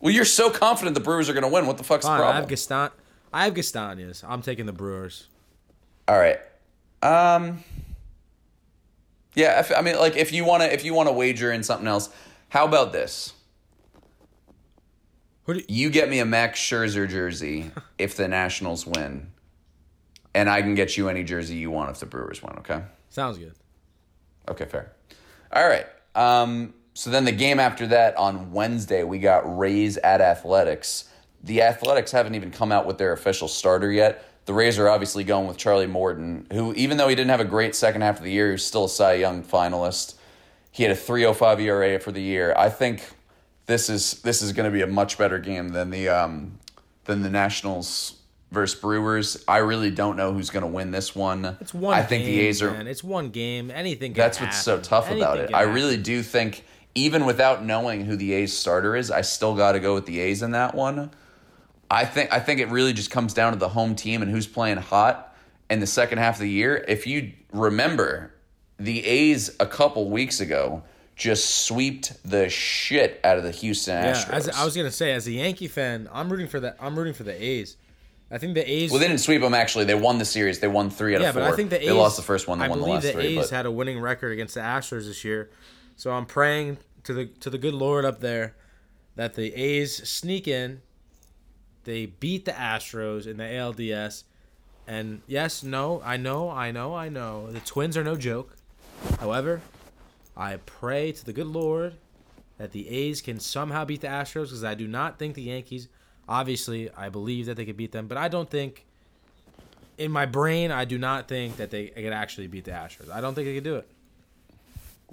Well, 0.02 0.12
you're 0.12 0.24
so 0.24 0.50
confident 0.50 0.94
the 0.94 1.00
Brewers 1.00 1.30
are 1.30 1.32
going 1.32 1.44
to 1.44 1.48
win. 1.48 1.66
What 1.66 1.78
the 1.78 1.84
fuck's 1.84 2.04
Fine, 2.04 2.18
the 2.18 2.26
I 2.26 2.34
have 2.34 2.48
Gaston. 2.48 2.90
I 3.32 3.44
have 3.44 3.54
Gastañas. 3.54 4.24
I'm 4.28 4.42
taking 4.42 4.66
the 4.66 4.72
Brewers. 4.72 5.28
All 6.06 6.18
right. 6.18 6.40
Um. 7.02 7.64
Yeah, 9.34 9.60
if, 9.60 9.72
I 9.74 9.80
mean, 9.80 9.96
like, 9.96 10.16
if 10.16 10.32
you 10.32 10.44
want 10.44 10.62
to, 10.62 10.70
if 10.70 10.84
you 10.84 10.92
want 10.92 11.08
to 11.08 11.12
wager 11.12 11.50
in 11.52 11.62
something 11.62 11.86
else, 11.86 12.10
how 12.50 12.66
about 12.66 12.92
this? 12.92 13.32
You, 15.46 15.62
You 15.68 15.90
get 15.90 16.10
me 16.10 16.18
a 16.18 16.26
Max 16.26 16.60
Scherzer 16.60 17.08
jersey 17.08 17.70
if 17.98 18.16
the 18.16 18.28
Nationals 18.28 18.86
win, 18.86 19.30
and 20.34 20.50
I 20.50 20.60
can 20.62 20.74
get 20.74 20.96
you 20.96 21.08
any 21.08 21.24
jersey 21.24 21.54
you 21.54 21.70
want 21.70 21.90
if 21.90 22.00
the 22.00 22.06
Brewers 22.06 22.42
win. 22.42 22.56
Okay. 22.58 22.82
sounds 23.08 23.38
good. 23.38 23.54
Okay, 24.48 24.66
fair. 24.66 24.92
All 25.52 25.66
right. 25.66 25.86
Um, 26.14 26.74
so 26.94 27.10
then 27.10 27.24
the 27.24 27.32
game 27.32 27.58
after 27.58 27.86
that 27.88 28.16
on 28.16 28.52
Wednesday, 28.52 29.02
we 29.02 29.18
got 29.18 29.58
Rays 29.58 29.96
at 29.98 30.20
Athletics. 30.20 31.08
The 31.42 31.62
Athletics 31.62 32.12
haven't 32.12 32.34
even 32.34 32.50
come 32.50 32.70
out 32.70 32.86
with 32.86 32.98
their 32.98 33.12
official 33.12 33.48
starter 33.48 33.90
yet. 33.90 34.24
The 34.44 34.54
Rays 34.54 34.78
are 34.78 34.88
obviously 34.88 35.24
going 35.24 35.46
with 35.46 35.56
Charlie 35.56 35.86
Morton, 35.86 36.46
who, 36.52 36.74
even 36.74 36.96
though 36.96 37.08
he 37.08 37.14
didn't 37.14 37.30
have 37.30 37.40
a 37.40 37.44
great 37.44 37.74
second 37.74 38.02
half 38.02 38.18
of 38.18 38.24
the 38.24 38.32
year, 38.32 38.48
he 38.48 38.52
was 38.52 38.64
still 38.64 38.86
a 38.86 38.88
Cy 38.88 39.14
Young 39.14 39.42
finalist. 39.42 40.14
He 40.72 40.82
had 40.82 40.92
a 40.92 40.98
3.05 40.98 41.60
ERA 41.60 41.98
for 42.00 42.12
the 42.12 42.22
year. 42.22 42.54
I 42.56 42.68
think 42.68 43.04
this 43.66 43.88
is 43.88 44.20
this 44.22 44.42
is 44.42 44.52
going 44.52 44.70
to 44.70 44.72
be 44.72 44.82
a 44.82 44.86
much 44.86 45.18
better 45.18 45.38
game 45.38 45.68
than 45.68 45.90
the 45.90 46.08
um, 46.08 46.58
than 47.04 47.22
the 47.22 47.30
Nationals 47.30 48.16
versus 48.50 48.78
Brewers. 48.78 49.42
I 49.48 49.58
really 49.58 49.90
don't 49.90 50.16
know 50.16 50.32
who's 50.32 50.50
going 50.50 50.62
to 50.62 50.68
win 50.68 50.90
this 50.90 51.14
one. 51.14 51.56
It's 51.60 51.74
one. 51.74 51.94
I 51.94 52.02
think 52.02 52.24
game, 52.24 52.34
the 52.34 52.40
A's 52.42 52.62
are 52.62 52.70
Man. 52.70 52.86
It's 52.86 53.04
one 53.04 53.30
game. 53.30 53.70
Anything. 53.70 54.12
Can 54.12 54.20
that's 54.20 54.40
what's 54.40 54.62
so 54.62 54.72
happen. 54.72 54.88
tough 54.88 55.10
about 55.10 55.38
it. 55.38 55.52
I 55.54 55.60
happen. 55.60 55.74
really 55.74 55.96
do 55.96 56.22
think, 56.22 56.64
even 56.94 57.24
without 57.24 57.64
knowing 57.64 58.04
who 58.04 58.16
the 58.16 58.32
A's 58.34 58.56
starter 58.56 58.96
is, 58.96 59.10
I 59.10 59.22
still 59.22 59.54
got 59.54 59.72
to 59.72 59.80
go 59.80 59.94
with 59.94 60.06
the 60.06 60.20
A's 60.20 60.42
in 60.42 60.52
that 60.52 60.74
one. 60.74 61.10
I 61.90 62.04
think 62.04 62.32
I 62.32 62.40
think 62.40 62.60
it 62.60 62.68
really 62.68 62.92
just 62.92 63.10
comes 63.10 63.34
down 63.34 63.52
to 63.52 63.58
the 63.58 63.68
home 63.68 63.94
team 63.94 64.22
and 64.22 64.30
who's 64.30 64.46
playing 64.46 64.78
hot 64.78 65.34
in 65.68 65.80
the 65.80 65.86
second 65.86 66.18
half 66.18 66.36
of 66.36 66.40
the 66.40 66.50
year. 66.50 66.84
If 66.88 67.06
you 67.06 67.32
remember, 67.52 68.32
the 68.78 69.04
A's 69.04 69.54
a 69.60 69.66
couple 69.66 70.08
weeks 70.08 70.40
ago 70.40 70.82
just 71.16 71.66
sweeped 71.66 72.14
the 72.28 72.48
shit 72.48 73.20
out 73.22 73.36
of 73.36 73.44
the 73.44 73.50
Houston 73.50 74.02
Yeah, 74.02 74.12
Astros. 74.14 74.32
as 74.32 74.48
I 74.48 74.64
was 74.64 74.74
gonna 74.76 74.90
say, 74.90 75.12
as 75.12 75.26
a 75.26 75.32
Yankee 75.32 75.68
fan, 75.68 76.08
I'm 76.12 76.30
rooting 76.30 76.48
for 76.48 76.60
the. 76.60 76.74
I'm 76.82 76.96
rooting 76.96 77.14
for 77.14 77.24
the 77.24 77.42
A's. 77.42 77.76
I 78.30 78.38
think 78.38 78.54
the 78.54 78.70
A's. 78.70 78.90
well, 78.90 78.98
they 78.98 79.08
didn't 79.08 79.20
sweep 79.20 79.42
them. 79.42 79.52
Actually, 79.52 79.84
they 79.84 79.94
won 79.94 80.16
the 80.16 80.24
series. 80.24 80.60
They 80.60 80.68
won 80.68 80.88
three 80.88 81.14
out 81.14 81.20
yeah, 81.20 81.28
of 81.28 81.34
four. 81.34 81.42
but 81.42 81.52
I 81.52 81.56
think 81.56 81.68
the 81.68 81.80
A's. 81.80 81.86
they 81.86 81.92
lost 81.92 82.16
the 82.16 82.22
first 82.22 82.48
one. 82.48 82.58
They 82.58 82.64
I 82.64 82.68
won 82.68 82.80
the 82.80 82.86
last 82.86 83.02
the 83.02 83.12
three. 83.12 83.38
A's 83.38 83.50
had 83.50 83.66
a 83.66 83.70
winning 83.70 84.00
record 84.00 84.32
against 84.32 84.54
the 84.54 84.60
Astros 84.60 85.04
this 85.06 85.22
year, 85.22 85.50
so 85.96 86.12
I'm 86.12 86.26
praying 86.26 86.78
to 87.04 87.12
the 87.12 87.26
to 87.26 87.50
the 87.50 87.58
good 87.58 87.74
Lord 87.74 88.04
up 88.04 88.20
there 88.20 88.54
that 89.16 89.34
the 89.34 89.54
A's 89.54 90.08
sneak 90.08 90.48
in. 90.48 90.82
They 91.84 92.06
beat 92.06 92.44
the 92.44 92.52
Astros 92.52 93.26
in 93.26 93.38
the 93.38 93.44
ALDS, 93.44 94.22
and 94.86 95.20
yes, 95.26 95.64
no, 95.64 96.00
I 96.04 96.16
know, 96.16 96.48
I 96.48 96.70
know, 96.70 96.94
I 96.94 97.08
know, 97.08 97.50
the 97.50 97.58
Twins 97.58 97.96
are 97.96 98.04
no 98.04 98.14
joke. 98.14 98.56
However, 99.18 99.60
I 100.36 100.56
pray 100.64 101.10
to 101.10 101.24
the 101.24 101.32
good 101.32 101.48
Lord 101.48 101.94
that 102.58 102.70
the 102.70 102.88
A's 102.88 103.20
can 103.20 103.40
somehow 103.40 103.84
beat 103.84 104.00
the 104.00 104.06
Astros 104.06 104.44
because 104.44 104.62
I 104.62 104.74
do 104.74 104.86
not 104.86 105.18
think 105.18 105.34
the 105.34 105.42
Yankees. 105.42 105.88
Obviously, 106.28 106.88
I 106.96 107.08
believe 107.08 107.46
that 107.46 107.56
they 107.56 107.64
could 107.64 107.76
beat 107.76 107.90
them, 107.90 108.06
but 108.06 108.16
I 108.18 108.28
don't 108.28 108.48
think. 108.48 108.86
In 109.98 110.10
my 110.10 110.24
brain, 110.24 110.70
I 110.70 110.84
do 110.86 110.98
not 110.98 111.28
think 111.28 111.58
that 111.58 111.70
they 111.70 111.88
could 111.88 112.14
actually 112.14 112.46
beat 112.46 112.64
the 112.64 112.70
Astros. 112.70 113.10
I 113.10 113.20
don't 113.20 113.34
think 113.34 113.46
they 113.46 113.54
could 113.54 113.62
do 113.62 113.76
it. 113.76 113.88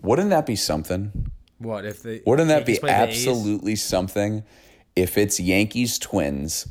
Wouldn't 0.01 0.29
that 0.29 0.45
be 0.45 0.55
something? 0.55 1.31
What 1.57 1.85
if 1.85 2.03
they? 2.03 2.21
Wouldn't 2.25 2.47
that 2.47 2.59
Yankees 2.59 2.77
be 2.77 2.79
play 2.81 2.89
the 2.91 3.09
A's? 3.09 3.27
absolutely 3.27 3.75
something 3.75 4.43
if 4.95 5.17
it's 5.17 5.39
Yankees 5.39 5.97
Twins, 5.97 6.67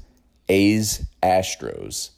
A's 0.49 1.07
Astros, 1.23 2.11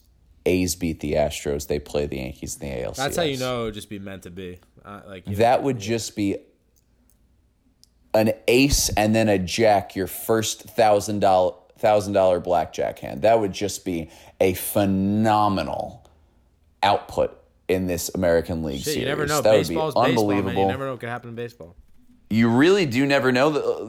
A's 0.47 0.75
beat 0.75 1.01
the 1.01 1.15
Astros, 1.15 1.69
they 1.69 1.79
play 1.79 2.07
the 2.07 2.19
Yankees 2.19 2.57
in 2.57 2.69
the 2.69 2.75
ALCS. 2.75 2.97
That's 2.97 3.17
how 3.17 3.23
you 3.23 3.37
know 3.37 3.63
it 3.63 3.65
would 3.67 3.75
just 3.75 3.89
be 3.89 3.99
meant 3.99 4.25
to 4.25 4.31
be. 4.31 4.59
Uh, 4.85 5.01
like 5.07 5.27
you 5.27 5.33
know, 5.33 5.39
That 5.39 5.63
would 5.63 5.79
just 5.79 6.17
be 6.17 6.39
an 8.15 8.33
ace 8.49 8.89
and 8.91 9.15
then 9.15 9.29
a 9.29 9.39
jack, 9.39 9.95
your 9.95 10.07
first 10.07 10.63
thousand 10.63 11.21
dollar 11.21 11.55
thousand 11.79 12.13
dollar 12.13 12.41
blackjack 12.41 12.99
hand. 12.99 13.23
That 13.23 13.41
would 13.41 13.53
just 13.53 13.85
be 13.85 14.11
a 14.41 14.55
phenomenal 14.55 16.09
output 16.83 17.40
in 17.71 17.87
this 17.87 18.11
American 18.15 18.63
League 18.63 18.79
shit, 18.79 18.85
series. 18.85 19.01
you 19.01 19.07
never 19.07 19.27
know. 19.27 19.41
That 19.41 19.53
Baseball 19.53 19.87
would 19.87 19.95
be 19.95 20.01
baseball, 20.01 20.05
unbelievable. 20.05 20.63
You 20.63 20.69
never 20.69 20.85
know 20.87 20.91
what 20.93 21.01
could 21.01 21.09
happen 21.09 21.31
in 21.31 21.37
baseball. 21.37 21.77
You 22.29 22.49
really 22.49 22.87
do 22.87 23.07
never 23.07 23.33
know. 23.33 23.49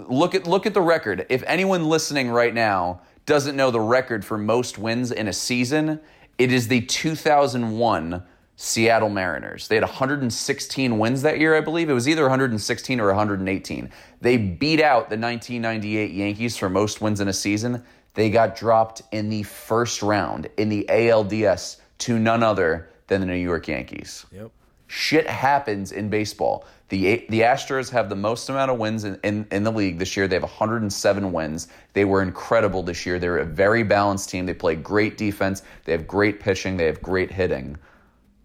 Look 0.10 0.36
at 0.36 0.48
look 0.48 0.66
at 0.66 0.74
the 0.74 0.82
record. 0.82 1.26
If 1.30 1.44
anyone 1.46 1.86
listening 1.86 2.30
right 2.30 2.54
now 2.54 3.02
doesn't 3.26 3.56
know 3.56 3.72
the 3.72 3.80
record 3.80 4.24
for 4.24 4.38
most 4.38 4.78
wins 4.78 5.12
in 5.12 5.28
a 5.28 5.34
season, 5.34 6.00
it 6.38 6.52
is 6.52 6.68
the 6.68 6.82
2001 6.82 8.24
Seattle 8.56 9.10
Mariners. 9.10 9.68
They 9.68 9.76
had 9.76 9.84
116 9.84 10.98
wins 11.00 11.22
that 11.24 11.40
year, 11.40 11.56
I 11.56 11.62
believe. 11.62 11.90
It 11.90 11.94
was 11.94 12.08
either 12.08 12.24
116 12.24 13.00
or 13.00 13.08
118. 13.08 13.92
They 14.22 14.38
beat 14.38 14.82
out 14.82 15.10
the 15.10 15.18
1998 15.18 16.12
Yankees 16.12 16.58
for 16.58 16.70
most 16.70 17.02
wins 17.02 17.20
in 17.20 17.28
a 17.28 17.34
season. 17.34 17.84
They 18.14 18.30
got 18.30 18.56
dropped 18.56 19.02
in 19.12 19.30
the 19.30 19.44
first 19.44 20.02
round 20.02 20.50
in 20.58 20.70
the 20.70 20.86
ALDS 20.90 21.78
to 22.00 22.20
none 22.20 22.44
other 22.44 22.91
than 23.12 23.22
the 23.22 23.28
New 23.28 23.36
York 23.36 23.68
Yankees 23.68 24.26
Yep. 24.32 24.50
shit 24.88 25.28
happens 25.28 25.92
in 25.92 26.10
baseball. 26.10 26.66
The 26.90 27.26
the 27.30 27.42
Astros 27.42 27.90
have 27.92 28.10
the 28.10 28.16
most 28.16 28.50
amount 28.50 28.72
of 28.72 28.78
wins 28.80 29.04
in, 29.04 29.20
in, 29.24 29.46
in 29.52 29.64
the 29.64 29.72
league 29.72 29.98
this 30.00 30.16
year. 30.18 30.28
They 30.28 30.36
have 30.36 30.44
107 30.44 31.32
wins. 31.32 31.68
They 31.94 32.04
were 32.06 32.22
incredible 32.22 32.84
this 32.84 33.06
year. 33.06 33.20
They're 33.20 33.38
a 33.38 33.46
very 33.46 33.84
balanced 33.84 34.30
team. 34.30 34.46
They 34.46 34.54
play 34.54 34.76
great 34.76 35.18
defense. 35.18 35.62
They 35.86 35.92
have 35.94 36.08
great 36.08 36.40
pitching. 36.40 36.78
They 36.78 36.86
have 36.86 37.02
great 37.02 37.32
hitting. 37.32 37.78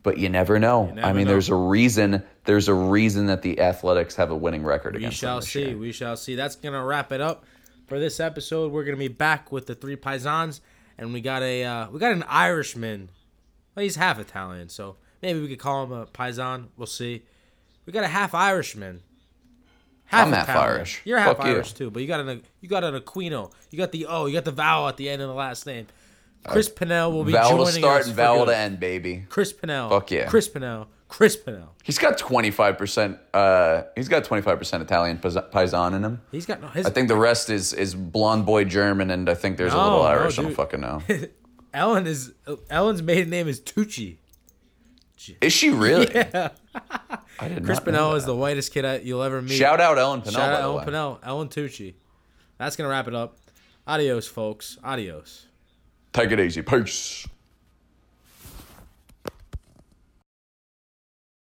But 0.04 0.18
you 0.18 0.28
never 0.28 0.58
know. 0.60 0.86
never 0.86 1.00
I 1.08 1.12
mean, 1.12 1.24
know. 1.24 1.32
there's 1.32 1.48
a 1.48 1.54
reason. 1.56 2.22
There's 2.44 2.68
a 2.68 2.74
reason 2.74 3.26
that 3.26 3.42
the 3.42 3.58
Athletics 3.60 4.14
have 4.16 4.30
a 4.30 4.36
winning 4.36 4.62
record 4.62 4.94
We 4.94 4.98
against 4.98 5.16
shall 5.18 5.42
see. 5.42 5.66
year. 5.70 5.76
We 5.76 5.90
shall 5.92 6.16
see. 6.16 6.36
That's 6.36 6.54
gonna 6.56 6.84
wrap 6.84 7.10
it 7.10 7.20
up 7.20 7.44
for 7.88 7.98
this 7.98 8.20
episode. 8.20 8.70
We're 8.70 8.84
gonna 8.84 8.96
be 8.96 9.08
back 9.08 9.50
with 9.50 9.66
the 9.66 9.74
three 9.74 9.96
paisans, 9.96 10.60
and 10.98 11.12
we 11.12 11.20
got 11.20 11.42
a 11.42 11.64
uh, 11.64 11.90
we 11.90 11.98
got 11.98 12.12
an 12.12 12.22
Irishman. 12.28 13.08
Well, 13.76 13.82
he's 13.82 13.96
half 13.96 14.18
Italian, 14.18 14.68
so 14.70 14.96
maybe 15.22 15.38
we 15.40 15.48
could 15.48 15.58
call 15.58 15.84
him 15.84 15.92
a 15.92 16.06
paisan. 16.06 16.68
We'll 16.76 16.86
see. 16.86 17.22
We 17.84 17.92
got 17.92 18.02
a 18.04 18.08
half 18.08 18.34
Irishman. 18.34 19.02
I'm 20.10 20.32
half 20.32 20.48
Irish. 20.48 21.02
You're 21.04 21.18
half 21.18 21.36
Fuck 21.36 21.46
you. 21.46 21.52
Irish 21.52 21.72
too, 21.72 21.90
but 21.90 22.00
you 22.00 22.08
got 22.08 22.20
an 22.20 22.42
you 22.60 22.68
got 22.68 22.84
an 22.84 22.98
Aquino. 22.98 23.52
You 23.70 23.78
got 23.78 23.92
the 23.92 24.06
O. 24.06 24.26
You 24.26 24.34
got 24.34 24.44
the 24.44 24.52
vowel 24.52 24.88
at 24.88 24.96
the 24.96 25.08
end 25.10 25.20
of 25.20 25.28
the 25.28 25.34
last 25.34 25.66
name. 25.66 25.86
Chris 26.44 26.68
Pinnell 26.68 27.12
will 27.12 27.24
be 27.24 27.32
Vowel 27.32 27.50
joining 27.50 27.66
to 27.66 27.72
start 27.72 28.00
us 28.02 28.06
and 28.06 28.14
vowel 28.16 28.46
to 28.46 28.56
end, 28.56 28.78
baby. 28.78 29.26
Chris 29.28 29.52
Pinnell. 29.52 29.90
Fuck 29.90 30.12
yeah. 30.12 30.26
Chris 30.26 30.48
Pinnell. 30.48 30.86
Chris 31.08 31.36
Pinnell. 31.36 31.68
He's 31.82 31.98
got 31.98 32.18
25%. 32.18 33.18
Uh, 33.34 33.82
he's 33.96 34.08
got 34.08 34.24
25% 34.24 34.80
Italian 34.80 35.18
pais- 35.18 35.34
paisan 35.52 35.94
in 35.94 36.04
him. 36.04 36.20
He's 36.30 36.46
got 36.46 36.60
no. 36.60 36.68
His, 36.68 36.86
I 36.86 36.90
think 36.90 37.08
the 37.08 37.16
rest 37.16 37.50
is 37.50 37.72
is 37.72 37.94
blonde 37.96 38.46
boy 38.46 38.64
German, 38.64 39.10
and 39.10 39.28
I 39.28 39.34
think 39.34 39.56
there's 39.56 39.72
a 39.72 39.76
No, 39.76 39.82
little 39.82 39.98
no, 39.98 40.04
Irish. 40.04 40.38
I 40.38 40.42
don't 40.42 40.54
fucking 40.54 40.80
know. 40.80 41.02
Ellen 41.76 42.06
is 42.06 42.32
Ellen's 42.70 43.02
maiden 43.02 43.28
name 43.28 43.46
is 43.48 43.60
Tucci. 43.60 44.16
Is 45.40 45.52
she 45.52 45.70
really? 45.70 46.06
Yeah. 46.14 46.48
I 47.38 47.48
did 47.48 47.64
Chris 47.64 47.80
Pinnell 47.80 48.16
is 48.16 48.24
the 48.24 48.34
whitest 48.34 48.72
kid 48.72 48.84
I- 48.86 48.98
you'll 48.98 49.22
ever 49.22 49.42
meet. 49.42 49.56
Shout 49.58 49.78
out 49.80 49.98
Ellen 49.98 50.22
Pinnell. 50.22 50.32
Shout 50.32 50.52
out 50.52 50.60
Ellen 50.62 50.76
way. 50.86 50.92
Pinnell, 50.92 51.18
Ellen 51.22 51.48
Tucci. 51.48 51.94
That's 52.58 52.76
gonna 52.76 52.88
wrap 52.88 53.08
it 53.08 53.14
up. 53.14 53.36
Adios, 53.86 54.26
folks. 54.26 54.78
Adios. 54.82 55.46
Take 56.14 56.30
it 56.32 56.40
easy. 56.40 56.62
Peace. 56.62 57.26